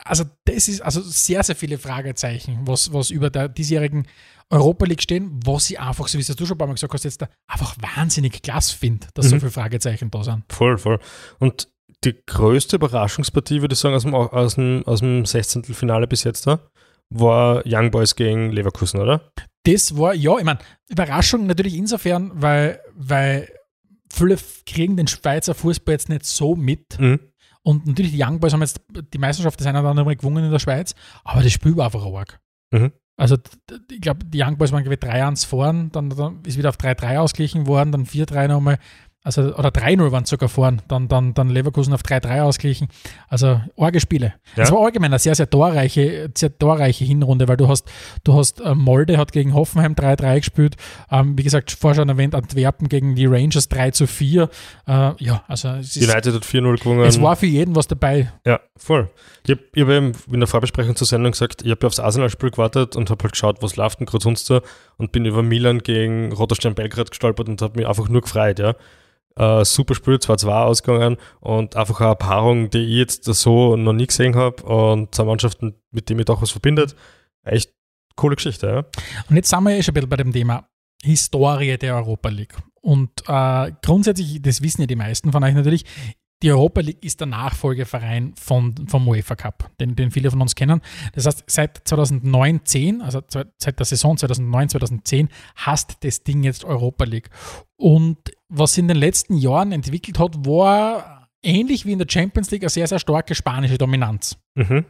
also 0.05 0.23
das 0.45 0.67
ist 0.67 0.81
also 0.81 1.01
sehr, 1.01 1.43
sehr 1.43 1.55
viele 1.55 1.77
Fragezeichen, 1.77 2.59
was, 2.65 2.91
was 2.93 3.09
über 3.09 3.29
der 3.29 3.49
diesjährigen 3.49 4.07
Europa 4.49 4.85
League 4.85 5.01
stehen, 5.01 5.39
was 5.45 5.69
ich 5.69 5.79
einfach, 5.79 6.07
so 6.07 6.17
wie 6.17 6.21
es 6.21 6.27
du 6.27 6.45
schon 6.45 6.55
ein 6.55 6.57
paar 6.57 6.67
Mal 6.67 6.73
gesagt 6.73 6.93
hast, 6.93 7.03
jetzt 7.05 7.21
da 7.21 7.29
einfach 7.47 7.75
wahnsinnig 7.79 8.41
klasse 8.41 8.75
finde, 8.77 9.07
dass 9.13 9.27
so 9.29 9.35
Mhm. 9.35 9.39
viele 9.39 9.51
Fragezeichen 9.51 10.11
da 10.11 10.23
sind. 10.23 10.43
Voll, 10.49 10.77
voll. 10.77 10.99
Und 11.39 11.69
die 12.03 12.15
größte 12.25 12.77
Überraschungspartie, 12.77 13.61
würde 13.61 13.73
ich 13.73 13.79
sagen, 13.79 13.95
aus 13.95 14.03
dem, 14.03 14.13
aus 14.13 14.55
dem, 14.55 14.83
aus 14.85 14.99
dem 14.99 15.25
16. 15.25 15.63
Finale 15.65 16.07
bis 16.07 16.23
jetzt 16.23 16.47
da, 16.47 16.59
war 17.09 17.63
Young 17.65 17.91
Boys 17.91 18.15
gegen 18.15 18.51
Leverkusen, 18.51 18.99
oder? 18.99 19.31
Das 19.63 19.95
war, 19.97 20.13
ja, 20.15 20.37
ich 20.37 20.43
meine, 20.43 20.59
Überraschung 20.89 21.45
natürlich 21.45 21.75
insofern, 21.75 22.31
weil, 22.33 22.81
weil 22.95 23.47
viele 24.11 24.37
kriegen 24.65 24.97
den 24.97 25.07
Schweizer 25.07 25.53
Fußball 25.53 25.93
jetzt 25.93 26.09
nicht 26.09 26.25
so 26.25 26.55
mit. 26.55 26.99
Mhm. 26.99 27.19
Und 27.63 27.85
natürlich, 27.85 28.11
die 28.11 28.23
Young 28.23 28.39
Boys 28.39 28.53
haben 28.53 28.61
jetzt 28.61 28.81
die 29.13 29.17
Meisterschaft 29.17 29.59
das 29.59 29.67
eine 29.67 29.79
oder 29.79 29.89
andere 29.89 30.05
Mal 30.05 30.15
gewonnen 30.15 30.45
in 30.45 30.51
der 30.51 30.59
Schweiz, 30.59 30.95
aber 31.23 31.43
das 31.43 31.51
Spiel 31.51 31.75
war 31.77 31.85
einfach 31.85 32.05
arg. 32.05 32.39
Mhm. 32.71 32.91
Also, 33.17 33.37
ich 33.91 34.01
glaube, 34.01 34.25
die 34.25 34.41
Young 34.41 34.57
Boys 34.57 34.71
waren 34.71 34.83
glaube 34.83 34.95
ich 34.95 34.99
3-1 34.99 35.45
vorn, 35.45 35.91
dann, 35.91 36.09
dann 36.09 36.41
ist 36.43 36.57
wieder 36.57 36.69
auf 36.69 36.77
3-3 36.77 37.17
ausgeglichen 37.17 37.67
worden, 37.67 37.91
dann 37.91 38.05
4-3 38.05 38.47
nochmal, 38.47 38.79
also, 39.23 39.55
oder 39.55 39.69
3-0 39.69 40.11
waren 40.11 40.25
sogar 40.25 40.49
vorn, 40.49 40.81
dann, 40.87 41.07
dann, 41.07 41.35
dann 41.35 41.49
Leverkusen 41.49 41.93
auf 41.93 42.01
3-3 42.01 42.41
ausgeglichen. 42.41 42.87
Also, 43.29 43.61
arge 43.77 43.99
Spiele. 43.99 44.33
Ja. 44.55 44.63
Es 44.63 44.71
war 44.71 44.83
allgemein 44.83 45.11
eine 45.11 45.19
sehr, 45.19 45.35
sehr 45.35 45.47
torreiche, 45.47 46.31
sehr 46.35 46.57
torreiche 46.57 47.05
Hinrunde, 47.05 47.47
weil 47.47 47.57
du 47.57 47.67
hast, 47.67 47.87
du 48.23 48.33
hast 48.33 48.61
äh, 48.61 48.73
Molde 48.73 49.19
hat 49.19 49.31
gegen 49.31 49.53
Hoffenheim 49.53 49.93
3-3 49.93 50.39
gespielt, 50.39 50.75
ähm, 51.11 51.37
wie 51.37 51.43
gesagt, 51.43 51.69
vorher 51.69 52.01
schon 52.01 52.09
erwähnt, 52.09 52.33
Antwerpen 52.33 52.89
gegen 52.89 53.13
die 53.13 53.27
Rangers 53.27 53.69
3 53.69 53.91
zu 53.91 54.07
4. 54.07 54.49
Äh, 54.87 54.91
ja, 54.91 55.43
also, 55.47 55.69
es 55.69 55.95
ist, 55.95 56.09
United 56.09 56.33
hat 56.33 56.43
4-0 56.43 56.79
gewonnen. 56.79 57.01
es 57.01 57.21
war 57.21 57.35
für 57.35 57.45
jeden 57.45 57.75
was 57.75 57.87
dabei. 57.87 58.31
Ja, 58.43 58.59
voll. 58.75 59.07
Ich 59.45 59.51
habe 59.51 59.61
hab 59.61 59.77
eben 59.77 60.13
in 60.31 60.39
der 60.39 60.47
Vorbesprechung 60.47 60.95
zur 60.95 61.05
Sendung 61.05 61.33
gesagt, 61.33 61.61
ich 61.63 61.69
habe 61.69 61.85
aufs 61.85 61.99
Arsenal-Spiel 61.99 62.49
gewartet 62.49 62.95
und 62.95 63.11
habe 63.11 63.23
halt 63.23 63.33
geschaut, 63.33 63.61
was 63.61 63.75
läuft 63.75 63.99
denn 63.99 64.07
gerade 64.07 64.23
sonst 64.23 64.47
so 64.47 64.61
und 64.97 65.11
bin 65.11 65.25
über 65.25 65.43
Milan 65.43 65.79
gegen 65.79 66.31
Roter 66.31 66.55
Stern 66.55 66.73
Belgrad 66.73 67.11
gestolpert 67.11 67.47
und 67.49 67.61
habe 67.61 67.77
mich 67.77 67.87
einfach 67.87 68.09
nur 68.09 68.21
gefreut, 68.21 68.57
ja. 68.57 68.73
Äh, 69.37 69.63
super 69.63 69.95
Spiel, 69.95 70.15
2-2 70.15 70.47
ausgegangen 70.47 71.17
und 71.39 71.75
einfach 71.75 72.01
eine 72.01 72.15
Paarung, 72.15 72.69
die 72.69 72.79
ich 72.79 72.97
jetzt 72.97 73.23
so 73.23 73.75
noch 73.75 73.93
nie 73.93 74.07
gesehen 74.07 74.35
habe 74.35 74.61
und 74.63 75.15
zwei 75.15 75.23
Mannschaften, 75.23 75.75
mit 75.91 76.09
denen 76.09 76.17
mich 76.17 76.25
doch 76.25 76.41
was 76.41 76.51
verbindet. 76.51 76.95
Echt 77.43 77.71
coole 78.15 78.35
Geschichte, 78.35 78.67
ja. 78.67 78.85
Und 79.29 79.35
jetzt 79.35 79.49
sind 79.49 79.63
wir 79.63 79.75
ja 79.75 79.81
schon 79.81 79.93
ein 79.93 79.95
bisschen 79.95 80.09
bei 80.09 80.17
dem 80.17 80.33
Thema 80.33 80.67
Historie 81.03 81.77
der 81.77 81.95
Europa 81.95 82.29
League. 82.29 82.55
Und 82.81 83.09
äh, 83.27 83.71
grundsätzlich, 83.81 84.41
das 84.41 84.61
wissen 84.61 84.81
ja 84.81 84.87
die 84.87 84.95
meisten 84.95 85.31
von 85.31 85.43
euch 85.43 85.53
natürlich, 85.53 85.85
die 86.43 86.51
Europa 86.51 86.81
League 86.81 87.03
ist 87.05 87.19
der 87.19 87.27
Nachfolgeverein 87.27 88.33
von, 88.35 88.87
vom 88.87 89.07
UEFA 89.07 89.35
Cup, 89.35 89.69
den, 89.79 89.95
den 89.95 90.09
viele 90.09 90.31
von 90.31 90.41
uns 90.41 90.55
kennen. 90.55 90.81
Das 91.13 91.27
heißt, 91.27 91.43
seit 91.47 91.87
2009, 91.87 93.01
also 93.01 93.21
seit 93.29 93.79
der 93.79 93.85
Saison 93.85 94.17
2009, 94.17 94.69
2010 94.69 95.29
hasst 95.55 95.97
das 96.01 96.23
Ding 96.23 96.43
jetzt 96.43 96.65
Europa 96.65 97.05
League. 97.05 97.29
Und 97.77 98.17
was 98.51 98.77
in 98.77 98.87
den 98.87 98.97
letzten 98.97 99.37
Jahren 99.37 99.71
entwickelt 99.71 100.19
hat, 100.19 100.45
war 100.45 101.29
ähnlich 101.41 101.85
wie 101.85 101.93
in 101.93 101.99
der 101.99 102.07
Champions 102.09 102.51
League 102.51 102.63
eine 102.63 102.69
sehr, 102.69 102.87
sehr 102.87 102.99
starke 102.99 103.33
spanische 103.33 103.77
Dominanz. 103.77 104.37
Mhm. 104.55 104.85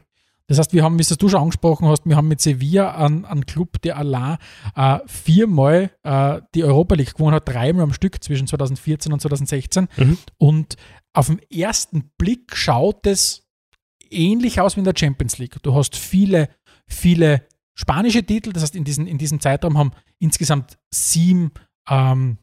Das 0.48 0.58
heißt, 0.58 0.74
wir 0.74 0.84
haben, 0.84 0.98
wie 0.98 1.04
es 1.04 1.08
du 1.08 1.30
schon 1.30 1.40
angesprochen 1.40 1.88
hast, 1.88 2.06
wir 2.06 2.18
haben 2.18 2.28
mit 2.28 2.42
Sevilla 2.42 2.96
einen, 2.96 3.24
einen 3.24 3.46
Club, 3.46 3.82
der 3.84 3.98
allein 3.98 4.38
äh, 4.76 5.00
viermal 5.06 5.92
äh, 6.04 6.42
die 6.56 6.66
Europa 6.66 6.96
League 6.96 7.14
gewonnen 7.14 7.36
hat, 7.36 7.48
dreimal 7.48 7.84
am 7.84 7.94
Stück 7.94 8.22
zwischen 8.22 8.48
2014 8.48 9.14
und 9.14 9.22
2016. 9.22 9.88
Mhm. 9.96 10.18
Und 10.38 10.76
auf 11.14 11.28
den 11.28 11.40
ersten 11.50 12.12
Blick 12.18 12.58
schaut 12.58 13.06
es 13.08 13.48
ähnlich 14.10 14.60
aus 14.60 14.76
wie 14.76 14.82
in 14.82 14.86
der 14.86 14.96
Champions 14.98 15.38
League. 15.38 15.56
Du 15.62 15.74
hast 15.74 15.96
viele, 15.96 16.50
viele 16.86 17.48
spanische 17.76 18.24
Titel, 18.24 18.52
das 18.52 18.64
heißt, 18.64 18.76
in, 18.76 18.84
diesen, 18.84 19.08
in 19.08 19.18
diesem 19.18 19.40
Zeitraum 19.40 19.78
haben 19.78 19.92
insgesamt 20.20 20.78
sieben 20.94 21.52
ähm, 21.90 22.40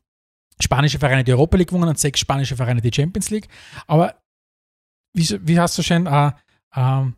spanische 0.61 0.99
Vereine 0.99 1.25
die 1.25 1.33
Europa 1.33 1.57
League 1.57 1.69
gewonnen 1.69 1.89
und 1.89 1.99
sechs 1.99 2.21
spanische 2.21 2.57
Vereine 2.57 2.81
die 2.81 2.93
Champions 2.93 3.31
League. 3.31 3.49
Aber 3.87 4.15
wie, 5.15 5.39
wie 5.43 5.59
hast 5.59 5.79
du 5.79 5.83
schon 5.83 6.07
äh, 6.07 6.33
ähm, 6.75 7.15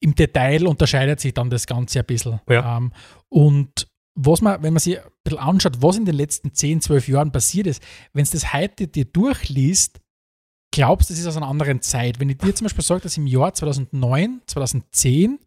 im 0.00 0.14
Detail 0.14 0.66
unterscheidet 0.66 1.20
sich 1.20 1.32
dann 1.32 1.48
das 1.48 1.66
Ganze 1.66 2.00
ein 2.00 2.06
bisschen. 2.06 2.40
Ja. 2.48 2.76
Ähm, 2.76 2.92
und 3.28 3.86
was 4.14 4.42
man, 4.42 4.62
wenn 4.62 4.74
man 4.74 4.80
sich 4.80 4.98
ein 4.98 5.10
bisschen 5.24 5.38
anschaut, 5.38 5.80
was 5.80 5.96
in 5.96 6.04
den 6.04 6.16
letzten 6.16 6.52
10, 6.52 6.82
12 6.82 7.08
Jahren 7.08 7.32
passiert 7.32 7.66
ist, 7.66 7.82
wenn 8.12 8.24
es 8.24 8.30
das 8.30 8.52
heute 8.52 8.88
dir 8.88 9.04
durchliest, 9.04 10.00
glaubst 10.74 11.08
du, 11.08 11.14
das 11.14 11.20
ist 11.20 11.26
aus 11.26 11.36
einer 11.36 11.48
anderen 11.48 11.80
Zeit. 11.82 12.20
Wenn 12.20 12.28
ich 12.28 12.38
dir 12.38 12.54
zum 12.54 12.66
Beispiel 12.66 12.84
sage, 12.84 13.02
dass 13.02 13.16
im 13.16 13.26
Jahr 13.26 13.54
2009, 13.54 14.42
2010 14.46 15.38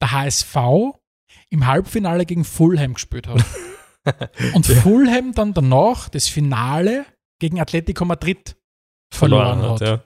der 0.00 0.12
HSV 0.12 0.56
im 1.50 1.66
Halbfinale 1.66 2.26
gegen 2.26 2.44
Fulham 2.44 2.94
gespielt 2.94 3.26
hat. 3.26 3.44
Und 4.54 4.66
Fulham 4.66 5.32
dann 5.32 5.54
danach 5.54 6.08
das 6.08 6.28
Finale 6.28 7.06
gegen 7.40 7.60
Atletico 7.60 8.04
Madrid 8.04 8.56
verloren, 9.12 9.62
hat. 9.62 9.80
ja. 9.80 10.04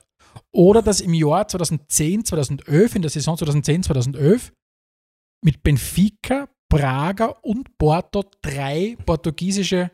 Oder 0.53 0.83
dass 0.83 1.01
im 1.01 1.15
Jahr 1.15 1.49
2010, 1.49 2.25
2011, 2.25 2.95
in 2.95 3.03
der 3.03 3.11
Saison 3.11 3.37
2010, 3.37 3.83
2011 3.85 4.53
mit 5.45 5.63
Benfica, 5.63 6.49
Braga 6.71 7.27
und 7.43 7.77
Porto 7.79 8.25
drei 8.43 8.97
portugiesische 9.05 9.91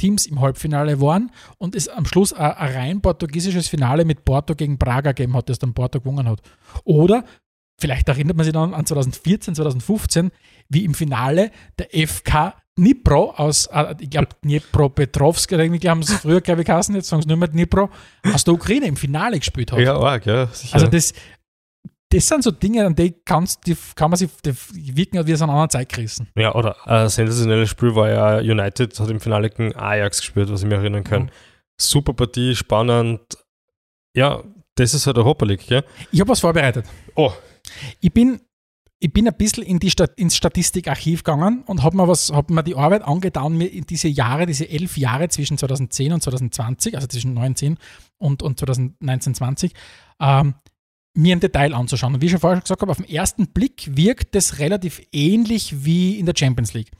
Teams 0.00 0.26
im 0.26 0.40
Halbfinale 0.40 1.00
waren 1.00 1.32
und 1.58 1.74
es 1.74 1.88
am 1.88 2.06
Schluss 2.06 2.32
ein, 2.32 2.52
ein 2.52 2.72
rein 2.72 3.00
portugiesisches 3.00 3.68
Finale 3.68 4.04
mit 4.04 4.24
Porto 4.24 4.54
gegen 4.54 4.78
Braga 4.78 5.12
gegeben 5.12 5.34
hat, 5.34 5.48
das 5.48 5.58
dann 5.58 5.74
Porto 5.74 6.00
gewonnen 6.00 6.28
hat. 6.28 6.40
Oder 6.84 7.24
vielleicht 7.80 8.08
erinnert 8.08 8.36
man 8.36 8.44
sich 8.44 8.52
dann 8.52 8.74
an 8.74 8.86
2014, 8.86 9.54
2015, 9.54 10.30
wie 10.68 10.84
im 10.84 10.94
Finale 10.94 11.50
der 11.78 11.88
FK 12.08 12.54
Dnipro 12.78 13.32
aus, 13.32 13.66
äh, 13.66 13.94
ich 14.00 14.08
glaube, 14.10 14.28
Dnipropetrovsk, 14.44 15.52
oder 15.52 15.64
irgendwie 15.64 15.88
haben 15.88 16.02
sie 16.02 16.14
es 16.14 16.20
früher, 16.20 16.40
glaube 16.40 16.62
ich, 16.62 16.66
geheißen, 16.66 16.94
jetzt 16.94 17.08
sagen 17.08 17.22
sie 17.22 17.28
nicht 17.28 17.36
mehr 17.38 17.48
Dnipro, 17.48 17.90
aus 18.32 18.44
der 18.44 18.54
Ukraine 18.54 18.86
im 18.86 18.96
Finale 18.96 19.38
gespielt 19.38 19.72
hat. 19.72 19.80
Ja, 19.80 19.96
arg, 19.98 20.24
ja, 20.26 20.46
sicher. 20.46 20.74
Also 20.74 20.86
das, 20.86 21.12
das 22.10 22.26
sind 22.26 22.42
so 22.42 22.50
Dinge, 22.50 22.86
an 22.86 22.94
die, 22.94 23.14
kannst, 23.24 23.66
die 23.66 23.76
kann 23.94 24.10
man 24.10 24.16
sich 24.16 24.30
die 24.44 24.54
wirken 24.96 25.26
wie 25.26 25.34
aus 25.34 25.42
einer 25.42 25.52
anderen 25.52 25.70
Zeit 25.70 25.90
gerissen. 25.90 26.28
Ja, 26.36 26.54
oder 26.54 26.76
ein 26.86 27.08
sensationelles 27.08 27.68
Spiel 27.68 27.94
war 27.94 28.08
ja 28.08 28.38
United, 28.38 28.98
hat 28.98 29.10
im 29.10 29.20
Finale 29.20 29.50
gegen 29.50 29.74
Ajax 29.76 30.20
gespielt, 30.20 30.50
was 30.50 30.62
ich 30.62 30.68
mir 30.68 30.76
erinnern 30.76 31.04
kann. 31.04 31.24
Mhm. 31.24 31.30
Super 31.80 32.14
Partie, 32.14 32.56
spannend. 32.56 33.20
Ja, 34.16 34.42
das 34.76 34.94
ist 34.94 35.06
halt 35.06 35.18
Europa 35.18 35.44
League, 35.44 35.66
gell? 35.66 35.84
Ich 36.10 36.20
habe 36.20 36.30
was 36.30 36.40
vorbereitet. 36.40 36.86
Oh, 37.14 37.32
Ich 38.00 38.12
bin, 38.12 38.40
ich 39.00 39.12
bin 39.12 39.28
ein 39.28 39.36
bisschen 39.36 39.62
in 39.62 39.78
die 39.78 39.90
Stat 39.90 40.12
ins 40.16 40.36
Statistikarchiv 40.36 41.22
gegangen 41.22 41.62
und 41.66 41.82
habe 41.82 41.96
mir, 41.96 42.08
was- 42.08 42.30
hab 42.32 42.50
mir 42.50 42.62
die 42.64 42.74
Arbeit 42.74 43.02
angetan, 43.02 43.56
mir 43.56 43.66
in 43.72 43.84
diese 43.84 44.08
Jahre, 44.08 44.46
diese 44.46 44.68
elf 44.68 44.96
Jahre 44.96 45.28
zwischen 45.28 45.56
2010 45.56 46.12
und 46.12 46.22
2020, 46.22 46.94
also 46.96 47.06
zwischen 47.06 47.34
19 47.34 47.78
und, 48.18 48.42
und 48.42 48.58
2019, 48.58 49.34
20, 49.34 49.72
ähm, 50.20 50.54
mir 51.14 51.32
im 51.32 51.40
Detail 51.40 51.74
anzuschauen. 51.74 52.14
Und 52.14 52.20
wie 52.22 52.26
ich 52.26 52.32
schon 52.32 52.40
vorher 52.40 52.60
gesagt 52.60 52.80
habe, 52.82 52.90
auf 52.90 52.98
den 52.98 53.08
ersten 53.08 53.48
Blick 53.48 53.88
wirkt 53.96 54.34
das 54.34 54.58
relativ 54.58 55.00
ähnlich 55.12 55.84
wie 55.84 56.18
in 56.18 56.26
der 56.26 56.34
Champions 56.36 56.74
League. 56.74 56.90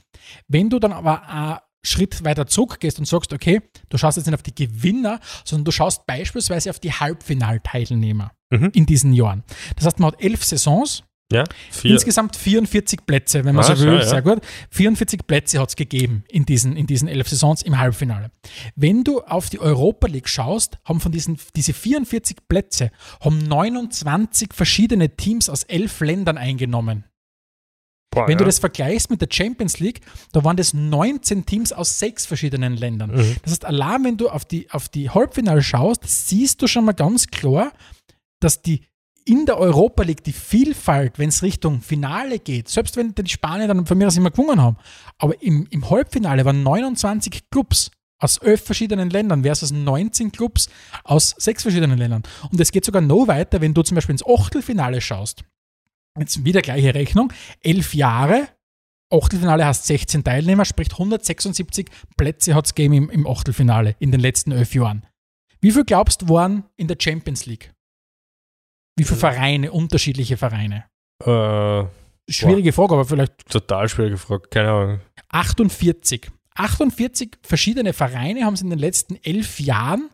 Wenn 0.47 0.69
du 0.69 0.79
dann 0.79 0.91
aber 0.93 1.27
einen 1.29 1.57
Schritt 1.85 2.23
weiter 2.25 2.45
zurückgehst 2.47 2.99
und 2.99 3.05
sagst, 3.05 3.31
okay, 3.33 3.61
du 3.89 3.97
schaust 3.97 4.17
jetzt 4.17 4.25
nicht 4.25 4.35
auf 4.35 4.43
die 4.43 4.55
Gewinner, 4.55 5.19
sondern 5.45 5.65
du 5.65 5.71
schaust 5.71 6.05
beispielsweise 6.05 6.69
auf 6.69 6.79
die 6.79 6.91
Halbfinalteilnehmer 6.93 8.31
Mhm. 8.51 8.71
in 8.73 8.85
diesen 8.87 9.13
Jahren. 9.13 9.43
Das 9.75 9.85
heißt, 9.85 9.99
man 9.99 10.11
hat 10.11 10.21
elf 10.23 10.43
Saisons, 10.43 11.03
ja, 11.31 11.43
vier. 11.71 11.91
insgesamt 11.91 12.35
44 12.35 13.05
Plätze, 13.05 13.43
wenn 13.45 13.55
man 13.55 13.63
Ah, 13.65 13.75
so 13.75 13.83
will. 13.85 13.95
ja. 13.95 14.05
Sehr 14.05 14.21
gut. 14.21 14.39
44 14.71 15.27
Plätze 15.27 15.59
hat 15.59 15.69
es 15.69 15.75
gegeben 15.75 16.23
in 16.27 16.45
diesen, 16.45 16.75
in 16.75 16.87
diesen 16.87 17.07
elf 17.07 17.27
Saisons 17.29 17.61
im 17.61 17.77
Halbfinale. 17.77 18.31
Wenn 18.75 19.03
du 19.03 19.21
auf 19.21 19.49
die 19.49 19.59
Europa 19.59 20.07
League 20.07 20.27
schaust, 20.29 20.79
haben 20.85 20.99
von 20.99 21.11
diesen 21.11 21.37
diese 21.55 21.73
44 21.73 22.37
Plätze 22.47 22.91
haben 23.21 23.39
29 23.39 24.53
verschiedene 24.53 25.15
Teams 25.15 25.49
aus 25.49 25.63
elf 25.63 25.99
Ländern 26.01 26.37
eingenommen. 26.37 27.05
Boah, 28.11 28.27
Wenn 28.27 28.39
du 28.39 28.43
ja. 28.43 28.47
das 28.47 28.57
vergleichst 28.57 29.11
mit 29.11 29.21
der 29.21 29.27
Champions 29.31 29.79
League, 29.79 30.01
da 30.31 30.43
waren 30.43 30.57
das 30.57 30.73
19 30.73 31.45
Teams 31.45 31.71
aus 31.71 31.99
sechs 31.99 32.25
verschiedenen 32.25 32.75
Ländern. 32.75 33.11
Mhm. 33.11 33.35
Das 33.43 33.51
heißt, 33.51 33.65
allein 33.65 34.03
wenn 34.03 34.17
du 34.17 34.29
auf 34.29 34.45
die, 34.45 34.67
auf 34.71 34.89
die 34.89 35.11
Halbfinale 35.11 35.61
schaust, 35.61 36.01
siehst 36.07 36.59
du 36.63 36.67
schon 36.67 36.85
mal 36.85 36.93
ganz 36.93 37.27
klar, 37.27 37.71
dass 38.39 38.63
die 38.63 38.81
in 39.29 39.45
der 39.45 39.59
Europa 39.59 40.01
League 40.01 40.23
die 40.23 40.33
Vielfalt, 40.33 41.19
wenn 41.19 41.29
es 41.29 41.43
Richtung 41.43 41.81
Finale 41.81 42.39
geht, 42.39 42.67
selbst 42.67 42.97
wenn 42.97 43.13
die 43.13 43.29
Spanier 43.29 43.67
dann 43.67 43.85
von 43.85 43.95
mir 43.95 44.07
aus 44.07 44.17
immer 44.17 44.31
gewonnen 44.31 44.59
haben, 44.59 44.77
aber 45.19 45.39
im, 45.43 45.67
im 45.69 45.87
Halbfinale 45.87 46.45
waren 46.45 46.63
29 46.63 47.51
Clubs 47.51 47.91
aus 48.17 48.37
elf 48.39 48.63
verschiedenen 48.63 49.11
Ländern 49.11 49.43
versus 49.43 49.71
19 49.71 50.31
Clubs 50.31 50.67
aus 51.03 51.35
sechs 51.37 51.61
verschiedenen 51.61 51.99
Ländern. 51.99 52.23
Und 52.51 52.59
es 52.59 52.71
geht 52.71 52.83
sogar 52.83 53.03
noch 53.03 53.27
weiter, 53.27 53.61
wenn 53.61 53.75
du 53.75 53.83
zum 53.83 53.95
Beispiel 53.95 54.13
ins 54.13 54.25
Achtelfinale 54.25 54.99
schaust. 54.99 55.43
Jetzt 56.17 56.43
wieder 56.43 56.61
gleiche 56.61 56.95
Rechnung. 56.95 57.31
Elf 57.61 57.93
Jahre, 57.93 58.47
Achtelfinale 59.11 59.63
hast 59.63 59.85
16 59.85 60.23
Teilnehmer, 60.23 60.65
sprich 60.65 60.91
176 60.91 61.87
Plätze 62.17 62.55
hat 62.55 62.65
es 62.65 62.73
gegeben 62.73 62.95
im, 62.95 63.09
im 63.11 63.27
Achtelfinale 63.27 63.95
in 63.99 64.11
den 64.11 64.21
letzten 64.21 64.51
elf 64.51 64.73
Jahren. 64.73 65.05
Wie 65.61 65.71
viel 65.71 65.85
glaubst 65.85 66.23
du 66.23 66.29
waren 66.29 66.63
in 66.77 66.87
der 66.87 66.97
Champions 66.99 67.45
League? 67.45 67.71
Wie 68.99 69.03
viele 69.03 69.19
Vereine, 69.19 69.71
unterschiedliche 69.71 70.37
Vereine? 70.37 70.85
Äh, 71.25 71.85
Schwierige 72.31 72.73
Frage, 72.73 72.93
aber 72.93 73.05
vielleicht 73.05 73.49
total 73.49 73.89
schwierige 73.89 74.17
Frage, 74.17 74.47
keine 74.49 74.69
Ahnung. 74.71 74.99
48. 75.29 76.29
48 76.55 77.37
verschiedene 77.41 77.93
Vereine 77.93 78.45
haben 78.45 78.53
es 78.53 78.61
in 78.61 78.69
den 78.69 78.79
letzten 78.79 79.15
elf 79.23 79.59
Jahren 79.59 80.09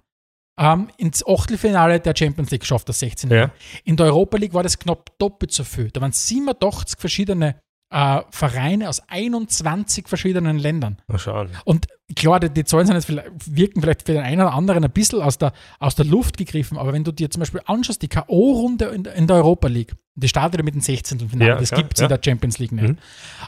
ähm, 0.57 0.89
ins 0.97 1.25
Achtelfinale 1.27 1.99
der 1.99 2.13
Champions 2.15 2.51
League 2.51 2.61
geschafft, 2.61 2.88
das 2.88 2.99
16. 2.99 3.29
Ja. 3.31 3.51
In 3.83 3.97
der 3.97 4.07
Europa 4.07 4.38
League 4.38 4.53
war 4.53 4.63
das 4.63 4.79
knapp 4.79 5.17
doppelt 5.17 5.51
so 5.51 5.63
viel. 5.63 5.91
Da 5.91 5.99
waren 6.01 6.13
87 6.13 6.99
verschiedene 6.99 7.59
äh, 7.91 8.21
Vereine 8.31 8.89
aus 8.89 9.01
21 9.07 10.07
verschiedenen 10.07 10.57
Ländern. 10.59 10.97
Mal 11.07 11.19
schauen. 11.19 11.49
Und 11.65 11.88
klar, 12.15 12.39
die, 12.39 12.49
die 12.49 12.63
Zahlen 12.65 12.88
sind 12.88 12.95
jetzt 12.95 13.05
vielleicht, 13.05 13.29
wirken 13.47 13.81
vielleicht 13.81 14.03
für 14.05 14.13
den 14.13 14.23
einen 14.23 14.41
oder 14.41 14.53
anderen 14.53 14.83
ein 14.83 14.91
bisschen 14.91 15.21
aus 15.21 15.38
der, 15.38 15.53
aus 15.79 15.95
der 15.95 16.05
Luft 16.05 16.38
gegriffen, 16.38 16.77
aber 16.77 16.93
wenn 16.93 17.03
du 17.03 17.11
dir 17.11 17.29
zum 17.29 17.39
Beispiel 17.41 17.61
anschaust, 17.65 18.01
die 18.01 18.07
K.O.-Runde 18.07 18.88
in, 18.89 19.03
der- 19.03 19.13
in 19.15 19.27
der 19.27 19.38
Europa 19.38 19.67
League, 19.67 19.93
die 20.17 20.27
startet 20.29 20.59
ja 20.59 20.63
mit 20.63 20.73
dem 20.73 20.81
16. 20.81 21.29
Finale, 21.29 21.51
Ja, 21.51 21.59
das 21.59 21.71
gibt 21.71 21.93
es 21.95 21.99
ja. 21.99 22.05
in 22.05 22.09
der 22.09 22.21
Champions 22.23 22.57
League 22.59 22.71
nicht. 22.71 22.88
Mhm. 22.88 22.97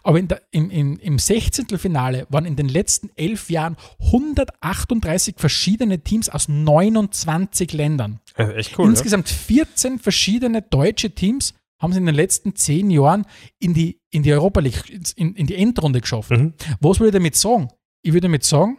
Aber 0.04 0.20
in 0.20 0.28
der, 0.28 0.42
im, 0.52 0.70
im, 0.70 1.00
im 1.00 1.18
16. 1.18 1.66
Finale 1.78 2.28
waren 2.30 2.46
in 2.46 2.56
den 2.58 2.68
letzten 2.68 3.10
elf 3.16 3.50
Jahren 3.50 3.78
138 4.02 5.36
verschiedene 5.38 6.00
Teams 6.00 6.30
aus 6.30 6.48
29 6.48 7.74
Ländern. 7.74 8.20
Echt 8.36 8.78
cool. 8.78 8.90
Insgesamt 8.90 9.30
14 9.30 10.00
verschiedene 10.00 10.62
deutsche 10.62 11.12
Teams 11.12 11.54
haben 11.82 11.92
es 11.92 11.98
in 11.98 12.06
den 12.06 12.16
letzten 12.16 12.56
zehn 12.56 12.90
Jahren 12.90 13.26
in 13.60 13.74
die, 13.74 14.00
in 14.12 14.24
die 14.24 14.34
Europa 14.34 14.60
League, 14.60 14.84
in, 15.16 15.36
in 15.36 15.46
die 15.48 15.56
Endrunde 15.56 16.02
geschafft. 16.02 16.32
Mhm. 16.32 16.54
Was 16.80 17.00
will 17.00 17.08
ich 17.08 17.14
damit 17.14 17.36
sagen? 17.36 17.70
Ich 18.04 18.14
würde 18.14 18.28
damit 18.28 18.44
sagen, 18.44 18.78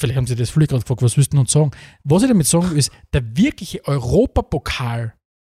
vielleicht 0.00 0.16
haben 0.16 0.26
Sie 0.26 0.36
das 0.36 0.50
völlig 0.50 0.68
gerade 0.68 0.82
gefragt, 0.82 1.02
was 1.02 1.14
du 1.14 1.38
uns 1.38 1.52
sagen? 1.52 1.70
Was 2.04 2.22
ich 2.22 2.28
damit 2.28 2.46
sagen 2.46 2.70
will, 2.70 2.78
ist, 2.78 2.92
der 3.12 3.36
wirkliche 3.36 3.84
Europapokal 3.86 5.14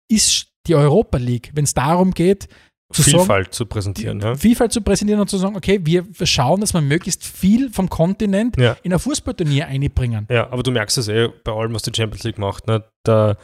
ist 0.09 0.47
die 0.67 0.75
Europa 0.75 1.17
League, 1.17 1.51
wenn 1.53 1.63
es 1.63 1.73
darum 1.73 2.11
geht, 2.11 2.47
zu 2.93 3.01
sagen, 3.01 3.17
Vielfalt 3.17 3.53
zu 3.53 3.65
präsentieren. 3.65 4.19
Ja. 4.19 4.35
Vielfalt 4.35 4.71
zu 4.71 4.81
präsentieren 4.81 5.19
und 5.19 5.29
zu 5.29 5.37
sagen, 5.37 5.55
okay, 5.55 5.79
wir 5.83 6.05
schauen, 6.23 6.61
dass 6.61 6.73
wir 6.73 6.81
möglichst 6.81 7.23
viel 7.25 7.71
vom 7.71 7.89
Kontinent 7.89 8.57
Ja. 8.57 8.77
in 8.83 8.93
ein 8.93 8.99
Fußballturnier 8.99 9.67
einbringen. 9.67 10.27
ja, 10.29 10.49
aber 10.51 10.61
du 10.63 10.71
merkst 10.71 10.97
es 10.99 11.07
eh 11.07 11.29
bei 11.43 11.51
allem, 11.51 11.73
was 11.73 11.81
die 11.81 11.91
Champions 11.95 12.23
League 12.23 12.37
macht. 12.37 12.67
Ne? 12.67 12.83
Da, 13.03 13.37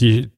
die, 0.00 0.30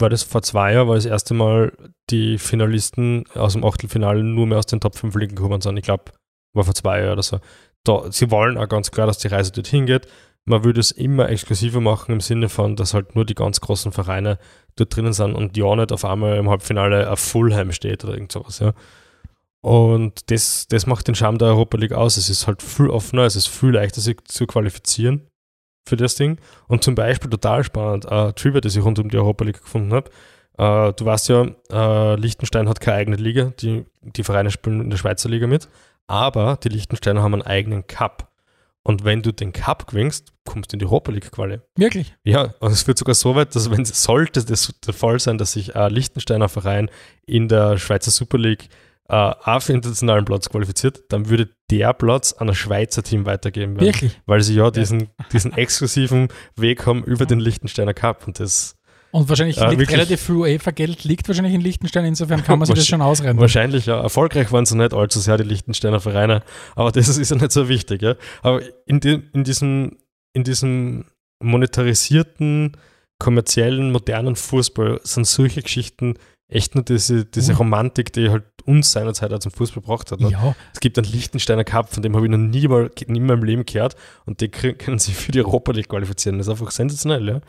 war 0.00 0.08
das 0.08 0.22
vor 0.22 0.42
zwei 0.42 0.74
Jahren, 0.74 0.88
war 0.88 0.94
das 0.94 1.06
erste 1.06 1.34
Mal 1.34 1.72
die 2.10 2.38
Finalisten 2.38 3.24
aus 3.34 3.52
dem 3.52 3.64
Achtelfinale 3.64 4.22
nur 4.22 4.46
mehr 4.46 4.58
aus 4.58 4.66
den 4.66 4.80
Top 4.80 4.96
5 4.96 5.14
Ligen 5.16 5.36
gekommen 5.36 5.60
sind. 5.60 5.76
Ich 5.76 5.84
glaube, 5.84 6.12
war 6.54 6.64
vor 6.64 6.74
zwei 6.74 7.00
Jahren 7.00 7.12
oder 7.12 7.22
so. 7.22 7.38
Da, 7.84 8.10
sie 8.10 8.30
wollen 8.30 8.58
auch 8.58 8.68
ganz 8.68 8.90
klar, 8.90 9.06
dass 9.06 9.18
die 9.18 9.28
Reise 9.28 9.52
dorthin 9.52 9.86
geht. 9.86 10.06
Man 10.44 10.64
würde 10.64 10.80
es 10.80 10.90
immer 10.90 11.28
exklusiver 11.28 11.80
machen 11.80 12.12
im 12.12 12.20
Sinne 12.20 12.48
von, 12.48 12.76
dass 12.76 12.94
halt 12.94 13.14
nur 13.14 13.24
die 13.24 13.34
ganz 13.34 13.60
großen 13.60 13.92
Vereine 13.92 14.38
dort 14.76 14.94
drinnen 14.94 15.12
sind 15.12 15.34
und 15.34 15.56
ja 15.56 15.76
nicht 15.76 15.92
auf 15.92 16.04
einmal 16.04 16.36
im 16.36 16.48
Halbfinale 16.48 17.10
auf 17.10 17.20
Fulham 17.20 17.72
steht 17.72 18.04
oder 18.04 18.14
irgend 18.14 18.32
sowas, 18.32 18.58
ja. 18.58 18.72
Und 19.62 20.30
das, 20.30 20.66
das 20.68 20.86
macht 20.86 21.06
den 21.06 21.14
Charme 21.14 21.36
der 21.36 21.48
Europa 21.48 21.76
League 21.76 21.92
aus. 21.92 22.16
Es 22.16 22.30
ist 22.30 22.46
halt 22.46 22.62
viel 22.62 22.88
offener, 22.88 23.24
es 23.24 23.36
ist 23.36 23.48
viel 23.48 23.70
leichter, 23.70 24.00
sich 24.00 24.16
zu 24.24 24.46
qualifizieren 24.46 25.29
für 25.86 25.96
das 25.96 26.14
Ding. 26.14 26.38
Und 26.68 26.84
zum 26.84 26.94
Beispiel 26.94 27.30
total 27.30 27.64
spannend, 27.64 28.04
äh, 28.06 28.32
Trivia, 28.32 28.60
das 28.60 28.76
ich 28.76 28.84
rund 28.84 28.98
um 28.98 29.08
die 29.08 29.16
Europa 29.16 29.44
League 29.44 29.60
gefunden 29.62 29.92
habe. 29.92 30.10
Äh, 30.58 30.92
du 30.92 31.04
weißt 31.04 31.28
ja, 31.28 31.46
äh, 31.70 32.16
Liechtenstein 32.16 32.68
hat 32.68 32.80
keine 32.80 32.98
eigene 32.98 33.16
Liga, 33.16 33.52
die, 33.60 33.86
die 34.02 34.24
Vereine 34.24 34.50
spielen 34.50 34.80
in 34.80 34.90
der 34.90 34.98
Schweizer 34.98 35.28
Liga 35.28 35.46
mit, 35.46 35.68
aber 36.06 36.58
die 36.62 36.68
Liechtensteiner 36.68 37.22
haben 37.22 37.34
einen 37.34 37.42
eigenen 37.42 37.86
Cup. 37.86 38.30
Und 38.82 39.04
wenn 39.04 39.22
du 39.22 39.32
den 39.32 39.52
Cup 39.52 39.86
gewinnst, 39.86 40.32
kommst 40.46 40.72
du 40.72 40.74
in 40.74 40.78
die 40.78 40.86
Europa 40.86 41.12
League 41.12 41.30
Quali. 41.30 41.60
Wirklich. 41.76 42.14
Ja, 42.24 42.54
und 42.60 42.72
es 42.72 42.86
wird 42.86 42.98
sogar 42.98 43.14
so 43.14 43.34
weit, 43.34 43.54
dass 43.54 43.70
wenn 43.70 43.84
sollte 43.84 44.44
das 44.44 44.74
der 44.84 44.94
Fall 44.94 45.20
sein, 45.20 45.38
dass 45.38 45.52
sich 45.52 45.76
ein 45.76 45.92
Liechtensteiner 45.92 46.48
Verein 46.48 46.90
in 47.26 47.48
der 47.48 47.78
Schweizer 47.78 48.10
Super 48.10 48.38
League 48.38 48.68
äh, 49.08 49.14
auf 49.14 49.68
internationalen 49.68 50.24
Platz 50.24 50.48
qualifiziert, 50.48 51.04
dann 51.10 51.28
würde 51.28 51.50
der 51.70 51.92
Platz 51.94 52.32
an 52.32 52.48
ein 52.48 52.54
Schweizer 52.54 53.02
Team 53.02 53.26
weitergeben 53.26 53.74
werden. 53.76 53.86
Wirklich. 53.86 54.20
Weil 54.26 54.42
sie 54.42 54.54
ja 54.54 54.70
diesen, 54.70 55.08
diesen 55.32 55.52
exklusiven 55.52 56.28
Weg 56.56 56.86
haben 56.86 57.04
über 57.04 57.26
den 57.26 57.40
Liechtensteiner 57.40 57.94
Cup. 57.94 58.26
Und 58.26 58.40
das 58.40 58.76
Und 59.12 59.28
wahrscheinlich 59.28 59.56
Ja, 59.56 59.70
liegt 59.70 59.90
relativ 59.92 60.20
viel 60.20 60.36
UEFA-Geld, 60.36 61.04
liegt 61.04 61.26
wahrscheinlich 61.28 61.54
in 61.54 61.60
Liechtenstein, 61.60 62.04
insofern 62.04 62.42
kann 62.44 62.58
man 62.58 62.66
sich 62.66 62.74
das 62.76 62.86
schon 62.86 63.02
ausrechnen. 63.02 63.38
wahrscheinlich 63.38 63.86
ja 63.86 64.00
erfolgreich 64.00 64.52
waren 64.52 64.66
sie 64.66 64.76
nicht 64.76 64.92
allzu 64.94 65.18
sehr, 65.20 65.36
die 65.36 65.44
Liechtensteiner 65.44 66.00
Vereine. 66.00 66.42
Aber 66.76 66.92
das 66.92 67.08
ist 67.08 67.30
ja 67.30 67.36
nicht 67.36 67.52
so 67.52 67.68
wichtig. 67.68 68.02
Ja? 68.02 68.14
Aber 68.42 68.60
in, 68.86 69.00
die, 69.00 69.22
in, 69.32 69.44
diesem, 69.44 69.96
in 70.32 70.44
diesem 70.44 71.04
monetarisierten, 71.42 72.76
kommerziellen, 73.18 73.92
modernen 73.92 74.36
Fußball 74.36 75.00
sind 75.04 75.26
solche 75.26 75.62
Geschichten 75.62 76.14
echt 76.48 76.74
nur 76.74 76.84
diese, 76.84 77.24
diese 77.24 77.52
Mhm. 77.52 77.58
Romantik, 77.58 78.12
die 78.12 78.30
halt 78.30 78.44
uns 78.70 78.92
seinerzeit 78.92 79.32
auch 79.32 79.38
zum 79.40 79.52
Fußball 79.52 79.82
gebracht 79.82 80.10
hat. 80.12 80.20
Ne? 80.20 80.30
Ja, 80.30 80.54
Es 80.72 80.80
gibt 80.80 80.96
einen 80.98 81.10
Liechtensteiner 81.10 81.64
Cup, 81.64 81.92
von 81.92 82.02
dem 82.02 82.14
habe 82.16 82.24
ich 82.26 82.30
noch 82.30 82.38
nie, 82.38 82.66
mal, 82.68 82.90
nie 83.06 83.18
in 83.18 83.26
meinem 83.26 83.42
Leben 83.44 83.66
gehört 83.66 83.96
und 84.26 84.40
die 84.40 84.48
können 84.48 84.98
sich 84.98 85.14
für 85.14 85.32
die 85.32 85.40
Europa 85.40 85.72
League 85.72 85.88
qualifizieren. 85.88 86.38
Das 86.38 86.46
ist 86.46 86.50
einfach 86.52 86.70
sensationell, 86.70 87.28
ja. 87.28 87.40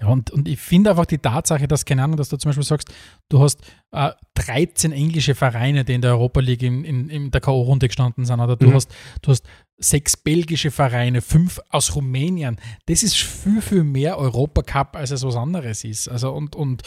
Ja, 0.00 0.06
und, 0.08 0.30
und 0.30 0.48
ich 0.48 0.58
finde 0.58 0.90
einfach 0.90 1.06
die 1.06 1.18
Tatsache, 1.18 1.68
dass, 1.68 1.84
keine 1.84 2.02
Ahnung, 2.04 2.16
dass 2.16 2.28
du 2.30 2.36
zum 2.36 2.48
Beispiel 2.48 2.64
sagst, 2.64 2.88
du 3.28 3.40
hast 3.40 3.60
äh, 3.92 4.10
13 4.34 4.92
englische 4.92 5.34
Vereine, 5.34 5.84
die 5.84 5.94
in 5.94 6.00
der 6.02 6.12
Europa 6.12 6.40
League 6.40 6.62
in, 6.62 6.84
in, 6.84 7.08
in 7.10 7.30
der 7.30 7.40
K.O.-Runde 7.40 7.86
gestanden 7.88 8.24
sind, 8.24 8.40
oder 8.40 8.56
du, 8.56 8.68
Mhm. 8.68 8.74
hast, 8.74 8.90
du 9.22 9.30
hast 9.32 9.44
sechs 9.82 10.16
belgische 10.16 10.70
Vereine, 10.70 11.22
fünf 11.22 11.58
aus 11.70 11.94
Rumänien. 11.96 12.56
Das 12.86 13.02
ist 13.02 13.16
viel, 13.16 13.60
viel 13.62 13.82
mehr 13.84 14.18
Europacup, 14.18 14.94
als 14.96 15.10
es 15.10 15.22
was 15.24 15.36
anderes 15.36 15.84
ist. 15.84 16.08
Also 16.08 16.32
und, 16.32 16.54
und, 16.54 16.82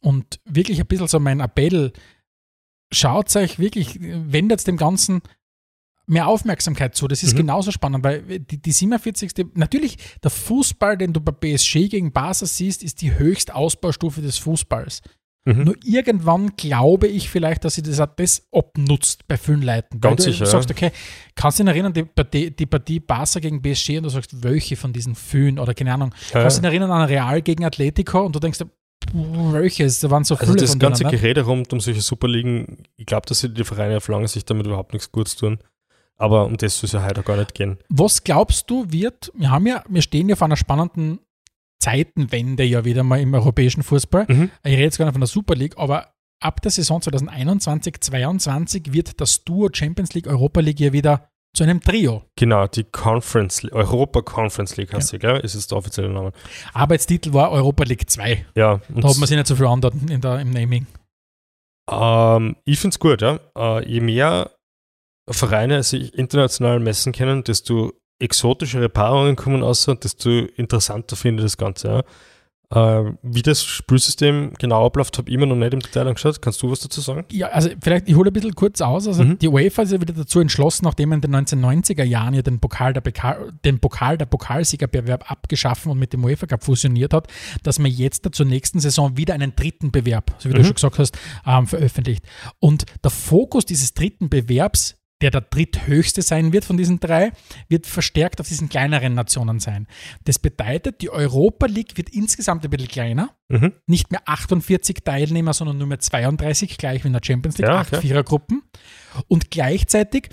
und 0.00 0.38
wirklich 0.44 0.78
ein 0.80 0.86
bisschen 0.86 1.08
so 1.08 1.18
mein 1.18 1.40
Appell, 1.40 1.92
schaut 2.92 3.34
euch 3.36 3.58
wirklich, 3.58 3.98
wendet 4.00 4.66
dem 4.66 4.76
Ganzen 4.76 5.22
mehr 6.06 6.28
Aufmerksamkeit 6.28 6.94
zu. 6.94 7.08
Das 7.08 7.22
ist 7.24 7.32
Mhm. 7.34 7.38
genauso 7.38 7.72
spannend, 7.72 8.04
weil 8.04 8.22
die, 8.40 8.58
die 8.62 8.72
47. 8.72 9.32
Natürlich, 9.54 9.96
der 10.22 10.30
Fußball, 10.30 10.96
den 10.96 11.12
du 11.12 11.20
bei 11.20 11.32
PSG 11.32 11.88
gegen 11.88 12.12
Barca 12.12 12.46
siehst, 12.46 12.82
ist 12.84 13.02
die 13.02 13.18
höchste 13.18 13.54
Ausbaustufe 13.54 14.22
des 14.22 14.38
Fußballs. 14.38 15.02
Mhm. 15.48 15.62
Nur 15.64 15.76
irgendwann 15.84 16.54
glaube 16.56 17.06
ich 17.08 17.28
vielleicht, 17.28 17.64
dass 17.64 17.74
sie 17.74 17.82
das 17.82 18.00
auch 18.00 18.08
das 18.16 18.46
abnutzt 18.52 19.26
bei 19.28 19.36
vielen 19.36 19.62
Leuten. 19.62 19.94
Weil 20.02 20.10
Ganz 20.12 20.24
du 20.24 20.30
sicher, 20.32 20.46
sagst, 20.46 20.70
okay, 20.70 20.90
kannst 21.34 21.58
du 21.58 21.64
dich 21.64 21.70
erinnern, 21.72 21.92
die 21.92 22.04
Partie, 22.04 22.50
die 22.50 22.66
Partie 22.66 23.00
Barca 23.00 23.40
gegen 23.40 23.60
PSG 23.62 23.96
und 23.98 24.04
du 24.04 24.08
sagst, 24.08 24.42
welche 24.44 24.76
von 24.76 24.92
diesen 24.92 25.14
vielen 25.16 25.58
oder 25.58 25.74
keine 25.74 25.92
Ahnung. 25.94 26.12
Ja, 26.32 26.42
Kannst 26.42 26.58
du 26.58 26.62
dich 26.62 26.68
erinnern 26.70 26.90
an 26.92 27.02
Real 27.08 27.42
gegen 27.42 27.64
Atletico 27.64 28.24
und 28.24 28.34
du 28.34 28.40
denkst, 28.40 28.58
welches? 29.14 30.00
Da 30.00 30.10
waren 30.10 30.24
so 30.24 30.36
viele 30.36 30.52
Also 30.52 30.64
das 30.64 30.78
ganze 30.78 31.04
ne? 31.04 31.10
Gerede 31.10 31.42
rund 31.42 31.72
um 31.72 31.80
solche 31.80 32.00
Superligen, 32.00 32.78
ich 32.96 33.06
glaube, 33.06 33.26
dass 33.26 33.40
die 33.40 33.64
Vereine 33.64 33.96
auf 33.98 34.08
lange 34.08 34.28
Sicht 34.28 34.48
damit 34.50 34.66
überhaupt 34.66 34.92
nichts 34.92 35.10
Gutes 35.12 35.36
tun. 35.36 35.58
Aber 36.18 36.46
um 36.46 36.56
das 36.56 36.78
soll 36.78 36.86
es 36.86 36.92
ja 36.92 37.04
heute 37.04 37.20
auch 37.20 37.24
gar 37.24 37.36
nicht 37.36 37.54
gehen. 37.54 37.78
Was 37.88 38.24
glaubst 38.24 38.70
du 38.70 38.90
wird, 38.90 39.30
wir 39.34 39.50
haben 39.50 39.66
ja, 39.66 39.84
wir 39.88 40.02
stehen 40.02 40.28
ja 40.28 40.36
vor 40.36 40.46
einer 40.46 40.56
spannenden 40.56 41.18
Zeitenwende 41.78 42.64
ja 42.64 42.84
wieder 42.84 43.02
mal 43.02 43.20
im 43.20 43.34
europäischen 43.34 43.82
Fußball. 43.82 44.26
Mhm. 44.28 44.50
Ich 44.64 44.72
rede 44.72 44.82
jetzt 44.82 44.98
gar 44.98 45.04
nicht 45.04 45.12
von 45.12 45.20
der 45.20 45.28
Super 45.28 45.54
League, 45.54 45.76
aber 45.76 46.14
ab 46.40 46.60
der 46.62 46.70
Saison 46.70 47.00
2021, 47.02 48.00
2022 48.00 48.92
wird 48.92 49.20
das 49.20 49.44
Duo 49.44 49.68
Champions 49.72 50.14
League, 50.14 50.26
Europa 50.26 50.60
League 50.60 50.80
ja 50.80 50.92
wieder 50.92 51.28
zu 51.56 51.64
einem 51.64 51.80
Trio. 51.80 52.22
Genau, 52.36 52.66
die 52.66 52.84
Conference, 52.84 53.64
Europa 53.72 54.20
Conference 54.22 54.76
League 54.76 54.92
heißt 54.92 55.08
sie, 55.08 55.18
gell? 55.18 55.40
Ist 55.40 55.54
es 55.54 55.66
der 55.66 55.78
offizielle 55.78 56.10
Name. 56.10 56.32
Arbeitstitel 56.74 57.32
war 57.32 57.50
Europa 57.50 57.84
League 57.84 58.08
2. 58.08 58.46
Ja, 58.54 58.80
und 58.94 59.02
Da 59.02 59.08
hat 59.08 59.16
man 59.16 59.26
sich 59.26 59.36
nicht 59.36 59.46
so 59.46 59.56
viel 59.56 59.66
andert 59.66 59.94
in 60.08 60.20
der, 60.20 60.40
im 60.40 60.50
Naming. 60.50 60.86
ähm, 61.90 62.56
ich 62.64 62.78
finde 62.78 62.94
es 62.94 62.98
gut, 62.98 63.22
ja. 63.22 63.40
Äh, 63.56 63.88
je 63.88 64.00
mehr 64.00 64.50
Vereine 65.28 65.82
sich 65.82 66.14
international 66.14 66.78
messen 66.78 67.12
können, 67.12 67.42
desto 67.42 67.92
exotischere 68.18 68.88
Paarungen 68.88 69.36
kommen 69.36 69.62
aus 69.62 69.88
und 69.88 70.04
desto 70.04 70.30
interessanter 70.30 71.16
finde 71.16 71.42
ich 71.42 71.46
das 71.46 71.56
Ganze. 71.56 72.04
Äh, 72.74 73.12
wie 73.22 73.42
das 73.42 73.62
Spielsystem 73.62 74.54
genau 74.58 74.86
abläuft, 74.86 75.16
habe 75.18 75.28
ich 75.30 75.34
immer 75.36 75.46
noch 75.46 75.54
nicht 75.54 75.72
im 75.72 75.78
Detail 75.78 76.08
angeschaut. 76.08 76.42
Kannst 76.42 76.60
du 76.62 76.70
was 76.70 76.80
dazu 76.80 77.00
sagen? 77.00 77.24
Ja, 77.30 77.46
also 77.48 77.70
vielleicht, 77.80 78.08
ich 78.08 78.16
hole 78.16 78.30
ein 78.30 78.32
bisschen 78.32 78.56
kurz 78.56 78.80
aus. 78.80 79.06
Also 79.06 79.22
Mhm. 79.22 79.38
die 79.38 79.46
UEFA 79.48 79.82
ist 79.82 79.92
ja 79.92 80.00
wieder 80.00 80.12
dazu 80.14 80.40
entschlossen, 80.40 80.84
nachdem 80.84 81.10
man 81.10 81.18
in 81.18 81.30
den 81.30 81.30
1990er 81.36 82.02
Jahren 82.02 82.34
ja 82.34 82.42
den 82.42 82.58
Pokal 82.58 82.92
der, 82.92 83.02
Pokal, 83.02 83.52
den 83.64 83.78
Pokal 83.78 84.18
der 84.18 84.26
Pokalsiegerbewerb 84.26 85.30
abgeschaffen 85.30 85.92
und 85.92 85.98
mit 86.00 86.12
dem 86.12 86.24
UEFA 86.24 86.46
Cup 86.46 86.64
fusioniert 86.64 87.14
hat, 87.14 87.28
dass 87.62 87.78
man 87.78 87.90
jetzt 87.90 88.26
zur 88.32 88.46
nächsten 88.46 88.80
Saison 88.80 89.16
wieder 89.16 89.34
einen 89.34 89.54
dritten 89.54 89.92
Bewerb, 89.92 90.34
so 90.38 90.48
wie 90.48 90.54
du 90.54 90.60
Mhm. 90.60 90.64
schon 90.64 90.74
gesagt 90.74 90.98
hast, 90.98 91.16
ähm, 91.46 91.68
veröffentlicht. 91.68 92.24
Und 92.58 92.84
der 93.04 93.12
Fokus 93.12 93.64
dieses 93.64 93.94
dritten 93.94 94.28
Bewerbs 94.28 94.96
der 95.22 95.30
der 95.30 95.40
dritthöchste 95.40 96.20
sein 96.22 96.52
wird 96.52 96.64
von 96.64 96.76
diesen 96.76 97.00
drei, 97.00 97.32
wird 97.68 97.86
verstärkt 97.86 98.40
auf 98.40 98.48
diesen 98.48 98.68
kleineren 98.68 99.14
Nationen 99.14 99.60
sein. 99.60 99.86
Das 100.24 100.38
bedeutet, 100.38 101.00
die 101.00 101.10
Europa 101.10 101.66
League 101.66 101.96
wird 101.96 102.10
insgesamt 102.10 102.64
ein 102.64 102.70
bisschen 102.70 102.88
kleiner, 102.88 103.30
Mhm. 103.48 103.72
nicht 103.86 104.10
mehr 104.10 104.22
48 104.26 105.04
Teilnehmer, 105.04 105.54
sondern 105.54 105.78
nur 105.78 105.86
mehr 105.86 106.00
32, 106.00 106.76
gleich 106.78 107.04
wie 107.04 107.08
in 107.08 107.12
der 107.14 107.22
Champions 107.24 107.56
League, 107.58 107.68
Ja, 107.68 107.76
acht 107.76 107.92
okay. 107.92 108.02
Vierergruppen. 108.02 108.62
Und 109.28 109.50
gleichzeitig 109.50 110.28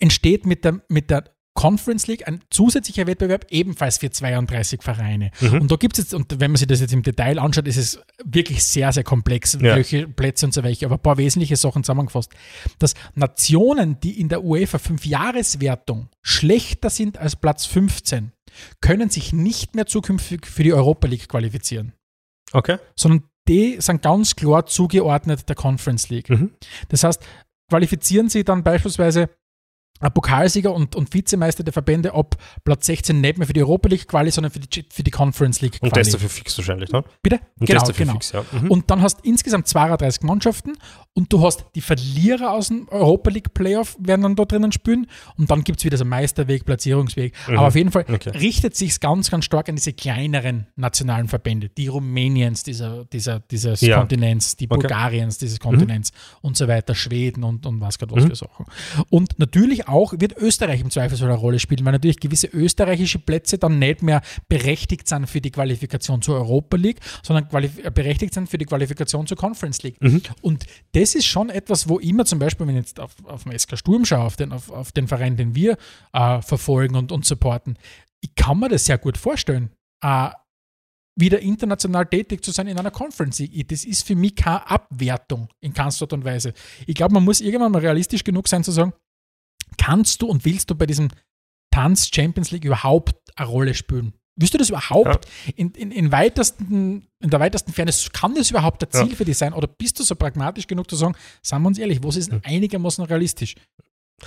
entsteht 0.00 0.44
mit 0.46 0.64
der, 0.64 0.80
mit 0.88 1.10
der 1.10 1.33
Conference 1.54 2.08
League 2.08 2.26
ein 2.26 2.40
zusätzlicher 2.50 3.06
Wettbewerb 3.06 3.46
ebenfalls 3.50 3.98
für 3.98 4.10
32 4.10 4.82
Vereine. 4.82 5.30
Mhm. 5.40 5.62
Und 5.62 5.70
da 5.70 5.76
gibt 5.76 5.96
es 5.96 6.04
jetzt, 6.04 6.14
und 6.14 6.40
wenn 6.40 6.50
man 6.50 6.56
sich 6.56 6.66
das 6.66 6.80
jetzt 6.80 6.92
im 6.92 7.02
Detail 7.02 7.38
anschaut, 7.38 7.68
ist 7.68 7.76
es 7.76 8.00
wirklich 8.24 8.64
sehr, 8.64 8.92
sehr 8.92 9.04
komplex, 9.04 9.54
Ja. 9.54 9.76
welche 9.76 10.08
Plätze 10.08 10.46
und 10.46 10.52
so 10.52 10.64
welche, 10.64 10.86
aber 10.86 10.96
ein 10.96 11.02
paar 11.02 11.16
wesentliche 11.16 11.56
Sachen 11.56 11.84
zusammengefasst. 11.84 12.32
Dass 12.80 12.94
Nationen, 13.14 14.00
die 14.00 14.20
in 14.20 14.28
der 14.28 14.42
UEFA 14.44 14.78
Fünfjahreswertung 14.78 16.08
schlechter 16.22 16.90
sind 16.90 17.18
als 17.18 17.36
Platz 17.36 17.66
15, 17.66 18.32
können 18.80 19.10
sich 19.10 19.32
nicht 19.32 19.74
mehr 19.74 19.86
zukünftig 19.86 20.46
für 20.46 20.62
die 20.64 20.72
Europa 20.72 21.06
League 21.08 21.28
qualifizieren 21.28 21.92
Okay. 22.52 22.78
sondern 22.96 23.24
die 23.48 23.76
sind 23.80 24.00
ganz 24.02 24.36
klar 24.36 24.66
zugeordnet 24.66 25.48
der 25.48 25.56
Conference 25.56 26.08
League. 26.08 26.30
Mhm. 26.30 26.52
Das 26.88 27.04
heißt, 27.04 27.22
qualifizieren 27.68 28.28
sie 28.28 28.44
dann 28.44 28.62
beispielsweise 28.62 29.28
Pokalsieger 30.00 30.72
und, 30.74 30.96
und 30.96 31.14
Vizemeister 31.14 31.62
der 31.64 31.72
Verbände 31.72 32.14
ab 32.14 32.36
Platz 32.64 32.86
16 32.86 33.20
nicht 33.20 33.38
mehr 33.38 33.46
für 33.46 33.52
die 33.52 33.62
Europa 33.62 33.88
League 33.88 34.06
Quali, 34.06 34.30
sondern 34.30 34.50
für 34.52 34.58
die, 34.60 34.84
für 34.90 35.02
die 35.02 35.10
Conference 35.10 35.60
League 35.62 35.78
Und 35.80 35.90
Quali. 35.92 36.02
das 36.04 36.12
dafür 36.12 36.28
fix 36.28 36.58
wahrscheinlich, 36.58 36.90
ne? 36.92 37.02
Bitte? 37.22 37.40
Und 37.58 37.66
genau, 37.66 37.84
genau. 37.96 38.12
fix, 38.14 38.32
ja. 38.32 38.44
Mhm. 38.52 38.70
Und 38.70 38.90
dann 38.90 39.00
hast 39.00 39.18
du 39.18 39.28
insgesamt 39.28 39.66
32 39.68 40.22
Mannschaften 40.22 40.72
und 41.14 41.32
du 41.32 41.42
hast 41.42 41.64
die 41.74 41.80
Verlierer 41.80 42.50
aus 42.52 42.68
dem 42.68 42.86
Europa 42.88 43.30
League 43.30 43.54
Playoff 43.54 43.96
werden 43.98 44.22
dann 44.22 44.36
da 44.36 44.44
drinnen 44.44 44.72
spielen 44.72 45.06
und 45.36 45.50
dann 45.50 45.64
gibt 45.64 45.78
es 45.78 45.84
wieder 45.84 45.96
so 45.96 46.02
einen 46.02 46.10
Meisterweg, 46.10 46.64
Platzierungsweg. 46.66 47.32
Mhm. 47.48 47.56
Aber 47.58 47.68
auf 47.68 47.74
jeden 47.76 47.90
Fall 47.90 48.04
Okay. 48.12 48.30
richtet 48.30 48.76
sich 48.76 49.00
ganz, 49.00 49.30
ganz 49.30 49.44
stark 49.46 49.68
an 49.68 49.76
diese 49.76 49.92
kleineren 49.92 50.66
nationalen 50.76 51.28
Verbände, 51.28 51.68
die 51.70 51.86
Rumäniens 51.88 52.62
dieser, 52.62 53.04
dieser, 53.06 53.40
dieses 53.40 53.80
Ja. 53.80 53.98
Kontinents, 53.98 54.56
die 54.56 54.66
Okay. 54.68 54.80
Bulgariens 54.80 55.38
dieses 55.38 55.60
Kontinents 55.60 56.12
und 56.42 56.56
so 56.56 56.68
weiter, 56.68 56.94
Schweden 56.94 57.44
und, 57.44 57.64
und 57.64 57.80
was 57.80 57.98
Gott 57.98 58.10
was 58.12 58.24
Mhm. 58.24 58.28
für 58.28 58.36
Sachen. 58.36 58.66
Und 59.08 59.38
natürlich 59.38 59.83
auch 59.88 60.12
wird 60.18 60.36
Österreich 60.36 60.80
im 60.80 60.90
Zweifelsfall 60.90 61.30
eine 61.30 61.38
Rolle 61.38 61.58
spielen, 61.58 61.84
weil 61.84 61.92
natürlich 61.92 62.20
gewisse 62.20 62.46
österreichische 62.48 63.18
Plätze 63.18 63.58
dann 63.58 63.78
nicht 63.78 64.02
mehr 64.02 64.22
berechtigt 64.48 65.08
sind 65.08 65.28
für 65.28 65.40
die 65.40 65.50
Qualifikation 65.50 66.22
zur 66.22 66.36
Europa 66.36 66.76
League, 66.76 67.00
sondern 67.22 67.48
äh, 67.62 67.90
berechtigt 67.90 68.34
sind 68.34 68.48
für 68.48 68.58
die 68.58 68.66
Qualifikation 68.66 69.26
zur 69.26 69.36
Conference 69.36 69.82
League. 69.82 70.00
Mhm. 70.00 70.22
Und 70.42 70.64
das 70.92 71.14
ist 71.14 71.26
schon 71.26 71.50
etwas, 71.50 71.88
wo 71.88 71.98
immer 71.98 72.24
zum 72.24 72.38
Beispiel, 72.38 72.66
wenn 72.66 72.76
ich 72.76 72.86
jetzt 72.86 73.00
auf, 73.00 73.12
auf 73.24 73.44
den 73.44 73.58
SK 73.58 73.78
Sturm 73.78 74.04
schaue, 74.04 74.24
auf 74.24 74.36
den, 74.36 74.52
auf, 74.52 74.70
auf 74.70 74.92
den 74.92 75.08
Verein, 75.08 75.36
den 75.36 75.54
wir 75.54 75.76
äh, 76.12 76.42
verfolgen 76.42 76.96
und, 76.96 77.12
und 77.12 77.24
supporten, 77.24 77.78
ich 78.20 78.34
kann 78.34 78.58
mir 78.58 78.68
das 78.68 78.86
sehr 78.86 78.98
gut 78.98 79.18
vorstellen, 79.18 79.70
äh, 80.02 80.30
wieder 81.16 81.40
international 81.40 82.06
tätig 82.06 82.44
zu 82.44 82.50
sein 82.50 82.66
in 82.66 82.78
einer 82.78 82.90
Conference 82.90 83.38
League. 83.38 83.68
Das 83.68 83.84
ist 83.84 84.06
für 84.06 84.16
mich 84.16 84.34
keine 84.34 84.68
Abwertung 84.68 85.48
in 85.60 85.72
keinster 85.72 86.04
Art 86.04 86.12
und 86.12 86.24
Weise. 86.24 86.54
Ich 86.86 86.94
glaube, 86.94 87.14
man 87.14 87.24
muss 87.24 87.40
irgendwann 87.40 87.72
mal 87.72 87.80
realistisch 87.80 88.24
genug 88.24 88.48
sein 88.48 88.64
zu 88.64 88.72
sagen, 88.72 88.92
kannst 89.76 90.22
du 90.22 90.26
und 90.26 90.44
willst 90.44 90.70
du 90.70 90.74
bei 90.74 90.86
diesem 90.86 91.08
Tanz 91.70 92.08
Champions 92.14 92.50
League 92.50 92.64
überhaupt 92.64 93.14
eine 93.36 93.48
Rolle 93.48 93.74
spielen? 93.74 94.14
Willst 94.36 94.52
du 94.52 94.58
das 94.58 94.68
überhaupt 94.68 95.28
in, 95.54 95.70
in, 95.72 95.92
in, 95.92 96.10
weitesten, 96.10 97.06
in 97.20 97.30
der 97.30 97.38
weitesten 97.38 97.72
Ferne, 97.72 97.92
kann 98.12 98.34
das 98.34 98.50
überhaupt 98.50 98.82
ein 98.82 98.90
Ziel 98.90 99.10
Ja. 99.12 99.16
für 99.16 99.24
dich 99.24 99.38
sein? 99.38 99.52
Oder 99.52 99.68
bist 99.68 99.98
du 100.00 100.02
so 100.02 100.16
pragmatisch 100.16 100.66
genug 100.66 100.90
zu 100.90 100.96
sagen, 100.96 101.14
sagen 101.40 101.62
wir 101.62 101.68
uns 101.68 101.78
ehrlich, 101.78 102.02
was 102.02 102.16
ist 102.16 102.32
einigermaßen 102.42 103.04
realistisch? 103.04 103.54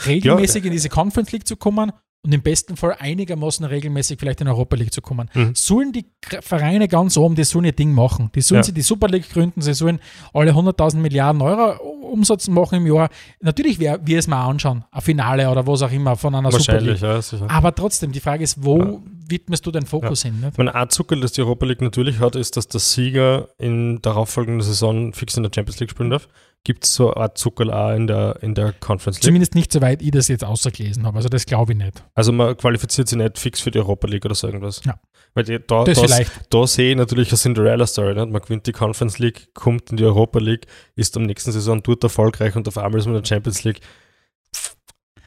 Regelmäßig 0.05 0.63
in 0.65 0.71
diese 0.71 0.89
Conference 0.89 1.31
League 1.31 1.47
zu 1.47 1.55
kommen 1.57 1.91
und 2.27 2.33
im 2.33 2.41
besten 2.41 2.75
Fall 2.75 2.95
einigermaßen 2.99 3.65
regelmäßig 3.65 4.19
vielleicht 4.19 4.41
in 4.41 4.49
Europa 4.49 4.75
League 4.75 4.93
zu 4.93 5.01
kommen. 5.01 5.29
Mhm. 5.33 5.55
Sollen 5.55 5.93
die 5.93 6.05
Vereine 6.41 6.89
ganz 6.89 7.15
oben, 7.15 7.35
die 7.35 7.45
sollen 7.45 7.63
ihr 7.65 7.71
Ding 7.71 7.93
machen. 7.93 8.29
Die 8.35 8.41
sollen 8.41 8.59
Ja. 8.59 8.63
sie 8.63 8.73
die 8.73 8.81
Super 8.81 9.07
League 9.07 9.29
gründen, 9.31 9.61
sie 9.61 9.73
sollen 9.73 9.99
alle 10.33 10.51
100.000 10.53 10.97
Milliarden 10.97 11.41
Euro 11.41 11.81
Umsatz 12.07 12.49
machen 12.49 12.85
im 12.85 12.93
Jahr. 12.93 13.09
Natürlich 13.39 13.79
wäre 13.79 13.99
wir 14.03 14.19
es 14.19 14.27
mal 14.27 14.45
anschauen, 14.45 14.83
ein 14.91 15.01
Finale 15.01 15.49
oder 15.49 15.65
was 15.65 15.81
auch 15.81 15.91
immer 15.91 16.15
von 16.17 16.35
einer 16.35 16.51
Super 16.51 16.81
League. 16.81 16.99
ja. 17.01 17.19
Aber 17.47 17.73
trotzdem, 17.73 18.11
die 18.11 18.19
Frage 18.19 18.43
ist, 18.43 18.63
wo. 18.63 19.01
Widmest 19.29 19.65
du 19.65 19.71
deinen 19.71 19.85
Fokus 19.85 20.23
hin? 20.23 20.39
Nicht? 20.39 20.51
Ich 20.53 20.57
meine, 20.57 20.73
ein 20.75 20.89
Zucker, 20.89 21.15
das 21.15 21.31
die 21.33 21.41
Europa 21.41 21.65
League 21.65 21.81
natürlich 21.81 22.19
hat, 22.19 22.35
ist, 22.35 22.57
dass 22.57 22.67
der 22.67 22.79
Sieger 22.79 23.49
in 23.57 24.01
darauffolgenden 24.01 24.61
Saison 24.61 25.13
fix 25.13 25.37
in 25.37 25.43
der 25.43 25.51
Champions 25.53 25.79
League 25.79 25.91
spielen 25.91 26.09
darf. 26.09 26.27
Gibt 26.63 26.83
es 26.83 26.95
so 26.95 27.13
eine 27.13 27.23
Art 27.23 27.37
Zucker 27.37 27.73
auch 27.73 27.95
in 27.95 28.07
der, 28.07 28.39
in 28.41 28.55
der 28.55 28.73
Conference 28.73 29.17
League? 29.17 29.23
Zumindest 29.25 29.55
nicht 29.55 29.71
soweit 29.71 30.01
ich 30.01 30.11
das 30.11 30.27
jetzt 30.27 30.43
außergelesen 30.43 31.05
habe. 31.05 31.17
Also 31.17 31.29
das 31.29 31.45
glaube 31.45 31.73
ich 31.73 31.77
nicht. 31.77 32.03
Also 32.13 32.31
man 32.31 32.57
qualifiziert 32.57 33.07
sich 33.07 33.17
nicht 33.17 33.37
fix 33.37 33.61
für 33.61 33.71
die 33.71 33.79
Europa 33.79 34.07
League 34.07 34.25
oder 34.25 34.35
so 34.35 34.47
irgendwas. 34.47 34.81
Ja. 34.83 34.99
Weil 35.33 35.43
die, 35.43 35.59
da, 35.65 35.83
Das 35.83 35.99
da, 35.99 36.07
vielleicht. 36.07 36.31
da 36.49 36.67
sehe 36.67 36.91
ich 36.91 36.97
natürlich 36.97 37.29
eine 37.29 37.37
Cinderella-Story. 37.37 38.15
Man 38.15 38.41
gewinnt 38.41 38.65
die 38.65 38.71
Conference 38.71 39.19
League, 39.19 39.53
kommt 39.53 39.91
in 39.91 39.97
die 39.97 40.03
Europa 40.03 40.39
League, 40.39 40.65
ist 40.95 41.15
am 41.15 41.23
nächsten 41.23 41.51
Saison 41.51 41.81
dort 41.83 42.03
erfolgreich 42.03 42.55
und 42.55 42.67
auf 42.67 42.77
einmal 42.77 42.99
ist 42.99 43.05
man 43.05 43.15
in 43.15 43.21
der 43.21 43.27
Champions 43.27 43.63
League. 43.63 43.79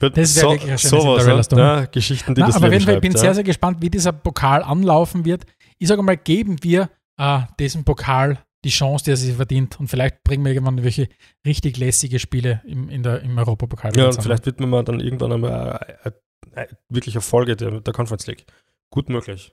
Das 0.01 0.17
wäre 0.17 0.27
so, 0.27 0.51
wirklich 0.51 0.71
eine 0.71 0.79
schöne 0.79 1.03
sowas, 1.03 1.49
ja, 1.53 1.85
Geschichten, 1.85 2.35
die 2.35 2.41
Na, 2.41 2.47
das 2.47 2.57
aber 2.57 2.67
auf 2.67 2.73
Leben 2.73 2.81
jeden 2.81 2.87
Fall, 2.87 2.95
ich 2.97 3.01
bin 3.03 3.13
ja. 3.13 3.19
sehr, 3.19 3.35
sehr 3.35 3.45
gespannt, 3.45 3.79
wie 3.81 3.91
dieser 3.91 4.13
Pokal 4.13 4.63
anlaufen 4.63 5.25
wird. 5.25 5.45
Ich 5.79 5.89
sage 5.89 6.03
mal, 6.03 6.17
geben 6.17 6.57
wir 6.63 6.91
äh, 7.19 7.41
diesem 7.59 7.85
Pokal 7.85 8.39
die 8.65 8.71
Chance, 8.71 9.05
die 9.05 9.11
er 9.11 9.17
sich 9.17 9.35
verdient. 9.35 9.79
Und 9.79 9.89
vielleicht 9.89 10.23
bringen 10.25 10.45
wir 10.45 10.53
irgendwann 10.53 10.83
welche 10.83 11.09
richtig 11.47 11.77
lässige 11.79 12.19
Spiele 12.19 12.63
im, 12.65 12.89
in 12.89 13.03
der, 13.03 13.23
im 13.23 13.37
Europapokal. 13.39 13.97
Ja, 13.97 14.07
und 14.07 14.23
vielleicht 14.23 14.47
widmen 14.47 14.71
wir 14.71 14.83
dann 14.83 15.01
irgendwann 15.01 15.33
einmal 15.33 15.81
äh, 16.05 16.11
äh, 16.55 16.67
wirklich 16.89 17.15
eine 17.15 17.23
Folge 17.23 17.57
der, 17.57 17.81
der 17.81 17.93
Conference 17.93 18.27
League. 18.27 18.47
Gut 18.91 19.09
möglich. 19.09 19.53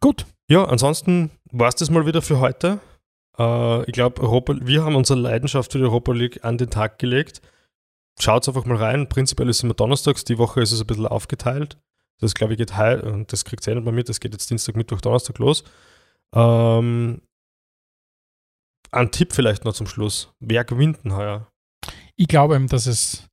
Gut, 0.00 0.26
Ja, 0.48 0.64
ansonsten 0.64 1.30
war 1.50 1.68
es 1.68 1.74
das 1.74 1.90
mal 1.90 2.06
wieder 2.06 2.22
für 2.22 2.38
heute. 2.38 2.80
Äh, 3.38 3.84
ich 3.84 3.92
glaube, 3.92 4.22
wir 4.22 4.84
haben 4.84 4.96
unsere 4.96 5.18
Leidenschaft 5.18 5.72
für 5.72 5.78
die 5.78 5.84
Europa 5.84 6.12
League 6.12 6.44
an 6.44 6.58
den 6.58 6.70
Tag 6.70 6.98
gelegt. 6.98 7.42
Schaut 8.20 8.46
einfach 8.46 8.64
mal 8.64 8.76
rein. 8.76 9.08
Prinzipiell 9.08 9.48
ist 9.48 9.58
es 9.58 9.62
immer 9.62 9.74
donnerstags. 9.74 10.24
Die 10.24 10.38
Woche 10.38 10.60
ist 10.60 10.72
es 10.72 10.80
ein 10.80 10.86
bisschen 10.86 11.06
aufgeteilt. 11.06 11.78
Das, 12.20 12.34
glaube 12.34 12.52
ich, 12.52 12.58
geht 12.58 12.76
heute, 12.76 13.10
und 13.10 13.32
das 13.32 13.44
kriegt 13.44 13.66
ihr 13.66 13.72
eh 13.72 13.74
nicht 13.76 13.84
mehr 13.84 13.92
mit, 13.92 14.08
das 14.08 14.20
geht 14.20 14.32
jetzt 14.32 14.48
Dienstag, 14.48 14.76
Mittwoch, 14.76 15.00
Donnerstag 15.00 15.38
los. 15.38 15.64
Ähm, 16.34 17.20
ein 18.92 19.10
Tipp 19.10 19.32
vielleicht 19.32 19.64
noch 19.64 19.72
zum 19.72 19.88
Schluss. 19.88 20.32
Wer 20.38 20.64
gewinnt 20.64 21.02
denn 21.02 21.16
heuer? 21.16 21.48
ich 22.16 22.28
glaube 22.28 22.54
eben, 22.54 22.68
dass 22.68 22.86
es, 22.86 23.28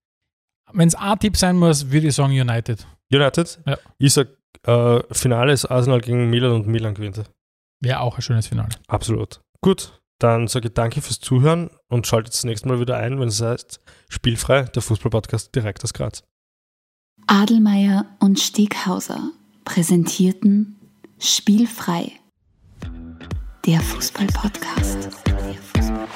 wenn 0.72 0.88
es 0.88 0.96
ein 0.96 1.20
Tipp 1.20 1.38
sein 1.38 1.58
muss, 1.58 1.92
würde 1.92 2.08
ich 2.08 2.16
sagen 2.16 2.34
United. 2.34 2.88
United? 3.12 3.60
Ja. 3.66 3.78
Ich 3.98 4.14
sag, 4.14 4.28
äh, 4.66 5.02
Finale 5.12 5.54
ist 5.54 5.66
Arsenal 5.66 6.02
gegen 6.02 6.30
Milan 6.30 6.52
und 6.54 6.68
Milan 6.68 6.94
gewinnt. 6.94 7.24
Wäre 7.82 8.00
auch 8.00 8.16
ein 8.16 8.22
schönes 8.22 8.48
Finale. 8.48 8.70
Absolut. 8.88 9.42
Gut, 9.62 10.02
dann 10.20 10.48
sage 10.48 10.68
ich 10.68 10.74
danke 10.74 11.02
fürs 11.02 11.22
Zuhören 11.22 11.70
und 11.88 12.06
schaltet 12.06 12.34
das 12.34 12.44
nächste 12.44 12.68
Mal 12.68 12.82
wieder 12.82 12.98
ein, 12.98 13.20
wenn 13.20 13.30
es 13.30 13.42
heißt 13.42 13.80
Spielfrei, 14.10 14.64
der 14.64 14.82
Fußballpodcast 14.82 15.56
direkt 15.56 15.84
aus 15.84 15.94
Graz. 15.94 16.24
Adelmeier 17.26 18.06
und 18.20 18.40
Steghauser 18.40 19.32
präsentierten 19.64 20.76
Spielfrei, 21.20 22.12
der 23.66 23.80
Fußballpodcast. 23.80 25.10
Fußball 25.74 26.08